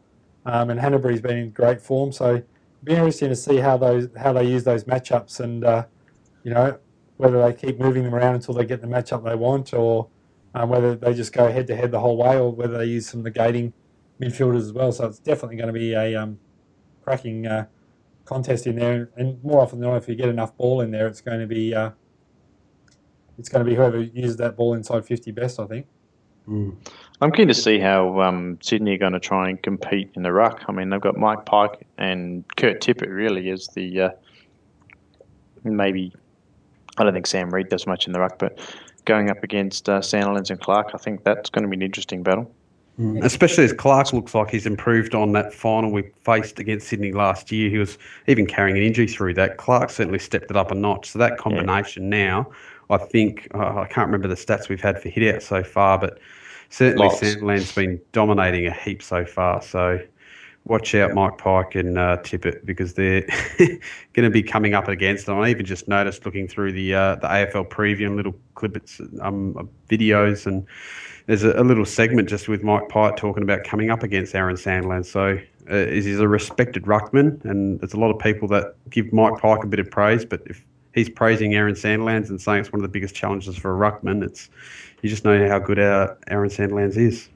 um, 0.45 0.69
and 0.69 0.79
Hannebery's 0.79 1.21
been 1.21 1.37
in 1.37 1.51
great 1.51 1.81
form. 1.81 2.11
So 2.11 2.35
it'll 2.35 2.45
be 2.83 2.93
interesting 2.93 3.29
to 3.29 3.35
see 3.35 3.57
how 3.57 3.77
those 3.77 4.09
how 4.17 4.33
they 4.33 4.43
use 4.43 4.63
those 4.63 4.83
matchups, 4.83 5.39
and 5.39 5.63
uh, 5.63 5.85
you 6.43 6.51
know 6.53 6.77
whether 7.17 7.41
they 7.41 7.53
keep 7.53 7.79
moving 7.79 8.03
them 8.03 8.15
around 8.15 8.35
until 8.35 8.53
they 8.53 8.65
get 8.65 8.81
the 8.81 8.87
matchup 8.87 9.23
they 9.23 9.35
want, 9.35 9.73
or 9.73 10.07
um, 10.55 10.69
whether 10.69 10.95
they 10.95 11.13
just 11.13 11.31
go 11.31 11.51
head 11.51 11.67
to 11.67 11.75
head 11.75 11.91
the 11.91 11.99
whole 11.99 12.17
way, 12.17 12.37
or 12.37 12.51
whether 12.51 12.77
they 12.77 12.85
use 12.85 13.07
some 13.07 13.23
negating 13.23 13.71
midfielders 14.19 14.61
as 14.61 14.73
well. 14.73 14.91
So 14.91 15.05
it's 15.05 15.19
definitely 15.19 15.57
going 15.57 15.67
to 15.67 15.79
be 15.79 15.93
a 15.93 16.15
um, 16.15 16.39
cracking 17.03 17.45
uh, 17.45 17.67
contest 18.29 18.67
in 18.67 18.75
there, 18.75 19.09
and 19.17 19.43
more 19.43 19.61
often 19.61 19.79
than 19.79 19.89
not, 19.89 19.97
if 19.97 20.07
you 20.07 20.15
get 20.15 20.29
enough 20.29 20.55
ball 20.55 20.81
in 20.81 20.91
there, 20.91 21.07
it's 21.07 21.19
going 21.19 21.39
to 21.39 21.47
be 21.47 21.73
uh, 21.73 21.89
it's 23.39 23.49
going 23.49 23.65
to 23.65 23.69
be 23.69 23.75
whoever 23.75 23.99
uses 24.01 24.37
that 24.37 24.55
ball 24.55 24.75
inside 24.75 25.03
fifty 25.05 25.31
best. 25.31 25.59
I 25.59 25.65
think. 25.65 25.87
Mm. 26.47 26.75
I'm 27.21 27.31
keen 27.31 27.47
to 27.47 27.53
see 27.53 27.79
how 27.79 28.21
um, 28.21 28.57
Sydney 28.61 28.93
are 28.93 28.97
going 28.97 29.13
to 29.13 29.19
try 29.19 29.49
and 29.49 29.61
compete 29.61 30.11
in 30.15 30.23
the 30.23 30.31
ruck. 30.31 30.63
I 30.67 30.71
mean, 30.71 30.89
they've 30.89 31.01
got 31.01 31.17
Mike 31.17 31.45
Pyke 31.45 31.85
and 31.97 32.45
Kurt 32.55 32.81
Tippett 32.81 33.13
really 33.13 33.49
as 33.49 33.67
the 33.67 34.01
uh, 34.01 34.09
maybe. 35.63 36.13
I 36.97 37.03
don't 37.03 37.13
think 37.13 37.27
Sam 37.27 37.49
Reid 37.49 37.69
does 37.69 37.87
much 37.87 38.07
in 38.07 38.13
the 38.13 38.19
ruck, 38.19 38.37
but 38.39 38.59
going 39.05 39.29
up 39.29 39.43
against 39.43 39.87
uh, 39.89 39.99
Sandilands 40.01 40.49
and 40.51 40.59
Clarke, 40.59 40.91
I 40.93 40.97
think 40.97 41.23
that's 41.23 41.49
going 41.49 41.63
to 41.63 41.69
be 41.69 41.77
an 41.77 41.81
interesting 41.81 42.23
battle. 42.23 42.53
Mm. 42.99 43.23
Especially 43.23 43.63
as 43.63 43.71
Clarke 43.71 44.11
looks 44.11 44.35
like 44.35 44.49
he's 44.49 44.65
improved 44.65 45.15
on 45.15 45.31
that 45.31 45.53
final 45.53 45.89
we 45.89 46.11
faced 46.25 46.59
against 46.59 46.89
Sydney 46.89 47.13
last 47.13 47.49
year. 47.49 47.69
He 47.69 47.77
was 47.77 47.97
even 48.27 48.45
carrying 48.45 48.75
an 48.75 48.83
injury 48.83 49.07
through 49.07 49.35
that. 49.35 49.55
Clarke 49.55 49.89
certainly 49.89 50.19
stepped 50.19 50.51
it 50.51 50.57
up 50.57 50.69
a 50.71 50.75
notch. 50.75 51.11
So 51.11 51.19
that 51.19 51.37
combination 51.37 52.09
now, 52.09 52.51
I 52.89 52.97
think, 52.97 53.47
uh, 53.53 53.79
I 53.79 53.87
can't 53.87 54.07
remember 54.07 54.27
the 54.27 54.35
stats 54.35 54.67
we've 54.67 54.81
had 54.81 55.01
for 55.01 55.07
hit 55.07 55.33
out 55.33 55.41
so 55.41 55.63
far, 55.63 55.97
but 55.97 56.19
certainly 56.69 57.07
Sandilands's 57.07 57.73
been 57.73 58.01
dominating 58.11 58.67
a 58.67 58.73
heap 58.73 59.01
so 59.01 59.23
far. 59.23 59.61
So 59.61 60.01
watch 60.65 60.93
out, 60.93 61.13
Mike 61.13 61.37
Pyke 61.37 61.75
and 61.75 61.97
uh, 61.97 62.17
Tippett, 62.17 62.65
because 62.65 62.95
they're 62.95 63.21
going 63.57 63.79
to 64.23 64.29
be 64.29 64.43
coming 64.43 64.73
up 64.73 64.89
against 64.89 65.25
them. 65.25 65.39
I 65.39 65.49
even 65.49 65.65
just 65.65 65.87
noticed 65.87 66.25
looking 66.25 66.49
through 66.49 66.73
the 66.73 66.93
uh, 66.93 67.15
the 67.15 67.27
AFL 67.27 67.69
preview 67.69 68.07
and 68.07 68.17
little 68.17 68.35
clips, 68.55 68.99
um, 69.21 69.69
videos 69.89 70.45
and 70.45 70.67
there's 71.29 71.43
a, 71.43 71.51
a, 71.51 71.63
little 71.63 71.85
segment 71.85 72.27
just 72.27 72.47
with 72.47 72.63
Mike 72.63 72.89
Pyke 72.89 73.15
talking 73.15 73.43
about 73.43 73.63
coming 73.63 73.91
up 73.91 74.01
against 74.01 74.33
Aaron 74.33 74.55
Sandilands. 74.55 75.05
So 75.05 75.39
uh, 75.69 75.85
he's 75.85 76.19
a 76.19 76.27
respected 76.27 76.85
ruckman, 76.85 77.45
and 77.45 77.79
there's 77.79 77.93
a 77.93 77.99
lot 77.99 78.09
of 78.09 78.17
people 78.17 78.47
that 78.47 78.73
give 78.89 79.13
Mike 79.13 79.39
Pyke 79.39 79.63
a 79.63 79.67
bit 79.67 79.79
of 79.79 79.91
praise. 79.91 80.25
But 80.25 80.41
if 80.47 80.65
he's 80.95 81.07
praising 81.07 81.53
Aaron 81.53 81.75
Sandilands 81.75 82.29
and 82.29 82.41
saying 82.41 82.61
it's 82.61 82.73
one 82.73 82.79
of 82.79 82.81
the 82.81 82.91
biggest 82.91 83.13
challenges 83.13 83.55
for 83.55 83.71
a 83.71 83.91
ruckman, 83.91 84.23
it's 84.23 84.49
you 85.03 85.09
just 85.09 85.23
know 85.23 85.47
how 85.47 85.59
good 85.59 85.77
our 85.77 86.17
Aaron 86.31 86.49
Sandilands 86.49 86.97
is. 86.97 87.29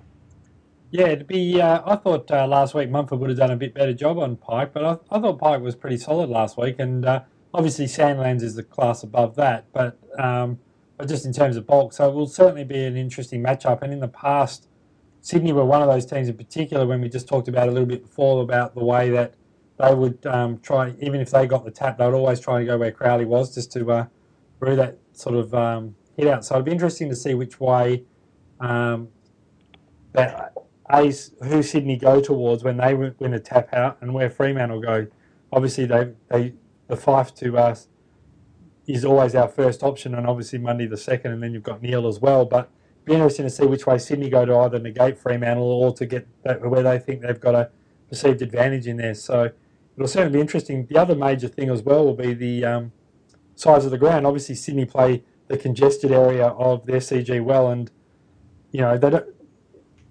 Yeah, 0.89 1.09
it'd 1.09 1.27
be. 1.27 1.61
Uh, 1.61 1.83
I 1.85 1.95
thought 1.95 2.31
uh, 2.31 2.47
last 2.47 2.73
week 2.73 2.89
Mumford 2.89 3.19
would 3.19 3.29
have 3.29 3.37
done 3.37 3.51
a 3.51 3.55
bit 3.55 3.75
better 3.75 3.93
job 3.93 4.17
on 4.17 4.37
Pyke, 4.37 4.73
but 4.73 4.83
I, 4.83 4.97
I 5.15 5.19
thought 5.19 5.37
Pyke 5.37 5.61
was 5.61 5.75
pretty 5.75 5.97
solid 5.97 6.31
last 6.31 6.57
week, 6.57 6.79
and 6.79 7.05
uh, 7.05 7.21
obviously 7.53 7.85
Sandilands 7.85 8.41
is 8.41 8.55
the 8.55 8.63
class 8.63 9.03
above 9.03 9.35
that. 9.35 9.71
But 9.71 9.99
um, 10.17 10.57
just 11.07 11.25
in 11.25 11.33
terms 11.33 11.57
of 11.57 11.65
bulk. 11.65 11.93
So 11.93 12.09
it 12.09 12.13
will 12.13 12.27
certainly 12.27 12.63
be 12.63 12.83
an 12.83 12.95
interesting 12.95 13.43
matchup. 13.43 13.81
And 13.81 13.91
in 13.91 13.99
the 13.99 14.07
past, 14.07 14.67
Sydney 15.21 15.53
were 15.53 15.65
one 15.65 15.81
of 15.81 15.87
those 15.87 16.05
teams 16.05 16.29
in 16.29 16.37
particular 16.37 16.85
when 16.85 17.01
we 17.01 17.09
just 17.09 17.27
talked 17.27 17.47
about 17.47 17.67
a 17.67 17.71
little 17.71 17.87
bit 17.87 18.03
before 18.03 18.43
about 18.43 18.75
the 18.75 18.83
way 18.83 19.09
that 19.09 19.35
they 19.79 19.93
would 19.93 20.25
um, 20.25 20.59
try, 20.59 20.93
even 20.99 21.19
if 21.19 21.31
they 21.31 21.47
got 21.47 21.65
the 21.65 21.71
tap, 21.71 21.97
they 21.97 22.05
would 22.05 22.13
always 22.13 22.39
try 22.39 22.59
to 22.59 22.65
go 22.65 22.77
where 22.77 22.91
Crowley 22.91 23.25
was 23.25 23.53
just 23.53 23.71
to 23.73 23.91
uh, 23.91 24.05
brew 24.59 24.75
that 24.75 24.97
sort 25.13 25.35
of 25.35 25.53
um, 25.53 25.95
hit 26.15 26.27
out. 26.27 26.45
So 26.45 26.55
it'd 26.55 26.65
be 26.65 26.71
interesting 26.71 27.09
to 27.09 27.15
see 27.15 27.33
which 27.33 27.59
way 27.59 28.03
um, 28.59 29.09
that 30.11 30.53
who 31.41 31.63
Sydney 31.63 31.97
go 31.97 32.21
towards 32.21 32.63
when 32.63 32.77
they 32.77 32.93
win 32.93 33.33
a 33.33 33.39
tap 33.39 33.73
out 33.73 33.97
and 34.01 34.13
where 34.13 34.29
Fremantle 34.29 34.77
will 34.77 34.83
go. 34.83 35.07
Obviously, 35.51 35.85
they, 35.85 36.11
they 36.29 36.53
the 36.87 36.95
five 36.95 37.33
to 37.35 37.57
us 37.57 37.87
is 38.87 39.05
always 39.05 39.35
our 39.35 39.47
first 39.47 39.83
option, 39.83 40.13
and 40.15 40.27
obviously 40.27 40.59
Mundy 40.59 40.85
the 40.85 40.97
second, 40.97 41.31
and 41.31 41.41
then 41.41 41.53
you've 41.53 41.63
got 41.63 41.81
Neale 41.81 42.07
as 42.07 42.19
well. 42.19 42.45
But 42.45 42.69
it'd 42.97 43.05
be 43.05 43.13
interesting 43.13 43.45
to 43.45 43.49
see 43.49 43.65
which 43.65 43.85
way 43.85 43.97
Sydney 43.97 44.29
go 44.29 44.45
to 44.45 44.55
either 44.57 44.79
negate 44.79 45.17
Fremantle 45.17 45.63
or 45.63 45.93
to 45.93 46.05
get 46.05 46.27
that, 46.43 46.61
where 46.61 46.83
they 46.83 46.99
think 46.99 47.21
they've 47.21 47.39
got 47.39 47.55
a 47.55 47.69
perceived 48.09 48.41
advantage 48.41 48.87
in 48.87 48.97
there. 48.97 49.13
So 49.13 49.51
it'll 49.95 50.07
certainly 50.07 50.37
be 50.37 50.41
interesting. 50.41 50.85
The 50.87 50.97
other 50.97 51.15
major 51.15 51.47
thing 51.47 51.69
as 51.69 51.81
well 51.81 52.05
will 52.05 52.13
be 52.13 52.33
the 52.33 52.65
um, 52.65 52.91
size 53.55 53.85
of 53.85 53.91
the 53.91 53.97
ground. 53.97 54.27
Obviously, 54.27 54.55
Sydney 54.55 54.85
play 54.85 55.23
the 55.47 55.57
congested 55.57 56.11
area 56.11 56.47
of 56.47 56.85
their 56.85 56.99
CG 56.99 57.43
well, 57.43 57.69
and 57.69 57.89
you 58.71 58.81
know 58.81 58.97
they 58.97 59.09
don't 59.09 59.27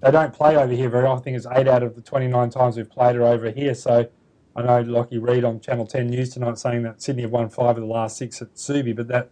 they 0.01 0.11
don't 0.11 0.33
play 0.33 0.57
over 0.57 0.73
here 0.73 0.89
very 0.89 1.07
often. 1.07 1.21
I 1.21 1.25
think 1.25 1.37
it's 1.37 1.47
eight 1.53 1.69
out 1.69 1.83
of 1.83 1.95
the 1.95 2.03
29 2.03 2.51
times 2.51 2.77
we've 2.77 2.91
played 2.91 3.17
are 3.17 3.25
over 3.25 3.51
here. 3.51 3.75
So 3.75 4.09
I 4.55 4.63
know 4.63 4.81
Lockie 4.83 5.19
Reed 5.19 5.45
on 5.45 5.61
Channel 5.61 5.87
10 5.87 6.09
News 6.09 6.31
tonight 6.31 6.59
saying 6.59 6.83
that 6.83 7.01
Sydney 7.01 7.23
have 7.23 7.31
won 7.31 7.49
five 7.49 7.77
of 7.77 7.83
the 7.83 7.87
last 7.87 8.19
six 8.19 8.43
at 8.43 8.55
Subi, 8.55 8.95
but 8.95 9.09
that, 9.09 9.31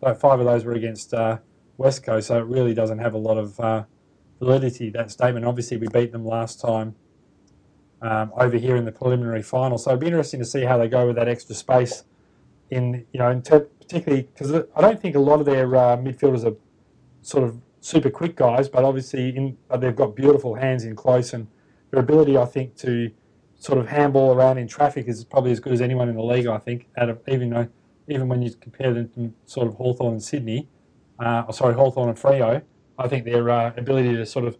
that 0.00 0.20
five 0.20 0.38
of 0.38 0.46
those 0.46 0.64
were 0.64 0.72
against 0.72 1.12
uh, 1.12 1.38
West 1.76 2.04
Coast, 2.04 2.28
so 2.28 2.38
it 2.38 2.46
really 2.46 2.72
doesn't 2.72 2.98
have 2.98 3.14
a 3.14 3.18
lot 3.18 3.36
of 3.36 3.58
uh, 3.58 3.84
validity, 4.38 4.88
that 4.90 5.10
statement. 5.10 5.44
Obviously, 5.44 5.76
we 5.76 5.88
beat 5.88 6.12
them 6.12 6.24
last 6.24 6.60
time 6.60 6.94
um, 8.00 8.32
over 8.36 8.56
here 8.56 8.76
in 8.76 8.84
the 8.84 8.92
preliminary 8.92 9.42
final, 9.42 9.76
so 9.76 9.90
it'd 9.90 10.00
be 10.00 10.06
interesting 10.06 10.38
to 10.38 10.46
see 10.46 10.62
how 10.62 10.78
they 10.78 10.88
go 10.88 11.06
with 11.06 11.16
that 11.16 11.28
extra 11.28 11.54
space 11.54 12.04
in, 12.70 13.06
you 13.12 13.18
know, 13.18 13.28
in 13.28 13.42
ter- 13.42 13.68
particularly 13.80 14.22
because 14.22 14.52
I 14.52 14.80
don't 14.80 15.00
think 15.00 15.16
a 15.16 15.20
lot 15.20 15.40
of 15.40 15.46
their 15.46 15.74
uh, 15.74 15.96
midfielders 15.96 16.44
are 16.44 16.56
sort 17.22 17.42
of 17.42 17.60
super 17.80 18.10
quick 18.10 18.36
guys, 18.36 18.68
but 18.68 18.84
obviously 18.84 19.36
in, 19.36 19.58
they've 19.78 19.96
got 19.96 20.14
beautiful 20.14 20.54
hands 20.54 20.84
in 20.84 20.94
close 20.94 21.32
and 21.32 21.48
their 21.90 22.00
ability, 22.00 22.38
I 22.38 22.44
think, 22.44 22.76
to 22.76 23.10
sort 23.60 23.78
of 23.78 23.86
handball 23.86 24.34
around 24.34 24.56
in 24.56 24.66
traffic 24.66 25.06
is 25.06 25.22
probably 25.22 25.52
as 25.52 25.60
good 25.60 25.74
as 25.74 25.82
anyone 25.82 26.08
in 26.08 26.16
the 26.16 26.22
league, 26.22 26.46
I 26.46 26.58
think. 26.58 26.88
Out 26.96 27.10
of 27.10 27.20
even 27.28 27.50
though, 27.50 27.68
even 28.08 28.26
when 28.26 28.42
you 28.42 28.50
compare 28.52 28.92
them 28.92 29.08
to 29.10 29.32
sort 29.44 29.68
of 29.68 29.74
Hawthorn 29.74 30.14
and 30.14 30.22
Sydney, 30.22 30.66
uh, 31.18 31.44
oh, 31.46 31.52
sorry, 31.52 31.74
Hawthorn 31.74 32.08
and 32.08 32.18
Freo, 32.18 32.62
I 32.98 33.08
think 33.08 33.26
their 33.26 33.48
uh, 33.50 33.72
ability 33.76 34.16
to 34.16 34.24
sort 34.24 34.46
of 34.46 34.56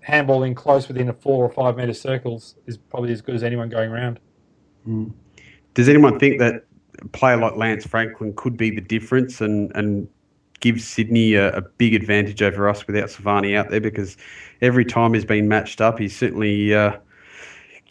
handball 0.00 0.42
in 0.42 0.56
close 0.56 0.88
within 0.88 1.08
a 1.08 1.12
four 1.12 1.44
or 1.44 1.50
five 1.50 1.76
metre 1.76 1.94
circles 1.94 2.56
is 2.66 2.76
probably 2.76 3.12
as 3.12 3.22
good 3.22 3.36
as 3.36 3.44
anyone 3.44 3.68
going 3.68 3.90
around. 3.90 4.18
Mm. 4.86 5.12
Does 5.74 5.88
anyone 5.88 6.18
think 6.18 6.40
that 6.40 6.64
a 7.00 7.08
player 7.08 7.36
like 7.36 7.54
Lance 7.54 7.86
Franklin 7.86 8.34
could 8.34 8.56
be 8.56 8.70
the 8.70 8.80
difference 8.80 9.40
and, 9.40 9.70
and 9.76 10.08
give 10.58 10.82
Sydney 10.82 11.34
a, 11.34 11.52
a 11.56 11.60
big 11.60 11.94
advantage 11.94 12.42
over 12.42 12.68
us 12.68 12.88
without 12.88 13.08
Savani 13.08 13.56
out 13.56 13.70
there? 13.70 13.80
Because 13.80 14.16
every 14.60 14.84
time 14.84 15.14
he's 15.14 15.24
been 15.24 15.46
matched 15.46 15.80
up, 15.80 16.00
he's 16.00 16.16
certainly. 16.16 16.74
Uh, 16.74 16.98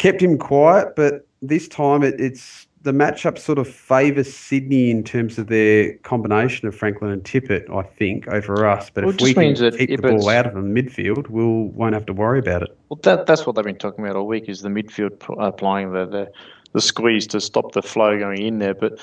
kept 0.01 0.21
him 0.21 0.37
quiet, 0.37 0.95
but 0.95 1.27
this 1.43 1.67
time 1.67 2.01
it, 2.01 2.19
it's 2.19 2.65
the 2.81 2.91
matchup 2.91 3.37
sort 3.37 3.59
of 3.59 3.67
favours 3.67 4.33
Sydney 4.33 4.89
in 4.89 5.03
terms 5.03 5.37
of 5.37 5.45
their 5.45 5.93
combination 5.97 6.67
of 6.67 6.75
Franklin 6.75 7.12
and 7.12 7.23
Tippett, 7.23 7.69
I 7.69 7.83
think, 7.83 8.27
over 8.27 8.65
us. 8.65 8.89
But 8.89 9.06
well, 9.06 9.13
if 9.13 9.21
we 9.21 9.35
can 9.35 9.56
keep 9.56 10.02
the 10.02 10.08
ball 10.10 10.29
out 10.29 10.47
of 10.47 10.56
the 10.56 10.62
midfield, 10.62 11.29
we'll 11.29 11.65
won't 11.65 11.93
have 11.93 12.08
to 12.08 12.13
worry 12.13 12.39
about 12.39 12.63
it. 12.63 12.75
Well, 12.89 12.99
that, 13.04 13.27
that's 13.27 13.45
what 13.45 13.56
they've 13.56 13.63
been 13.63 13.77
talking 13.77 14.04
about 14.04 14.15
all 14.15 14.25
week 14.25 14.49
is 14.49 14.62
the 14.62 14.69
midfield 14.69 15.23
applying 15.37 15.95
uh, 15.95 16.06
the, 16.06 16.12
the 16.12 16.31
the 16.73 16.81
squeeze 16.81 17.27
to 17.27 17.41
stop 17.41 17.73
the 17.73 17.83
flow 17.83 18.17
going 18.17 18.41
in 18.41 18.60
there. 18.60 18.73
But 18.73 18.97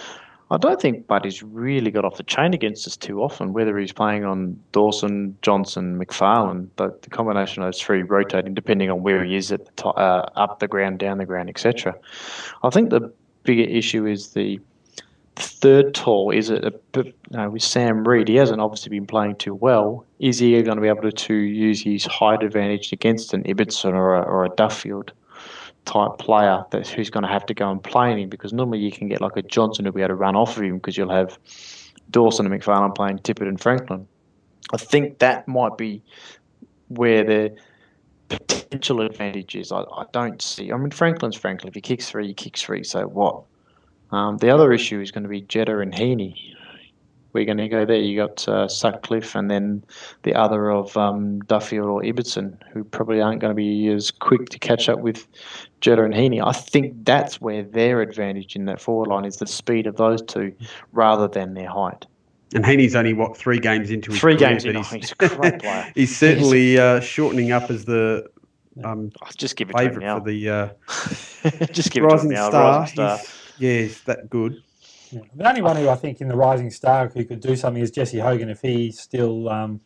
I 0.51 0.57
don't 0.57 0.81
think 0.81 1.07
Buddy's 1.07 1.43
really 1.43 1.91
got 1.91 2.07
off 2.07 2.17
the 2.17 2.23
chain 2.23 2.55
against 2.55 2.87
us 2.87 2.97
too 2.97 3.23
often, 3.23 3.53
whether 3.53 3.77
he's 3.77 3.93
playing 3.93 4.25
on 4.25 4.59
Dawson, 4.73 5.37
Johnson, 5.43 5.99
McPharlin, 5.99 6.69
the, 6.77 6.97
the 7.03 7.11
combination 7.11 7.63
of 7.63 7.67
those 7.67 7.81
three 7.81 8.03
rotating 8.03 8.55
depending 8.55 8.91
on 8.91 9.03
where 9.03 9.23
he 9.25 9.37
is 9.37 9.53
at 9.53 9.67
the 9.67 9.73
top, 9.73 9.99
uh, 9.99 10.25
up 10.37 10.59
the 10.61 10.69
ground, 10.69 10.99
down 10.99 11.19
the 11.19 11.27
ground, 11.27 11.51
etc. 11.51 11.95
I 12.63 12.71
think 12.71 12.89
the 12.89 13.13
bigger 13.43 13.71
issue 13.71 14.07
is 14.07 14.29
the 14.29 14.59
third 15.37 15.95
tall. 15.95 16.31
Is 16.31 16.49
it 16.49 16.65
a, 16.65 17.51
with 17.51 17.63
Sam 17.63 18.07
Reid? 18.07 18.29
He 18.29 18.37
hasn't 18.37 18.61
obviously 18.61 18.91
been 18.91 19.07
playing 19.07 19.37
too 19.37 19.55
well. 19.55 20.07
Is 20.19 20.39
he 20.39 20.61
going 20.63 20.77
to 20.77 20.83
be 20.83 20.89
able 20.89 21.03
to, 21.03 21.13
to 21.13 21.35
use 21.35 21.83
his 21.83 22.07
height 22.07 22.43
advantage 22.43 22.93
against 22.93 23.35
an 23.35 23.45
Ibbotson 23.45 23.93
or 23.93 24.15
a, 24.15 24.23
or 24.23 24.47
a 24.47 24.51
Duffield? 24.51 25.13
Type 25.89 26.19
player 26.19 26.65
that's 26.71 26.91
who's 26.91 27.09
going 27.09 27.23
to 27.23 27.31
have 27.31 27.47
to 27.47 27.55
go 27.55 27.71
and 27.71 27.83
play 27.83 28.21
him 28.21 28.29
because 28.29 28.53
normally 28.53 28.79
you 28.79 28.93
can 28.93 29.09
get 29.09 29.23
like 29.23 29.39
a 29.39 29.43
Johnson 29.43 29.87
who'll 29.87 29.95
be 29.95 30.03
able 30.03 30.09
to 30.09 30.17
run 30.17 30.37
off 30.37 30.55
of 30.59 30.63
him 30.63 30.77
because 30.77 30.99
you'll 30.99 31.09
have 31.09 31.39
Dawson 32.11 32.45
and 32.45 32.55
McPharlin 32.55 32.95
playing 32.95 33.21
Tippett 33.21 33.49
and 33.49 33.59
Franklin. 33.59 34.07
I 34.71 34.77
think 34.77 35.21
that 35.21 35.49
might 35.49 35.79
be 35.79 36.03
where 36.89 37.25
the 37.25 37.57
potential 38.29 39.01
advantage 39.01 39.57
is. 39.57 39.73
I, 39.73 39.81
I 39.81 40.05
don't 40.13 40.43
see. 40.43 40.71
I 40.71 40.77
mean, 40.77 40.91
Franklin's 40.91 41.37
Franklin. 41.37 41.69
If 41.69 41.75
he 41.75 41.81
kicks 41.81 42.11
three, 42.11 42.27
he 42.27 42.35
kicks 42.35 42.63
three. 42.63 42.85
So 42.85 43.07
what? 43.07 43.45
Um, 44.11 44.37
the 44.37 44.51
other 44.51 44.71
issue 44.73 45.01
is 45.01 45.11
going 45.11 45.23
to 45.23 45.31
be 45.31 45.41
Jetta 45.41 45.79
and 45.79 45.95
Heeney. 45.95 46.55
We're 47.33 47.45
going 47.45 47.59
to 47.59 47.69
go 47.69 47.85
there. 47.85 47.97
You 47.97 48.17
got 48.17 48.49
uh, 48.49 48.69
Sutcliffe 48.69 49.35
and 49.35 49.51
then 49.51 49.85
the 50.23 50.35
other 50.35 50.71
of 50.71 50.97
um, 50.97 51.41
Duffield 51.41 51.87
or 51.87 52.03
Ibbotson, 52.03 52.57
who 52.73 52.85
probably 52.85 53.21
aren't 53.21 53.41
going 53.41 53.51
to 53.51 53.55
be 53.55 53.89
as 53.89 54.11
quick 54.11 54.49
to 54.51 54.59
catch 54.59 54.89
up 54.89 55.01
with 55.01 55.27
Jetta 55.81 56.05
and 56.05 56.15
Heeney. 56.15 56.41
I 56.41 56.53
think 56.53 57.05
that's 57.05 57.41
where 57.41 57.63
their 57.63 58.01
advantage 58.01 58.57
in 58.57 58.65
that 58.65 58.81
forward 58.81 59.09
line 59.09 59.25
is 59.25 59.37
the 59.37 59.47
speed 59.47 59.87
of 59.87 59.97
those 59.97 60.23
two 60.23 60.55
rather 60.93 61.29
than 61.29 61.55
their 61.55 61.69
height. 61.69 62.07
And 62.55 62.65
Heeney's 62.65 62.97
only 62.97 63.13
what 63.13 63.37
three 63.37 63.59
games 63.59 63.91
into 63.91 64.11
his 64.11 64.21
three 64.21 64.35
career, 64.35 64.51
games 64.51 64.65
in. 64.65 64.77
he's, 64.77 64.91
he's, 64.91 65.13
a 65.13 65.29
great 65.29 65.59
player. 65.59 65.91
he's 65.95 66.17
certainly 66.17 66.79
uh, 66.79 67.01
shortening 67.01 67.53
up 67.53 67.71
as 67.71 67.85
the 67.85 68.27
um, 68.85 69.11
I'll 69.23 69.33
just 69.33 69.57
give 69.57 69.71
it 69.71 69.73
to 69.75 69.83
him 69.83 69.89
favourite 69.89 70.07
now. 70.07 70.19
for 70.19 70.25
the 70.25 70.49
uh, 70.49 70.69
just 71.73 71.91
give 71.91 72.05
it 72.05 72.09
to 72.09 72.15
him 72.15 72.19
rising 72.19 72.31
now. 72.31 72.49
star. 72.49 72.81
Rising 72.81 72.95
star. 72.95 73.19
He's, 73.19 73.53
yeah, 73.59 73.79
he's 73.81 74.03
that 74.05 74.31
good. 74.31 74.63
Yeah. 75.11 75.21
The 75.35 75.49
only 75.49 75.63
one 75.63 75.77
who 75.77 75.89
I 75.89 75.95
think 75.95 76.21
in 76.21 76.29
the 76.29 76.37
rising 76.37 76.71
star 76.71 77.09
who 77.09 77.25
could 77.25 77.41
do 77.41 77.57
something 77.57 77.83
is 77.83 77.91
Jesse 77.91 78.19
Hogan 78.19 78.49
if 78.51 78.61
he 78.61 78.91
still 78.93 79.49
um, 79.49 79.81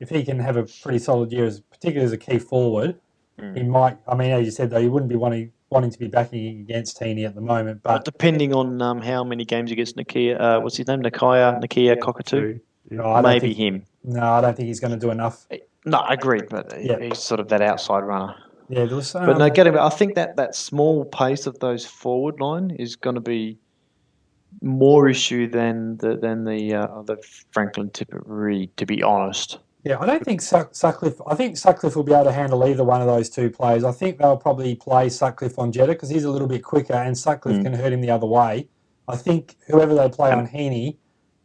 if 0.00 0.08
he 0.10 0.24
can 0.24 0.38
have 0.38 0.56
a 0.56 0.64
pretty 0.82 0.98
solid 0.98 1.32
year, 1.32 1.44
as 1.46 1.60
particularly 1.60 2.04
as 2.06 2.12
a 2.12 2.18
key 2.18 2.38
forward. 2.38 2.98
Mm. 3.40 3.56
He 3.56 3.62
might. 3.62 3.98
I 4.06 4.14
mean, 4.14 4.30
as 4.32 4.44
you 4.44 4.50
said 4.50 4.70
though, 4.70 4.80
he 4.80 4.88
wouldn't 4.88 5.08
be 5.10 5.16
wanting 5.16 5.52
wanting 5.70 5.90
to 5.90 5.98
be 5.98 6.08
backing 6.08 6.60
against 6.60 6.98
Heeney 7.02 7.24
at 7.24 7.34
the 7.34 7.40
moment. 7.40 7.82
But 7.82 7.92
But 7.98 8.04
depending 8.04 8.54
on 8.54 8.80
um, 8.80 9.00
how 9.00 9.22
many 9.24 9.44
games 9.44 9.70
he 9.70 9.76
gets 9.76 9.92
Nakia, 9.92 10.40
uh, 10.40 10.60
what's 10.60 10.76
his 10.76 10.86
name? 10.86 11.02
Nakia, 11.02 11.62
Nakia 11.62 12.00
Cockatoo. 12.00 12.58
no, 12.90 13.04
I 13.04 13.20
Maybe 13.20 13.52
think, 13.54 13.56
him. 13.58 13.86
no, 14.04 14.22
I 14.22 14.40
don't 14.40 14.56
think 14.56 14.68
he's 14.68 14.80
going 14.80 14.92
to 14.92 14.98
do 14.98 15.10
enough. 15.10 15.46
No, 15.84 15.98
I 15.98 16.14
agree, 16.14 16.40
but 16.48 16.74
Yeah. 16.82 16.98
he's 17.00 17.18
sort 17.18 17.38
of 17.40 17.48
that 17.48 17.60
outside 17.60 18.00
runner. 18.00 18.34
Yeah, 18.70 18.84
there 18.86 18.96
was, 18.96 19.14
um, 19.14 19.26
But 19.26 19.38
no, 19.38 19.48
getting. 19.50 19.76
I 19.78 19.88
think 19.90 20.14
that 20.14 20.36
that 20.36 20.54
small 20.54 21.04
pace 21.04 21.46
of 21.46 21.58
those 21.60 21.84
forward 21.86 22.40
line 22.40 22.70
is 22.70 22.96
going 22.96 23.14
to 23.14 23.20
be 23.20 23.58
more 24.62 25.08
issue 25.08 25.48
than 25.48 25.96
the 25.98 26.16
than 26.16 26.44
the 26.44 26.74
uh, 26.74 27.02
the 27.02 27.16
Franklin 27.52 27.90
Tippett 27.90 28.22
Reid. 28.26 28.76
To 28.76 28.86
be 28.86 29.02
honest, 29.02 29.58
Yeah, 29.84 29.98
I 30.00 30.06
don't 30.06 30.24
think 30.24 30.40
Suck, 30.40 30.74
Sutcliffe. 30.74 31.20
I 31.26 31.34
think 31.34 31.56
Sutcliffe 31.56 31.94
will 31.96 32.02
be 32.04 32.12
able 32.12 32.24
to 32.24 32.32
handle 32.32 32.66
either 32.66 32.84
one 32.84 33.00
of 33.00 33.06
those 33.06 33.28
two 33.30 33.50
players. 33.50 33.84
I 33.84 33.92
think 33.92 34.18
they'll 34.18 34.36
probably 34.36 34.74
play 34.74 35.08
Sutcliffe 35.08 35.58
on 35.58 35.72
Jetta 35.72 35.92
because 35.92 36.08
he's 36.10 36.24
a 36.24 36.30
little 36.30 36.48
bit 36.48 36.62
quicker, 36.64 36.94
and 36.94 37.16
Sutcliffe 37.16 37.56
Mm. 37.60 37.62
can 37.64 37.72
hurt 37.74 37.92
him 37.92 38.00
the 38.00 38.10
other 38.10 38.26
way. 38.26 38.68
I 39.06 39.16
think 39.16 39.56
whoever 39.68 39.94
they 39.94 40.08
play 40.08 40.30
And- 40.30 40.40
on 40.40 40.46
Heeney, 40.46 40.98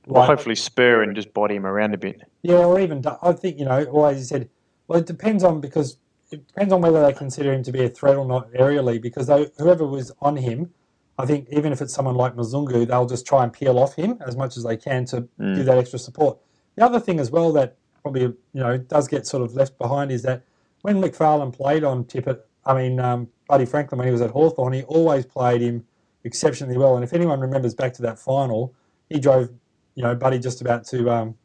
well, 0.08 0.22
like, 0.22 0.30
hopefully 0.32 0.56
Spurr 0.56 1.02
and 1.04 1.16
just 1.16 1.34
body 1.34 1.56
him 1.56 1.66
around 1.66 1.94
a 1.94 1.98
bit. 1.98 2.22
yeah, 2.42 2.66
or 2.66 2.80
even 2.80 3.02
I 3.22 3.32
think 3.34 3.58
you 3.60 3.66
know, 3.66 4.06
as 4.06 4.18
you 4.18 4.26
said, 4.26 4.50
well, 4.88 5.00
it 5.00 5.06
depends 5.06 5.44
on 5.46 5.62
because 5.62 5.98
it 6.32 6.46
depends 6.48 6.74
on 6.74 6.82
whether 6.82 7.00
they 7.02 7.14
consider 7.14 7.54
him 7.54 7.62
to 7.64 7.72
be 7.72 7.84
a 7.86 7.90
threat 7.90 8.16
or 8.18 8.26
not 8.26 8.52
aerially. 8.54 9.00
Because 9.02 9.28
they, 9.28 9.48
whoever 9.60 9.86
was 9.88 10.12
on 10.20 10.36
him, 10.38 10.72
I 11.18 11.26
think 11.26 11.48
even 11.52 11.72
if 11.72 11.82
it's 11.82 11.94
someone 11.94 12.16
like 12.16 12.36
Mzungu, 12.36 12.88
they'll 12.88 13.06
just 13.06 13.26
try 13.26 13.44
and 13.44 13.54
peel 13.54 13.78
off 13.78 13.96
him 13.96 14.18
as 14.26 14.36
much 14.36 14.58
as 14.58 14.64
they 14.64 14.78
can 14.78 15.06
to 15.06 15.22
Mm. 15.40 15.56
give 15.56 15.66
that 15.68 15.78
extra 15.78 16.00
support. 16.00 16.38
The 16.76 16.84
other 16.86 17.00
thing 17.00 17.20
as 17.20 17.30
well 17.30 17.52
that 17.54 17.76
probably 18.02 18.22
you 18.24 18.36
know 18.54 18.78
does 18.78 19.08
get 19.08 19.26
sort 19.28 19.44
of 19.44 19.56
left 19.56 19.78
behind 19.78 20.12
is 20.12 20.24
that 20.24 20.42
when 20.82 21.02
McPharlin 21.02 21.54
played 21.54 21.84
on 21.84 22.04
Tippett, 22.06 22.40
I 22.66 22.74
mean 22.74 23.00
um, 23.00 23.28
Buddy 23.48 23.66
Franklin 23.66 24.00
when 24.00 24.08
he 24.08 24.12
was 24.12 24.22
at 24.22 24.32
Hawthorn, 24.32 24.74
he 24.74 24.84
always 24.84 25.26
played 25.26 25.62
him 25.62 25.86
exceptionally 26.24 26.78
well. 26.78 26.96
And 26.96 27.04
if 27.04 27.14
anyone 27.14 27.40
remembers 27.40 27.76
back 27.76 27.94
to 27.94 28.02
that 28.04 28.18
final, 28.20 28.74
he 29.10 29.20
drove 29.20 29.50
you 29.96 30.02
know 30.04 30.16
Buddy 30.16 30.40
just 30.40 30.62
about 30.62 30.84
to 30.88 31.10
um, 31.12 31.36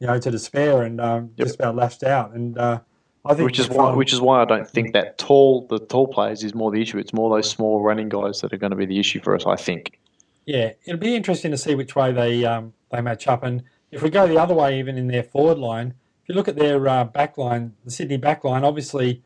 you 0.00 0.06
know 0.06 0.18
to 0.18 0.30
despair 0.30 0.82
and 0.82 1.00
um, 1.00 1.30
Yep. 1.36 1.46
just 1.46 1.54
about 1.60 1.76
lashed 1.76 2.02
out. 2.02 2.32
And 2.32 2.56
uh, 2.56 2.80
I 3.24 3.34
think 3.34 3.46
Which 3.46 3.58
is 3.58 3.68
why, 3.68 3.92
which 3.92 4.12
is 4.12 4.20
why 4.20 4.42
I 4.42 4.44
don't 4.44 4.68
think 4.68 4.92
that 4.94 5.18
tall, 5.18 5.66
the 5.68 5.78
tall 5.78 6.06
players 6.06 6.44
is 6.44 6.54
more 6.54 6.70
the 6.70 6.80
issue. 6.80 6.98
It's 6.98 7.12
more 7.12 7.34
those 7.34 7.50
small 7.50 7.82
running 7.82 8.08
guys 8.08 8.40
that 8.40 8.52
are 8.52 8.56
going 8.56 8.70
to 8.70 8.76
be 8.76 8.86
the 8.86 8.98
issue 8.98 9.20
for 9.20 9.34
us. 9.34 9.44
I 9.46 9.56
think. 9.56 9.98
Yeah, 10.46 10.72
it'll 10.86 10.98
be 10.98 11.14
interesting 11.14 11.50
to 11.50 11.58
see 11.58 11.74
which 11.74 11.94
way 11.94 12.12
they 12.12 12.44
um, 12.44 12.72
they 12.90 13.00
match 13.00 13.28
up. 13.28 13.42
And 13.42 13.64
if 13.90 14.02
we 14.02 14.10
go 14.10 14.26
the 14.26 14.38
other 14.38 14.54
way, 14.54 14.78
even 14.78 14.96
in 14.96 15.08
their 15.08 15.22
forward 15.22 15.58
line, 15.58 15.94
if 16.22 16.28
you 16.28 16.34
look 16.34 16.48
at 16.48 16.56
their 16.56 16.88
uh, 16.88 17.04
back 17.04 17.36
line, 17.36 17.74
the 17.84 17.90
Sydney 17.90 18.16
back 18.16 18.44
line, 18.44 18.64
obviously 18.64 19.22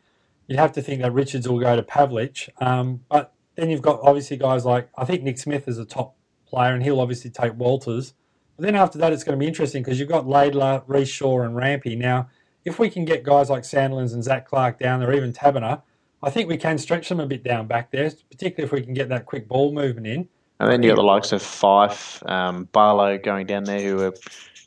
you'd 0.46 0.58
have 0.58 0.72
to 0.72 0.82
think 0.82 1.02
that 1.02 1.12
Richards 1.12 1.48
will 1.48 1.60
go 1.60 1.76
to 1.76 1.82
Pavlich. 1.82 2.48
Um, 2.60 3.04
but 3.08 3.32
then 3.54 3.70
you've 3.70 3.82
got 3.82 4.00
obviously 4.02 4.36
guys 4.36 4.64
like, 4.64 4.88
I 4.96 5.04
think 5.04 5.22
Nick 5.22 5.38
Smith 5.38 5.68
is 5.68 5.78
a 5.78 5.84
top 5.84 6.16
player 6.46 6.74
and 6.74 6.82
he'll 6.82 7.00
obviously 7.00 7.30
take 7.30 7.54
Walters. 7.54 8.14
But 8.56 8.66
then 8.66 8.76
after 8.76 8.98
that, 8.98 9.12
it's 9.12 9.24
going 9.24 9.38
to 9.38 9.40
be 9.40 9.48
interesting 9.48 9.82
because 9.82 9.98
you've 9.98 10.08
got 10.08 10.26
Laidler, 10.26 10.84
Rhyce 10.86 11.08
Shaw, 11.08 11.42
and 11.42 11.54
Rampe. 11.56 11.96
Now, 11.96 12.28
if 12.64 12.78
we 12.78 12.90
can 12.90 13.04
get 13.04 13.22
guys 13.22 13.50
like 13.50 13.62
Sandilands 13.62 14.12
and 14.12 14.22
Zac 14.22 14.48
Clarke 14.48 14.78
down 14.78 15.00
there, 15.00 15.12
even 15.12 15.32
Taberner, 15.32 15.82
I 16.22 16.30
think 16.30 16.48
we 16.48 16.56
can 16.56 16.78
stretch 16.78 17.08
them 17.08 17.20
a 17.20 17.26
bit 17.26 17.42
down 17.42 17.66
back 17.66 17.90
there, 17.90 18.10
particularly 18.30 18.64
if 18.64 18.72
we 18.72 18.82
can 18.82 18.94
get 18.94 19.08
that 19.08 19.26
quick 19.26 19.48
ball 19.48 19.72
movement 19.72 20.06
in. 20.06 20.28
And 20.60 20.70
then 20.70 20.82
you've 20.82 20.94
got 20.94 21.02
the 21.02 21.06
likes 21.06 21.32
of 21.32 21.42
Fyfe, 21.42 22.22
um, 22.30 22.68
Barlow 22.70 23.18
going 23.18 23.46
down 23.46 23.64
there 23.64 23.80
who 23.80 23.98
have 23.98 24.16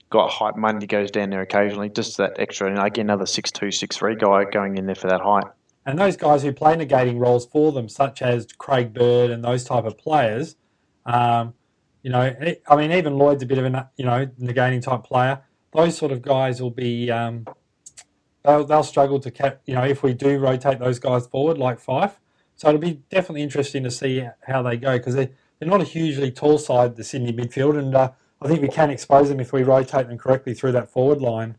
got 0.09 0.29
height. 0.29 0.57
Mundy 0.57 0.87
goes 0.87 1.09
down 1.09 1.29
there 1.29 1.41
occasionally, 1.41 1.89
just 1.89 2.17
that 2.17 2.33
extra. 2.37 2.69
And 2.69 2.77
again, 2.77 3.05
another 3.05 3.25
six 3.25 3.49
two, 3.49 3.71
six 3.71 3.95
three 3.95 4.15
guy 4.15 4.43
going 4.43 4.77
in 4.77 4.87
there 4.87 4.95
for 4.95 5.07
that 5.07 5.21
height. 5.21 5.45
And 5.85 5.97
those 5.97 6.17
guys 6.17 6.43
who 6.43 6.51
play 6.51 6.75
negating 6.75 7.19
roles 7.19 7.45
for 7.45 7.71
them, 7.71 7.87
such 7.87 8.21
as 8.21 8.47
Craig 8.57 8.93
Bird 8.93 9.31
and 9.31 9.43
those 9.43 9.63
type 9.63 9.85
of 9.85 9.97
players, 9.97 10.57
um, 11.05 11.53
you 12.01 12.09
know, 12.11 12.35
I 12.67 12.75
mean, 12.75 12.91
even 12.91 13.17
Lloyd's 13.17 13.43
a 13.43 13.45
bit 13.45 13.57
of 13.57 13.65
a 13.65 13.89
you 13.95 14.05
know 14.05 14.25
negating 14.39 14.81
type 14.81 15.03
player. 15.03 15.41
Those 15.73 15.97
sort 15.97 16.11
of 16.11 16.21
guys 16.21 16.61
will 16.61 16.71
be 16.71 17.09
um, 17.09 17.45
they'll 18.45 18.63
they'll 18.63 18.83
struggle 18.83 19.19
to 19.19 19.31
cap. 19.31 19.61
You 19.65 19.75
know, 19.75 19.83
if 19.83 20.03
we 20.03 20.13
do 20.13 20.37
rotate 20.37 20.79
those 20.79 20.99
guys 20.99 21.27
forward 21.27 21.57
like 21.57 21.79
Fyfe, 21.79 22.13
so 22.55 22.69
it'll 22.69 22.79
be 22.79 23.01
definitely 23.09 23.43
interesting 23.43 23.83
to 23.83 23.91
see 23.91 24.27
how 24.47 24.61
they 24.61 24.77
go 24.77 24.97
because 24.97 25.15
they're, 25.15 25.29
they're 25.59 25.69
not 25.69 25.81
a 25.81 25.85
hugely 25.85 26.31
tall 26.31 26.57
side, 26.57 26.95
the 26.95 27.03
Sydney 27.03 27.33
midfield, 27.33 27.77
and 27.77 27.93
uh, 27.95 28.11
I 28.41 28.47
think 28.47 28.61
we 28.61 28.67
can 28.67 28.89
expose 28.89 29.29
them 29.29 29.39
if 29.39 29.51
we 29.53 29.63
rotate 29.63 30.07
them 30.07 30.17
correctly 30.17 30.53
through 30.53 30.73
that 30.73 30.89
forward 30.89 31.21
line. 31.21 31.57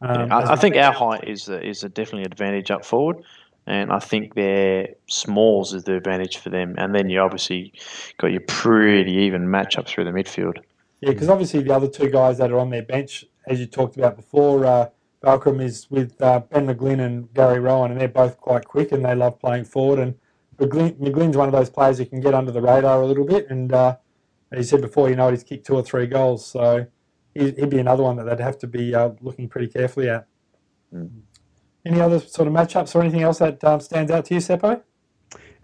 Um, 0.00 0.28
Yeah, 0.28 0.36
I, 0.36 0.52
I 0.52 0.56
think 0.56 0.76
our 0.76 0.92
height 0.92 1.28
is 1.28 1.48
a, 1.48 1.64
is 1.64 1.84
a 1.84 1.88
definitely 1.88 2.24
advantage 2.24 2.70
up 2.70 2.84
forward, 2.84 3.22
and 3.66 3.92
I 3.92 3.98
think 3.98 4.34
their 4.34 4.88
smalls 5.08 5.72
is 5.74 5.84
the 5.84 5.96
advantage 5.96 6.38
for 6.38 6.50
them. 6.50 6.74
And 6.78 6.94
then 6.94 7.08
you 7.08 7.20
obviously 7.20 7.72
got 8.18 8.32
your 8.32 8.40
pretty 8.40 9.12
even 9.12 9.46
matchup 9.46 9.86
through 9.86 10.04
the 10.04 10.10
midfield. 10.10 10.58
Yeah, 11.00 11.10
because 11.10 11.28
obviously 11.28 11.62
the 11.62 11.74
other 11.74 11.88
two 11.88 12.10
guys 12.10 12.38
that 12.38 12.52
are 12.52 12.58
on 12.58 12.70
their 12.70 12.82
bench, 12.82 13.24
as 13.46 13.58
you 13.58 13.66
talked 13.66 13.96
about 13.96 14.16
before, 14.16 14.64
uh, 14.64 14.88
Balcom 15.22 15.62
is 15.62 15.88
with 15.90 16.20
uh, 16.20 16.40
Ben 16.40 16.66
McGlynn 16.66 17.00
and 17.00 17.32
Gary 17.32 17.60
Rohan, 17.60 17.92
and 17.92 18.00
they're 18.00 18.08
both 18.08 18.38
quite 18.38 18.64
quick 18.64 18.92
and 18.92 19.04
they 19.04 19.14
love 19.14 19.38
playing 19.38 19.64
forward. 19.64 20.00
And 20.00 20.14
McGlynn, 20.58 20.98
McGlynn's 20.98 21.36
one 21.36 21.48
of 21.48 21.52
those 21.52 21.70
players 21.70 21.98
who 21.98 22.06
can 22.06 22.20
get 22.20 22.34
under 22.34 22.50
the 22.50 22.60
radar 22.60 23.00
a 23.00 23.06
little 23.06 23.24
bit. 23.24 23.48
And 23.48 23.72
uh, 23.72 23.96
as 24.50 24.58
you 24.58 24.64
said 24.64 24.80
before, 24.80 25.08
you 25.08 25.16
know 25.16 25.30
he's 25.30 25.44
kicked 25.44 25.66
two 25.66 25.74
or 25.74 25.82
three 25.82 26.06
goals, 26.06 26.44
so 26.44 26.86
he- 27.34 27.52
he'd 27.52 27.70
be 27.70 27.78
another 27.78 28.02
one 28.02 28.16
that 28.16 28.24
they'd 28.24 28.40
have 28.40 28.58
to 28.58 28.66
be 28.66 28.94
uh, 28.94 29.10
looking 29.20 29.48
pretty 29.48 29.68
carefully 29.68 30.08
at. 30.08 30.26
Mm. 30.92 31.10
Any 31.84 32.00
other 32.00 32.20
sort 32.20 32.48
of 32.48 32.54
matchups 32.54 32.94
or 32.94 33.00
anything 33.00 33.22
else 33.22 33.38
that 33.38 33.62
um, 33.64 33.80
stands 33.80 34.10
out 34.10 34.24
to 34.26 34.34
you, 34.34 34.40
Seppo? 34.40 34.82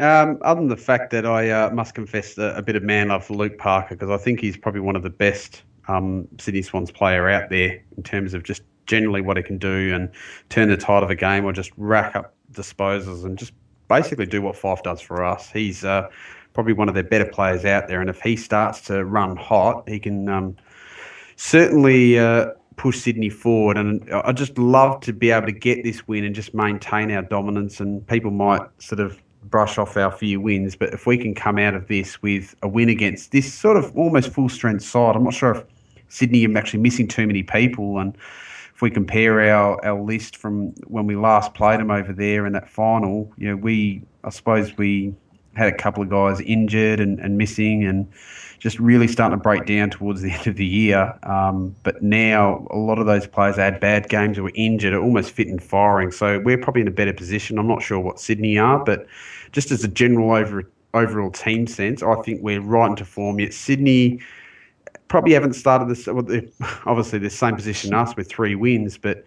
Um, 0.01 0.39
other 0.43 0.61
than 0.61 0.69
the 0.69 0.77
fact 0.77 1.11
that 1.11 1.27
I 1.27 1.51
uh, 1.51 1.71
must 1.71 1.95
confess 1.95 2.39
a, 2.39 2.55
a 2.57 2.63
bit 2.63 2.77
of 2.77 2.85
man 2.85 3.09
love 3.09 3.25
for 3.25 3.35
Luke 3.35 3.59
Parker 3.59 3.97
because 3.97 4.11
I 4.11 4.23
think 4.23 4.41
he's 4.41 4.57
probably 4.57 4.81
one 4.81 4.95
of 4.95 5.03
the 5.03 5.11
best 5.11 5.63
um, 5.89 6.29
Sydney 6.39 6.63
Swans 6.63 6.91
player 6.91 7.29
out 7.29 7.51
there 7.51 7.83
in 7.97 8.03
terms 8.05 8.35
of 8.35 8.45
just 8.45 8.63
generally 8.89 9.21
what 9.21 9.37
he 9.37 9.43
can 9.43 9.59
do 9.59 9.95
and 9.95 10.11
turn 10.49 10.69
the 10.69 10.77
tide 10.77 11.05
of 11.05 11.11
a 11.11 11.15
game 11.15 11.45
or 11.45 11.53
just 11.53 11.71
rack 11.77 12.17
up 12.17 12.35
disposals 12.53 13.25
and 13.25 13.39
just 13.39 13.53
basically 13.87 14.27
do 14.27 14.43
what 14.43 14.57
Fyfe 14.57 14.83
does 14.83 15.01
for 15.01 15.25
us. 15.25 15.51
He's 15.51 15.85
uh, 15.85 16.09
probably 16.53 16.73
one 16.73 16.89
of 16.89 16.95
their 16.95 17.05
better 17.05 17.27
players 17.27 17.65
out 17.65 17.89
there, 17.89 18.01
and 18.01 18.11
if 18.11 18.21
he 18.21 18.37
starts 18.37 18.81
to 18.83 19.05
run 19.05 19.37
hot, 19.37 19.89
he 19.89 20.01
can 20.01 20.29
um, 20.29 20.57
certainly 21.37 22.19
uh, 22.19 22.49
push 22.77 22.99
Sydney 22.99 23.31
forward. 23.31 23.77
And 23.77 24.09
I 24.13 24.33
just 24.33 24.59
love 24.59 25.01
to 25.03 25.13
be 25.13 25.31
able 25.31 25.47
to 25.47 25.53
get 25.53 25.85
this 25.85 26.07
win 26.09 26.25
and 26.25 26.35
just 26.35 26.55
maintain 26.55 27.11
our 27.11 27.23
dominance. 27.23 27.81
And 27.81 28.07
people 28.07 28.31
might 28.31 28.63
sort 28.79 29.01
of 29.01 29.23
brush 29.45 29.79
off 29.79 29.97
our 29.97 30.13
few 30.13 30.41
wins, 30.41 30.77
but 30.77 30.93
if 30.93 31.07
we 31.07 31.17
can 31.17 31.35
come 31.35 31.59
out 31.59 31.75
of 31.75 31.89
this 31.89 32.21
with 32.23 32.55
a 32.63 32.69
win 32.69 32.89
against 32.89 33.33
this 33.33 33.53
sort 33.53 33.77
of 33.77 33.97
almost 33.97 34.31
full 34.31 34.49
strength 34.49 34.85
side, 34.85 35.17
I'm 35.17 35.25
not 35.25 35.35
sure 35.35 35.55
if 35.55 35.65
Sydney 36.09 36.47
are 36.47 36.59
actually 36.59 36.81
missing 36.81 37.09
too 37.09 37.27
many 37.27 37.43
people. 37.43 37.99
And 37.99 38.17
if 38.79 38.83
we 38.83 38.91
compare 38.93 39.41
our, 39.53 39.85
our 39.85 40.01
list 40.01 40.37
from 40.37 40.69
when 40.87 41.05
we 41.05 41.17
last 41.17 41.53
played 41.53 41.81
them 41.81 41.91
over 41.91 42.13
there 42.13 42.47
in 42.47 42.53
that 42.53 42.71
final, 42.71 43.29
you 43.37 43.49
know, 43.49 43.57
we 43.57 44.01
I 44.23 44.31
suppose 44.31 44.77
we 44.79 45.13
had 45.57 45.67
a 45.67 45.77
couple 45.77 46.01
of 46.01 46.09
guys 46.09 46.41
injured 46.43 47.01
and, 47.01 47.19
and 47.19 47.37
missing 47.37 47.83
and 47.83 48.07
just 48.61 48.79
really 48.79 49.09
starting 49.09 49.37
to 49.37 49.43
break 49.43 49.67
down 49.67 49.91
towards 49.91 50.23
the 50.23 50.31
end 50.33 50.47
of 50.47 50.55
the 50.55 50.65
year. 50.65 51.19
Um, 51.25 51.75
but 51.83 52.05
now 52.05 52.69
a 52.71 52.77
lot 52.77 53.01
of 53.01 53.07
those 53.07 53.27
players 53.27 53.57
had 53.57 53.81
bad 53.81 54.09
games 54.11 54.39
or 54.39 54.45
were 54.45 54.53
injured, 54.55 54.95
are 54.95 55.03
almost 55.03 55.33
fit 55.33 55.49
and 55.49 55.61
firing. 55.61 56.13
So 56.13 56.39
we're 56.39 56.57
probably 56.57 56.83
in 56.83 56.89
a 56.89 56.93
better 56.93 57.13
position. 57.13 57.59
I'm 57.59 57.67
not 57.67 57.83
sure 57.83 57.99
what 57.99 58.21
Sydney 58.21 58.59
are, 58.59 58.79
but 58.79 59.09
just 59.51 59.73
as 59.73 59.83
a 59.83 59.89
general 59.89 60.31
over, 60.31 60.71
overall 60.95 61.33
team 61.33 61.67
sense, 61.67 62.01
I 62.01 62.15
think 62.23 62.43
we're 62.45 62.61
right 62.61 62.91
into 62.91 63.05
form. 63.05 63.41
Yet 63.41 63.55
Sydney 63.55 64.21
probably 65.09 65.33
haven't 65.33 65.55
started 65.55 65.89
this. 65.89 66.07
Well, 66.07 66.27
obviously 66.87 67.19
the 67.19 67.31
same 67.31 67.57
position 67.57 67.95
us 67.95 68.17
with 68.17 68.29
three 68.29 68.55
wins, 68.55 68.99
but 68.99 69.25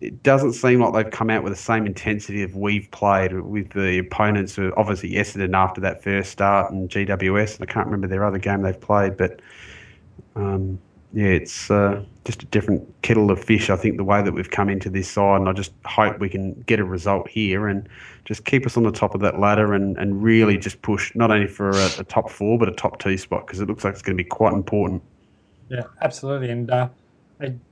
it 0.00 0.22
doesn't 0.22 0.54
seem 0.54 0.80
like 0.80 0.92
they've 0.92 1.12
come 1.12 1.30
out 1.30 1.44
with 1.44 1.52
the 1.52 1.58
same 1.58 1.86
intensity 1.86 2.42
of 2.42 2.56
we've 2.56 2.90
played 2.90 3.40
with 3.40 3.70
the 3.70 3.98
opponents. 3.98 4.56
Who 4.56 4.72
obviously 4.76 5.12
Essendon 5.12 5.54
after 5.54 5.80
that 5.80 6.02
first 6.02 6.32
start 6.32 6.72
and 6.72 6.90
GWS, 6.90 7.60
and 7.60 7.68
I 7.68 7.72
can't 7.72 7.86
remember 7.86 8.08
their 8.08 8.24
other 8.24 8.38
game 8.38 8.62
they've 8.62 8.80
played, 8.80 9.16
but 9.16 9.40
um, 10.34 10.78
yeah, 11.12 11.26
it's 11.26 11.70
uh, 11.70 12.02
just 12.24 12.42
a 12.42 12.46
different 12.46 13.02
kettle 13.02 13.30
of 13.30 13.42
fish. 13.42 13.68
I 13.68 13.76
think 13.76 13.96
the 13.96 14.04
way 14.04 14.22
that 14.22 14.32
we've 14.32 14.50
come 14.50 14.70
into 14.70 14.88
this 14.88 15.10
side, 15.10 15.40
and 15.40 15.48
I 15.48 15.52
just 15.52 15.72
hope 15.84 16.18
we 16.18 16.28
can 16.28 16.54
get 16.62 16.80
a 16.80 16.84
result 16.84 17.28
here 17.28 17.68
and 17.68 17.86
just 18.24 18.44
keep 18.44 18.64
us 18.64 18.76
on 18.76 18.82
the 18.84 18.92
top 18.92 19.14
of 19.14 19.20
that 19.20 19.38
ladder 19.38 19.74
and, 19.74 19.96
and 19.98 20.22
really 20.22 20.56
just 20.56 20.80
push 20.82 21.14
not 21.14 21.30
only 21.30 21.48
for 21.48 21.70
a, 21.70 21.90
a 21.98 22.04
top 22.04 22.30
four 22.30 22.58
but 22.58 22.68
a 22.68 22.72
top 22.72 22.98
two 22.98 23.18
spot 23.18 23.46
because 23.46 23.60
it 23.60 23.68
looks 23.68 23.84
like 23.84 23.92
it's 23.92 24.02
going 24.02 24.16
to 24.16 24.22
be 24.22 24.28
quite 24.28 24.54
important. 24.54 25.02
Yeah, 25.72 25.84
absolutely. 26.02 26.50
And 26.50 26.70
uh, 26.70 26.90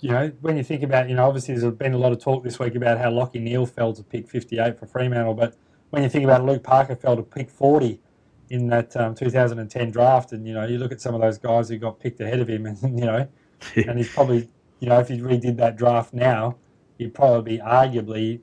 you 0.00 0.10
know, 0.10 0.32
when 0.40 0.56
you 0.56 0.64
think 0.64 0.82
about, 0.82 1.10
you 1.10 1.14
know, 1.14 1.26
obviously 1.26 1.54
there's 1.54 1.74
been 1.74 1.92
a 1.92 1.98
lot 1.98 2.12
of 2.12 2.18
talk 2.18 2.42
this 2.42 2.58
week 2.58 2.74
about 2.74 2.96
how 2.98 3.10
Lachie 3.10 3.42
Neale 3.42 3.66
fell 3.66 3.92
to 3.92 4.02
pick 4.02 4.26
58 4.26 4.78
for 4.78 4.86
Fremantle, 4.86 5.34
but 5.34 5.54
when 5.90 6.02
you 6.02 6.08
think 6.08 6.24
about 6.24 6.44
Luke 6.46 6.62
Parker 6.62 6.96
fell 6.96 7.14
to 7.14 7.22
pick 7.22 7.50
40 7.50 8.00
in 8.48 8.68
that 8.68 8.96
um, 8.96 9.14
2010 9.14 9.90
draft, 9.90 10.32
and 10.32 10.48
you 10.48 10.54
know, 10.54 10.66
you 10.66 10.78
look 10.78 10.92
at 10.92 11.00
some 11.02 11.14
of 11.14 11.20
those 11.20 11.36
guys 11.38 11.68
who 11.68 11.76
got 11.76 12.00
picked 12.00 12.20
ahead 12.20 12.40
of 12.40 12.48
him, 12.48 12.64
and 12.66 12.80
you 12.98 13.04
know, 13.04 13.28
and 13.76 13.98
he's 13.98 14.08
probably, 14.12 14.48
you 14.80 14.88
know, 14.88 14.98
if 14.98 15.08
he 15.08 15.18
redid 15.18 15.58
that 15.58 15.76
draft 15.76 16.14
now, 16.14 16.56
he'd 16.96 17.12
probably 17.12 17.58
be 17.58 17.62
arguably, 17.62 18.40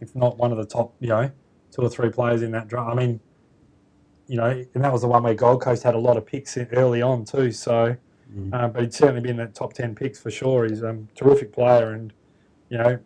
if 0.00 0.16
not 0.16 0.36
one 0.36 0.50
of 0.50 0.58
the 0.58 0.66
top, 0.66 0.94
you 0.98 1.08
know, 1.08 1.30
two 1.70 1.82
or 1.82 1.88
three 1.88 2.10
players 2.10 2.42
in 2.42 2.50
that 2.50 2.66
draft. 2.66 2.90
I 2.90 2.94
mean, 2.94 3.20
you 4.26 4.36
know, 4.36 4.64
and 4.74 4.84
that 4.84 4.92
was 4.92 5.02
the 5.02 5.08
one 5.08 5.22
where 5.22 5.34
Gold 5.34 5.62
Coast 5.62 5.84
had 5.84 5.94
a 5.94 5.98
lot 5.98 6.16
of 6.16 6.26
picks 6.26 6.58
early 6.58 7.00
on 7.00 7.24
too. 7.24 7.52
So, 7.52 7.96
mm. 8.32 8.52
uh, 8.52 8.68
but 8.68 8.82
he'd 8.82 8.94
certainly 8.94 9.20
been 9.20 9.32
in 9.32 9.36
that 9.38 9.54
top 9.54 9.72
ten 9.72 9.94
picks 9.94 10.18
for 10.18 10.30
sure. 10.30 10.66
He's 10.66 10.82
a 10.82 10.96
terrific 11.14 11.52
player, 11.52 11.92
and 11.92 12.12
you 12.68 12.78
know, 12.78 12.98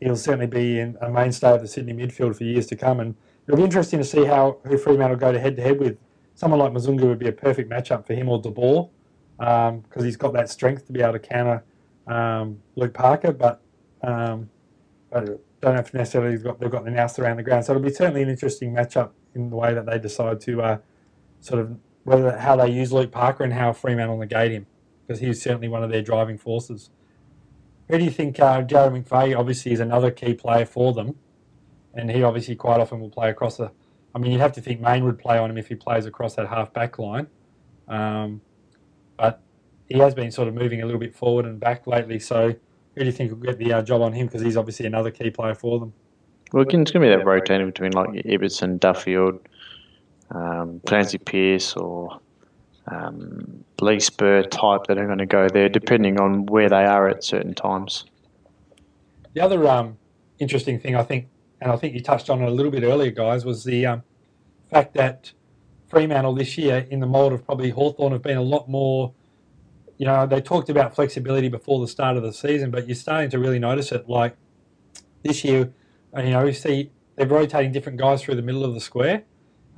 he'll 0.00 0.16
certainly 0.16 0.46
be 0.46 0.80
a 0.80 1.10
mainstay 1.10 1.54
of 1.54 1.60
the 1.60 1.68
Sydney 1.68 1.92
midfield 1.92 2.36
for 2.36 2.44
years 2.44 2.66
to 2.66 2.76
come. 2.76 3.00
And 3.00 3.14
it'll 3.46 3.58
be 3.58 3.64
interesting 3.64 3.98
to 3.98 4.04
see 4.04 4.24
how 4.24 4.58
who 4.64 4.78
Fremantle 4.78 5.16
will 5.16 5.20
go 5.20 5.32
to 5.32 5.40
head 5.40 5.56
to 5.56 5.62
head 5.62 5.78
with. 5.78 5.98
Someone 6.34 6.60
like 6.60 6.72
Mzungu 6.72 7.02
would 7.02 7.18
be 7.18 7.28
a 7.28 7.32
perfect 7.32 7.68
matchup 7.68 8.06
for 8.06 8.14
him 8.14 8.28
or 8.28 8.40
De 8.40 8.50
Boer 8.50 8.90
because 9.38 9.72
um, 9.72 10.04
he's 10.04 10.16
got 10.16 10.32
that 10.34 10.48
strength 10.48 10.86
to 10.86 10.92
be 10.92 11.00
able 11.00 11.12
to 11.12 11.18
counter 11.18 11.64
um, 12.06 12.60
Luke 12.76 12.94
Parker, 12.94 13.32
but, 13.32 13.60
um, 14.02 14.48
but 15.10 15.26
don't 15.60 15.74
know 15.74 15.80
if 15.80 15.92
necessarily 15.92 16.36
got, 16.38 16.60
they've 16.60 16.70
got 16.70 16.84
the 16.84 16.90
nous 16.90 17.18
around 17.18 17.36
the 17.36 17.42
ground. 17.42 17.64
So 17.64 17.72
it'll 17.72 17.82
be 17.82 17.92
certainly 17.92 18.22
an 18.22 18.28
interesting 18.28 18.72
matchup 18.72 19.10
in 19.34 19.50
the 19.50 19.56
way 19.56 19.74
that 19.74 19.86
they 19.86 19.98
decide 19.98 20.40
to 20.42 20.62
uh, 20.62 20.78
sort 21.40 21.60
of 21.60 21.76
whether 22.08 22.38
how 22.38 22.56
they 22.56 22.70
use 22.70 22.92
Luke 22.92 23.12
Parker 23.12 23.44
and 23.44 23.52
how 23.52 23.72
Fremantle 23.72 24.18
negate 24.18 24.52
him 24.52 24.66
because 25.06 25.20
he's 25.20 25.42
certainly 25.42 25.68
one 25.68 25.82
of 25.82 25.90
their 25.90 26.02
driving 26.02 26.38
forces. 26.38 26.90
Who 27.88 27.98
do 27.98 28.04
you 28.04 28.10
think 28.10 28.38
uh, 28.38 28.62
Jarrad 28.62 29.02
McVeigh 29.02 29.38
obviously 29.38 29.72
is 29.72 29.80
another 29.80 30.10
key 30.10 30.34
player 30.34 30.66
for 30.66 30.92
them, 30.92 31.16
and 31.94 32.10
he 32.10 32.22
obviously 32.22 32.54
quite 32.56 32.80
often 32.80 33.00
will 33.00 33.10
play 33.10 33.30
across 33.30 33.56
the. 33.56 33.70
I 34.14 34.18
mean, 34.18 34.32
you'd 34.32 34.40
have 34.40 34.52
to 34.52 34.60
think 34.60 34.80
Mayne 34.80 35.04
would 35.04 35.18
play 35.18 35.38
on 35.38 35.50
him 35.50 35.58
if 35.58 35.68
he 35.68 35.74
plays 35.74 36.06
across 36.06 36.34
that 36.36 36.48
half 36.48 36.72
back 36.72 36.98
line, 36.98 37.28
um, 37.88 38.40
but 39.16 39.40
he 39.88 39.98
has 39.98 40.14
been 40.14 40.30
sort 40.30 40.48
of 40.48 40.54
moving 40.54 40.82
a 40.82 40.84
little 40.86 41.00
bit 41.00 41.14
forward 41.14 41.46
and 41.46 41.58
back 41.58 41.86
lately. 41.86 42.18
So, 42.18 42.54
who 42.94 43.00
do 43.00 43.06
you 43.06 43.12
think 43.12 43.30
will 43.30 43.38
get 43.38 43.58
the 43.58 43.72
uh, 43.72 43.82
job 43.82 44.02
on 44.02 44.12
him? 44.12 44.26
Because 44.26 44.42
he's 44.42 44.56
obviously 44.56 44.86
another 44.86 45.10
key 45.10 45.30
player 45.30 45.54
for 45.54 45.78
them. 45.78 45.92
Well, 46.52 46.62
it's 46.62 46.72
going 46.72 46.84
to 46.84 47.00
be 47.00 47.08
that 47.08 47.24
rotating 47.24 47.66
between 47.66 47.92
like 47.92 48.08
Ibbotson, 48.10 48.80
Duffield, 48.80 49.40
um, 50.30 50.80
Clancy 50.86 51.18
Pearce, 51.18 51.74
or 51.74 52.20
um, 52.86 53.64
Lee 53.80 54.00
Spurr 54.00 54.42
type 54.44 54.86
that 54.88 54.98
are 54.98 55.06
going 55.06 55.18
to 55.18 55.26
go 55.26 55.48
there, 55.48 55.68
depending 55.68 56.20
on 56.20 56.46
where 56.46 56.68
they 56.68 56.84
are 56.84 57.08
at 57.08 57.24
certain 57.24 57.54
times. 57.54 58.04
The 59.34 59.40
other 59.40 59.66
um, 59.68 59.98
interesting 60.38 60.80
thing, 60.80 60.96
I 60.96 61.02
think, 61.02 61.28
and 61.60 61.70
I 61.70 61.76
think 61.76 61.94
you 61.94 62.00
touched 62.00 62.30
on 62.30 62.42
it 62.42 62.48
a 62.48 62.50
little 62.50 62.72
bit 62.72 62.82
earlier, 62.82 63.10
guys, 63.10 63.44
was 63.44 63.64
the 63.64 63.86
um, 63.86 64.02
fact 64.70 64.94
that 64.94 65.32
Fremantle 65.88 66.34
this 66.34 66.58
year, 66.58 66.86
in 66.90 67.00
the 67.00 67.06
mould 67.06 67.32
of 67.32 67.44
probably 67.44 67.70
Hawthorn, 67.70 68.12
have 68.12 68.22
been 68.22 68.36
a 68.36 68.42
lot 68.42 68.68
more. 68.68 69.12
You 69.96 70.06
know, 70.06 70.26
they 70.26 70.40
talked 70.40 70.68
about 70.68 70.94
flexibility 70.94 71.48
before 71.48 71.80
the 71.80 71.88
start 71.88 72.16
of 72.16 72.22
the 72.22 72.32
season, 72.32 72.70
but 72.70 72.86
you're 72.86 72.94
starting 72.94 73.30
to 73.30 73.38
really 73.38 73.58
notice 73.58 73.90
it. 73.90 74.08
Like 74.08 74.36
this 75.24 75.44
year, 75.44 75.72
you 76.16 76.30
know, 76.30 76.44
we 76.44 76.52
see 76.52 76.90
they're 77.16 77.26
rotating 77.26 77.72
different 77.72 77.98
guys 77.98 78.22
through 78.22 78.36
the 78.36 78.42
middle 78.42 78.64
of 78.64 78.74
the 78.74 78.80
square. 78.80 79.24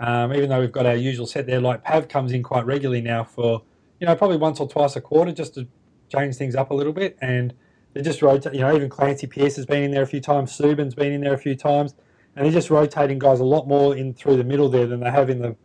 Um, 0.01 0.33
even 0.33 0.49
though 0.49 0.61
we've 0.61 0.73
got 0.73 0.87
our 0.87 0.97
usual 0.97 1.27
set 1.27 1.47
there, 1.47 1.61
like 1.61 1.85
Pav 1.85 2.09
comes 2.09 2.33
in 2.33 2.43
quite 2.43 2.65
regularly 2.65 3.03
now 3.03 3.23
for, 3.23 3.63
you 4.01 4.07
know, 4.07 4.17
probably 4.17 4.39
once 4.39 4.59
or 4.59 4.67
twice 4.67 4.97
a 4.97 5.01
quarter 5.01 5.31
just 5.31 5.55
to 5.55 5.69
change 6.09 6.37
things 6.37 6.57
up 6.57 6.71
a 6.71 6.75
little 6.75 6.95
bit. 6.95 7.19
And 7.21 7.53
they 7.93 8.01
just 8.01 8.23
rotate, 8.23 8.55
you 8.55 8.61
know, 8.61 8.75
even 8.75 8.89
Clancy 8.89 9.27
Pearce 9.27 9.57
has 9.57 9.67
been 9.67 9.83
in 9.83 9.91
there 9.91 10.03
a 10.03 10.07
few 10.07 10.21
times, 10.21 10.53
Suban's 10.53 10.95
been 10.95 11.13
in 11.13 11.21
there 11.21 11.35
a 11.35 11.39
few 11.39 11.55
times, 11.55 11.95
and 12.35 12.47
they're 12.47 12.53
just 12.53 12.71
rotating 12.71 13.19
guys 13.19 13.41
a 13.41 13.45
lot 13.45 13.69
more 13.69 13.95
in 13.95 14.15
through 14.15 14.37
the 14.37 14.45
middle 14.45 14.71
there 14.71 14.87
than 14.87 15.01
they 15.01 15.11
have 15.11 15.29
in 15.29 15.43
the 15.43 15.57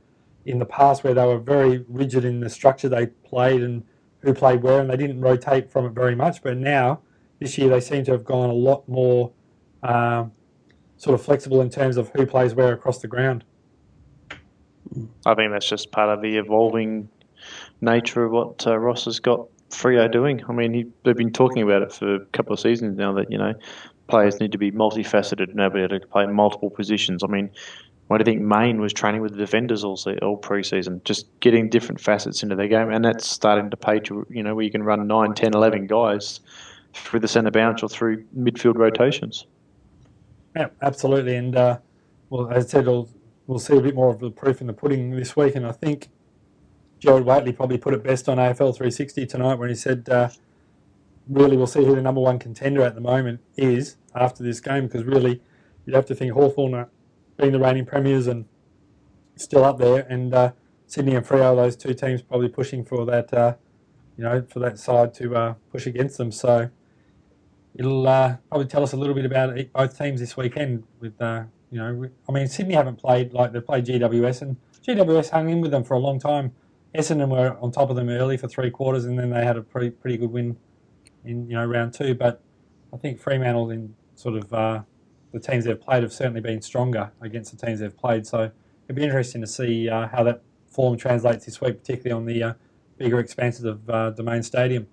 in 0.46 0.60
the 0.60 0.66
past, 0.66 1.04
where 1.04 1.14
they 1.14 1.26
were 1.26 1.40
very 1.40 1.84
rigid 1.88 2.24
in 2.24 2.40
the 2.40 2.50
structure 2.50 2.88
they 2.88 3.08
played 3.08 3.64
and 3.64 3.84
who 4.20 4.34
played 4.34 4.62
where, 4.62 4.80
and 4.80 4.90
they 4.90 4.98
didn't 4.98 5.22
rotate 5.22 5.72
from 5.72 5.86
it 5.86 5.94
very 5.94 6.16
much. 6.16 6.44
But 6.44 6.58
now, 6.58 7.02
this 7.40 7.58
year, 7.58 7.70
they 7.70 7.80
seem 7.80 8.04
to 8.06 8.12
have 8.12 8.26
gone 8.26 8.50
a 8.50 8.54
lot 8.54 8.88
more 8.88 9.32
um, 9.82 10.34
sort 10.98 11.14
of 11.14 11.26
flexible 11.26 11.62
in 11.62 11.70
terms 11.70 11.98
of 11.98 12.10
who 12.10 12.26
plays 12.26 12.54
where 12.54 12.74
across 12.74 13.00
the 13.00 13.08
ground. 13.08 13.44
I 15.26 15.36
think 15.36 15.52
that's 15.52 15.68
just 15.68 15.92
part 15.92 16.10
of 16.10 16.22
the 16.22 16.38
evolving 16.38 17.10
nature 17.82 18.26
of 18.26 18.32
what 18.32 18.66
uh, 18.66 18.78
Ross 18.78 19.06
has 19.06 19.20
got 19.20 19.48
Freo 19.70 20.12
doing. 20.12 20.44
I 20.48 20.54
mean, 20.54 20.74
he, 20.74 20.86
they've 21.04 21.16
been 21.16 21.34
talking 21.34 21.62
about 21.64 21.82
it 21.82 21.92
for 21.92 22.16
a 22.16 22.26
couple 22.28 22.54
of 22.54 22.60
seasons 22.60 22.98
now 22.98 23.14
that, 23.14 23.32
you 23.32 23.38
know, 23.38 23.54
players 24.08 24.40
need 24.40 24.52
to 24.52 24.58
be 24.58 24.72
multifaceted 24.72 25.50
and 25.50 25.60
able 25.60 25.88
to 25.88 26.00
play 26.08 26.26
multiple 26.26 26.70
positions. 26.70 27.24
I 27.24 27.28
mean, 27.28 27.50
why 28.08 28.18
do 28.18 28.22
you 28.22 28.38
think 28.38 28.46
Mayne 28.46 28.80
was 28.80 28.94
training 28.94 29.22
with 29.22 29.32
the 29.32 29.38
defenders 29.38 29.84
all, 29.84 30.00
all 30.22 30.38
pre-season, 30.38 31.02
just 31.06 31.28
getting 31.40 31.70
different 31.70 32.00
facets 32.00 32.44
into 32.44 32.56
their 32.56 32.68
game, 32.68 32.92
and 32.92 33.04
that's 33.04 33.28
starting 33.28 33.70
to 33.72 33.78
pay 33.78 34.00
to 34.02 34.26
you 34.30 34.44
know 34.44 34.54
where 34.54 34.64
you 34.64 34.70
can 34.70 34.84
run 34.84 35.08
9, 35.08 35.34
10, 35.34 35.54
11 35.56 35.88
guys 35.88 36.40
through 36.94 37.20
the 37.20 37.28
centre 37.28 37.52
bounce 37.52 37.82
or 37.82 37.90
through 37.90 38.24
midfield 38.38 38.76
rotations. 38.76 39.48
Yeah, 40.56 40.68
absolutely, 40.84 41.36
and 41.36 41.56
uh, 41.56 41.80
well, 42.30 42.50
as 42.52 42.66
I 42.66 42.68
said, 42.68 42.86
we'll, 42.86 43.10
we'll 43.48 43.60
see 43.60 43.78
a 43.78 43.82
bit 43.82 43.96
more 43.96 44.10
of 44.10 44.20
the 44.20 44.32
proof 44.32 44.62
in 44.62 44.68
the 44.68 44.74
pudding 44.74 45.12
this 45.12 45.36
week, 45.36 45.56
and 45.56 45.66
I 45.66 45.72
think 45.72 46.10
Gerard 47.00 47.26
Whateley 47.26 47.54
probably 47.54 47.78
put 47.78 47.94
it 47.94 48.04
best 48.04 48.28
on 48.28 48.38
AFL 48.38 48.76
360 48.76 49.26
tonight 49.26 49.56
when 49.56 49.70
he 49.70 49.76
said, 49.76 50.08
uh, 50.10 50.30
really, 51.28 51.58
we'll 51.58 51.68
see 51.68 51.84
who 51.84 51.96
the 51.96 52.02
number 52.02 52.22
one 52.22 52.40
contender 52.40 52.82
at 52.82 52.96
the 52.96 53.02
moment 53.02 53.42
is 53.58 53.98
after 54.14 54.44
this 54.44 54.60
game, 54.60 54.88
because 54.88 55.04
really, 55.04 55.42
you'd 55.86 55.96
have 55.96 56.06
to 56.06 56.16
think 56.16 56.34
Hawthorn 56.34 56.88
being 57.38 57.52
the 57.52 57.60
reigning 57.60 57.86
premiers 57.86 58.28
and 58.28 58.46
still 59.36 59.64
up 59.64 59.78
there, 59.78 60.06
and 60.10 60.34
uh, 60.34 60.52
Sydney 60.88 61.16
and 61.16 61.26
Freo, 61.26 61.56
those 61.56 61.76
two 61.76 61.94
teams 61.94 62.22
probably 62.22 62.50
pushing 62.50 62.84
for 62.84 63.06
that, 63.06 63.34
uh, 63.34 63.56
you 64.18 64.24
know, 64.24 64.46
for 64.48 64.60
that 64.60 64.80
side 64.80 65.14
to 65.16 65.36
uh, 65.36 65.54
push 65.72 65.86
against 65.86 66.18
them. 66.18 66.32
So 66.32 66.70
it'll 67.76 68.08
uh, 68.08 68.38
probably 68.50 68.68
tell 68.68 68.84
us 68.84 68.94
a 68.94 68.98
little 68.98 69.16
bit 69.16 69.26
about 69.26 69.58
both 69.74 69.98
teams 69.98 70.20
this 70.20 70.38
weekend. 70.38 70.84
With 71.00 71.20
uh, 71.22 71.44
you 71.76 71.82
know, 71.82 72.10
I 72.30 72.32
mean, 72.32 72.48
Sydney 72.48 72.74
haven't 72.74 72.96
played 72.96 73.34
like 73.34 73.52
they 73.52 73.60
played 73.60 73.86
GWS, 73.86 74.42
and 74.42 74.56
GWS 74.82 75.32
hung 75.32 75.50
in 75.50 75.60
with 75.60 75.72
them 75.72 75.84
for 75.84 75.96
a 75.96 76.00
long 76.00 76.20
time. 76.20 76.54
Essendon 76.96 77.28
were 77.28 77.58
on 77.60 77.74
top 77.74 77.90
of 77.90 77.98
them 77.98 78.08
early 78.08 78.38
for 78.38 78.48
three 78.48 78.72
quarters, 78.72 79.04
and 79.04 79.20
then 79.20 79.30
they 79.30 79.44
had 79.44 79.58
a 79.58 79.62
pretty 79.62 79.90
pretty 79.90 80.16
good 80.16 80.32
win 80.32 80.56
in 81.26 81.50
you 81.50 81.56
know 81.56 81.66
round 81.66 81.94
two. 81.94 82.16
But 82.16 82.42
I 82.94 82.98
think 82.98 83.20
Fremantle 83.20 83.72
in 83.72 83.94
sort 84.16 84.36
of 84.36 84.54
uh, 84.54 84.84
the 85.34 85.40
teams 85.42 85.66
they've 85.66 85.80
played 85.80 86.04
have 86.04 86.14
certainly 86.14 86.40
been 86.40 86.62
stronger 86.62 87.12
against 87.20 87.52
the 87.52 87.66
teams 87.66 87.82
they've 87.82 87.98
played. 87.98 88.26
So 88.26 88.52
it'd 88.86 88.96
be 88.96 89.04
interesting 89.04 89.42
to 89.42 89.48
see 89.48 89.90
uh, 89.90 90.08
how 90.08 90.24
that 90.24 90.44
form 90.70 90.98
translates 90.98 91.44
this 91.44 91.60
week, 91.60 91.80
particularly 91.80 92.18
on 92.18 92.26
the 92.26 92.42
uh, 92.42 92.54
bigger 92.98 93.20
expanses 93.20 93.66
of 93.66 93.90
uh, 93.90 94.12
Domain 94.12 94.44
Stadium. 94.44 94.88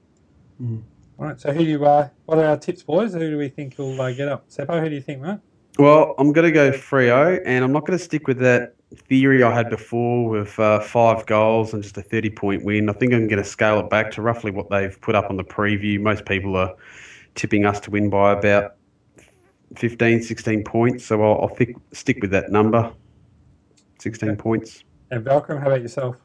Mm. 0.61 0.83
All 1.17 1.27
right. 1.27 1.41
So 1.41 1.53
who 1.53 1.61
do 1.61 1.71
you? 1.71 1.87
Uh, 1.87 2.09
what 2.25 2.39
are 2.39 2.47
our 2.47 2.57
tips, 2.57 2.83
boys? 2.83 3.15
Who 3.15 3.31
do 3.31 3.39
we 3.39 3.51
think 3.51 3.79
will 3.79 4.01
uh, 4.01 4.11
get 4.11 4.27
up? 4.27 4.51
Seppo, 4.51 4.81
who 4.81 4.89
do 4.89 4.97
you 4.97 5.01
think, 5.01 5.21
mate? 5.21 5.39
Well, 5.79 6.15
I'm 6.19 6.33
going 6.33 6.45
to 6.45 6.53
go 6.53 6.71
Freo, 6.71 7.41
and 7.47 7.65
I'm 7.65 7.73
not 7.73 7.87
going 7.87 7.99
to 7.99 8.05
stick 8.05 8.27
with 8.27 8.39
that 8.39 8.75
theory 8.95 9.43
I 9.43 9.55
had 9.55 9.71
before 9.71 10.29
with 10.29 10.59
uh, 10.59 10.81
five 10.81 11.25
goals 11.27 11.73
and 11.73 11.83
just 11.83 11.97
a 11.97 12.03
30 12.03 12.31
point 12.31 12.65
win. 12.65 12.91
I 12.91 12.93
think 12.93 13.15
I'm 13.15 13.27
going 13.27 13.43
to 13.43 13.49
scale 13.49 13.81
it 13.81 13.89
back 13.89 14.11
to 14.13 14.23
roughly 14.23 14.51
what 14.51 14.69
they've 14.69 15.01
put 15.01 15.15
up 15.15 15.31
on 15.31 15.37
the 15.37 15.45
preview. 15.45 15.99
Most 15.99 16.27
people 16.27 16.57
are 16.57 16.75
tipping 17.35 17.65
us 17.65 17.81
to 17.81 17.91
win 17.91 18.11
by 18.11 18.33
about 18.33 18.75
15, 19.77 20.23
16 20.23 20.65
points, 20.65 21.07
so 21.07 21.23
I'll, 21.23 21.43
I'll 21.43 21.49
thick, 21.49 21.75
stick 21.93 22.19
with 22.21 22.31
that 22.33 22.51
number 22.51 22.93
16 23.99 24.29
okay. 24.29 24.37
points. 24.37 24.85
And 25.11 25.25
Valcrum, 25.25 25.61
how 25.61 25.69
about 25.69 25.81
yourself? 25.81 26.17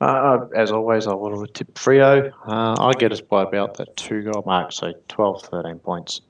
Uh, 0.00 0.46
as 0.54 0.70
always, 0.70 1.06
I 1.06 1.14
would 1.14 1.32
have 1.36 1.52
tipped 1.52 1.74
Freo. 1.74 2.32
Uh, 2.46 2.74
I 2.78 2.92
get 2.94 3.12
us 3.12 3.20
by 3.20 3.42
about 3.42 3.76
that 3.76 3.96
two 3.96 4.22
goal 4.22 4.42
mark, 4.46 4.72
so 4.72 4.92
12, 5.08 5.42
13 5.42 5.78
points. 5.80 6.22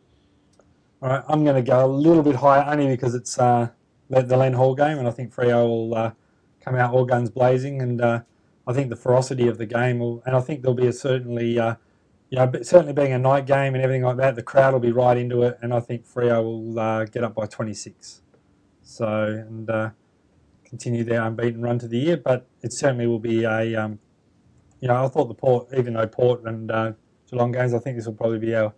All 1.04 1.10
right, 1.10 1.22
I'm 1.28 1.44
going 1.44 1.56
to 1.56 1.60
go 1.60 1.84
a 1.84 1.86
little 1.86 2.22
bit 2.22 2.36
higher 2.36 2.64
only 2.66 2.86
because 2.86 3.14
it's 3.14 3.38
uh, 3.38 3.68
the, 4.08 4.38
Len 4.38 4.54
Hall 4.54 4.74
game, 4.74 4.96
and 4.96 5.06
I 5.06 5.10
think 5.10 5.34
Freo 5.34 5.68
will 5.68 5.94
uh, 5.94 6.12
come 6.62 6.76
out 6.76 6.94
all 6.94 7.04
guns 7.04 7.28
blazing, 7.28 7.82
and 7.82 8.00
uh, 8.00 8.22
I 8.66 8.72
think 8.72 8.88
the 8.88 8.96
ferocity 8.96 9.46
of 9.46 9.58
the 9.58 9.66
game 9.66 9.98
will, 9.98 10.22
and 10.24 10.34
I 10.34 10.40
think 10.40 10.62
there'll 10.62 10.74
be 10.74 10.86
a 10.86 10.94
certainly, 10.94 11.58
uh, 11.58 11.74
you 12.30 12.38
know, 12.38 12.50
certainly 12.62 12.94
being 12.94 13.12
a 13.12 13.18
night 13.18 13.44
game 13.44 13.74
and 13.74 13.84
everything 13.84 14.02
like 14.02 14.16
that, 14.16 14.34
the 14.34 14.42
crowd 14.42 14.72
will 14.72 14.80
be 14.80 14.92
right 14.92 15.18
into 15.18 15.42
it, 15.42 15.58
and 15.60 15.74
I 15.74 15.80
think 15.80 16.06
Freo 16.06 16.42
will 16.42 16.78
uh, 16.78 17.04
get 17.04 17.22
up 17.22 17.34
by 17.34 17.44
26. 17.44 18.22
So 18.80 19.44
and 19.46 19.92
continue 20.64 21.04
their 21.04 21.20
unbeaten 21.20 21.60
run 21.60 21.78
to 21.80 21.86
the 21.86 21.98
year, 21.98 22.16
but 22.16 22.46
it 22.62 22.72
certainly 22.72 23.06
will 23.06 23.18
be 23.18 23.44
a 23.44 23.76
um, 23.76 23.98
you 24.80 24.88
know, 24.88 25.04
I 25.04 25.08
thought 25.08 25.28
the 25.28 25.34
Port, 25.34 25.68
even 25.76 25.92
though 25.92 26.06
Port 26.06 26.44
and 26.44 26.70
uh, 26.70 26.92
Geelong 27.30 27.52
games, 27.52 27.74
I 27.74 27.78
think 27.78 27.98
this 27.98 28.06
will 28.06 28.14
probably 28.14 28.38
be 28.38 28.54
our 28.54 28.72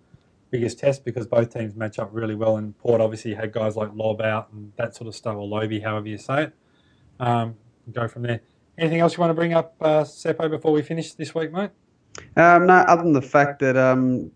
biggest 0.50 0.78
test 0.78 1.04
because 1.04 1.26
both 1.26 1.52
teams 1.52 1.74
match 1.74 1.98
up 1.98 2.10
really 2.12 2.34
well. 2.34 2.56
And 2.56 2.76
Port 2.78 3.00
obviously 3.00 3.34
had 3.34 3.52
guys 3.52 3.76
like 3.76 3.90
Lobb 3.94 4.20
out 4.20 4.52
and 4.52 4.72
that 4.76 4.94
sort 4.94 5.08
of 5.08 5.14
stuff, 5.14 5.36
or 5.36 5.46
Lobby, 5.46 5.80
however 5.80 6.08
you 6.08 6.18
say 6.18 6.44
it. 6.44 6.52
Um, 7.20 7.56
go 7.92 8.08
from 8.08 8.22
there. 8.22 8.40
Anything 8.78 9.00
else 9.00 9.16
you 9.16 9.20
want 9.20 9.30
to 9.30 9.34
bring 9.34 9.54
up, 9.54 9.74
uh, 9.80 10.02
Seppo, 10.04 10.50
before 10.50 10.72
we 10.72 10.82
finish 10.82 11.14
this 11.14 11.34
week, 11.34 11.52
mate? 11.52 11.70
Um, 12.36 12.66
no, 12.66 12.74
other 12.74 13.02
than 13.02 13.12
the 13.12 13.22
fact 13.22 13.60
that 13.60 13.76
um, 13.76 14.30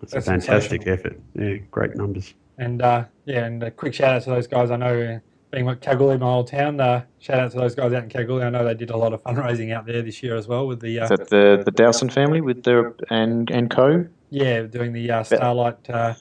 That's 0.00 0.14
a 0.14 0.20
fantastic 0.30 0.86
effort. 0.86 1.20
Yeah, 1.34 1.56
great 1.70 1.96
numbers. 1.96 2.34
And 2.58 2.82
uh, 2.82 3.04
yeah, 3.24 3.44
and 3.44 3.62
a 3.62 3.70
quick 3.70 3.94
shout 3.94 4.16
out 4.16 4.22
to 4.24 4.30
those 4.30 4.46
guys. 4.46 4.70
I 4.70 4.76
know, 4.76 5.00
uh, 5.00 5.18
being 5.54 5.68
at 5.68 5.80
Kalgoorlie, 5.80 6.18
my 6.18 6.26
old 6.26 6.48
town, 6.48 6.80
uh, 6.80 7.04
shout 7.20 7.40
out 7.40 7.50
to 7.52 7.58
those 7.58 7.74
guys 7.74 7.92
out 7.92 8.02
in 8.02 8.08
Kalgoorlie. 8.08 8.44
I 8.44 8.50
know 8.50 8.64
they 8.64 8.74
did 8.74 8.90
a 8.90 8.96
lot 8.96 9.12
of 9.12 9.22
fundraising 9.22 9.72
out 9.72 9.86
there 9.86 10.02
this 10.02 10.22
year 10.22 10.36
as 10.36 10.48
well 10.48 10.66
with 10.66 10.80
the. 10.80 11.00
Uh, 11.00 11.04
Is 11.04 11.10
that 11.10 11.28
the 11.30 11.62
the 11.64 11.70
Dowson 11.70 12.10
family 12.10 12.40
with 12.40 12.64
their 12.64 12.94
and 13.10 13.50
and 13.50 13.70
co? 13.70 14.06
Yeah, 14.30 14.62
doing 14.62 14.92
the 14.92 15.10
uh, 15.10 15.22
Starlight. 15.22 15.88
Uh, 15.88 16.14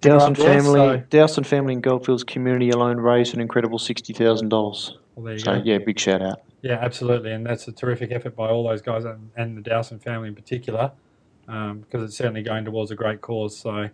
Dowson 0.00 0.34
family, 0.34 0.62
so. 0.74 1.02
Dowson 1.10 1.44
family 1.44 1.74
and 1.74 1.82
Goldfields 1.82 2.24
community 2.24 2.70
alone 2.70 2.98
raised 2.98 3.34
an 3.34 3.40
incredible 3.40 3.78
sixty 3.78 4.12
thousand 4.12 4.48
dollars. 4.48 4.96
Well, 5.16 5.38
so 5.38 5.56
go. 5.56 5.62
yeah, 5.64 5.78
big 5.78 5.98
shout 5.98 6.22
out. 6.22 6.42
Yeah, 6.62 6.78
absolutely, 6.80 7.32
and 7.32 7.44
that's 7.44 7.66
a 7.68 7.72
terrific 7.72 8.12
effort 8.12 8.36
by 8.36 8.48
all 8.48 8.66
those 8.66 8.82
guys 8.82 9.04
and, 9.04 9.30
and 9.36 9.56
the 9.56 9.62
Dowson 9.62 9.98
family 9.98 10.28
in 10.28 10.34
particular, 10.34 10.92
because 11.46 11.70
um, 11.70 11.84
it's 11.92 12.16
certainly 12.16 12.42
going 12.42 12.64
towards 12.64 12.92
a 12.92 12.94
great 12.94 13.20
cause. 13.20 13.56
So 13.56 13.88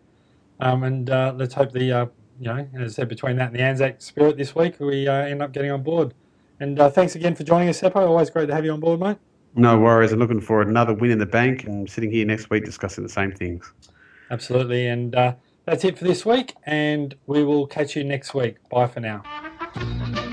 um, 0.61 0.83
and 0.83 1.09
uh, 1.09 1.35
let's 1.37 1.55
hope 1.55 1.72
the, 1.72 1.93
uh, 1.93 2.07
you 2.39 2.47
know, 2.47 2.66
as 2.74 2.93
I 2.93 2.95
said, 2.95 3.09
between 3.09 3.36
that 3.36 3.49
and 3.49 3.57
the 3.57 3.62
Anzac 3.62 4.01
spirit 4.01 4.36
this 4.36 4.55
week, 4.55 4.78
we 4.80 5.09
uh, 5.09 5.12
end 5.12 5.43
up 5.43 5.53
getting 5.53 5.70
on 5.70 5.82
board. 5.82 6.14
And 6.61 6.78
uh, 6.78 6.91
thanks 6.91 7.14
again 7.14 7.34
for 7.34 7.45
joining 7.45 7.68
us, 7.68 7.80
Seppo. 7.80 7.97
Always 7.97 8.30
great 8.30 8.47
to 8.47 8.55
have 8.55 8.64
you 8.64 8.72
on 8.72 8.80
board, 8.80 9.01
mate. 9.01 9.16
No 9.55 9.78
worries. 9.78 10.12
I'm 10.12 10.18
looking 10.18 10.41
for 10.41 10.62
another 10.62 10.95
win 10.95 11.11
in 11.11 11.18
the 11.18 11.26
bank 11.26 11.64
and 11.64 11.89
sitting 11.89 12.11
here 12.11 12.24
next 12.26 12.51
week 12.51 12.64
discussing 12.64 13.05
the 13.05 13.11
same 13.11 13.32
things. 13.32 13.72
Absolutely. 14.30 14.86
And 14.86 15.14
uh, 15.14 15.34
that's 15.64 15.84
it 15.84 15.99
for 15.99 16.05
this 16.05 16.24
week. 16.26 16.55
And 16.64 17.14
we 17.26 17.45
will 17.45 17.66
catch 17.66 17.97
you 17.97 18.05
next 18.05 18.34
week. 18.34 18.57
Bye 18.68 18.86
for 18.86 19.01
now. 19.01 20.24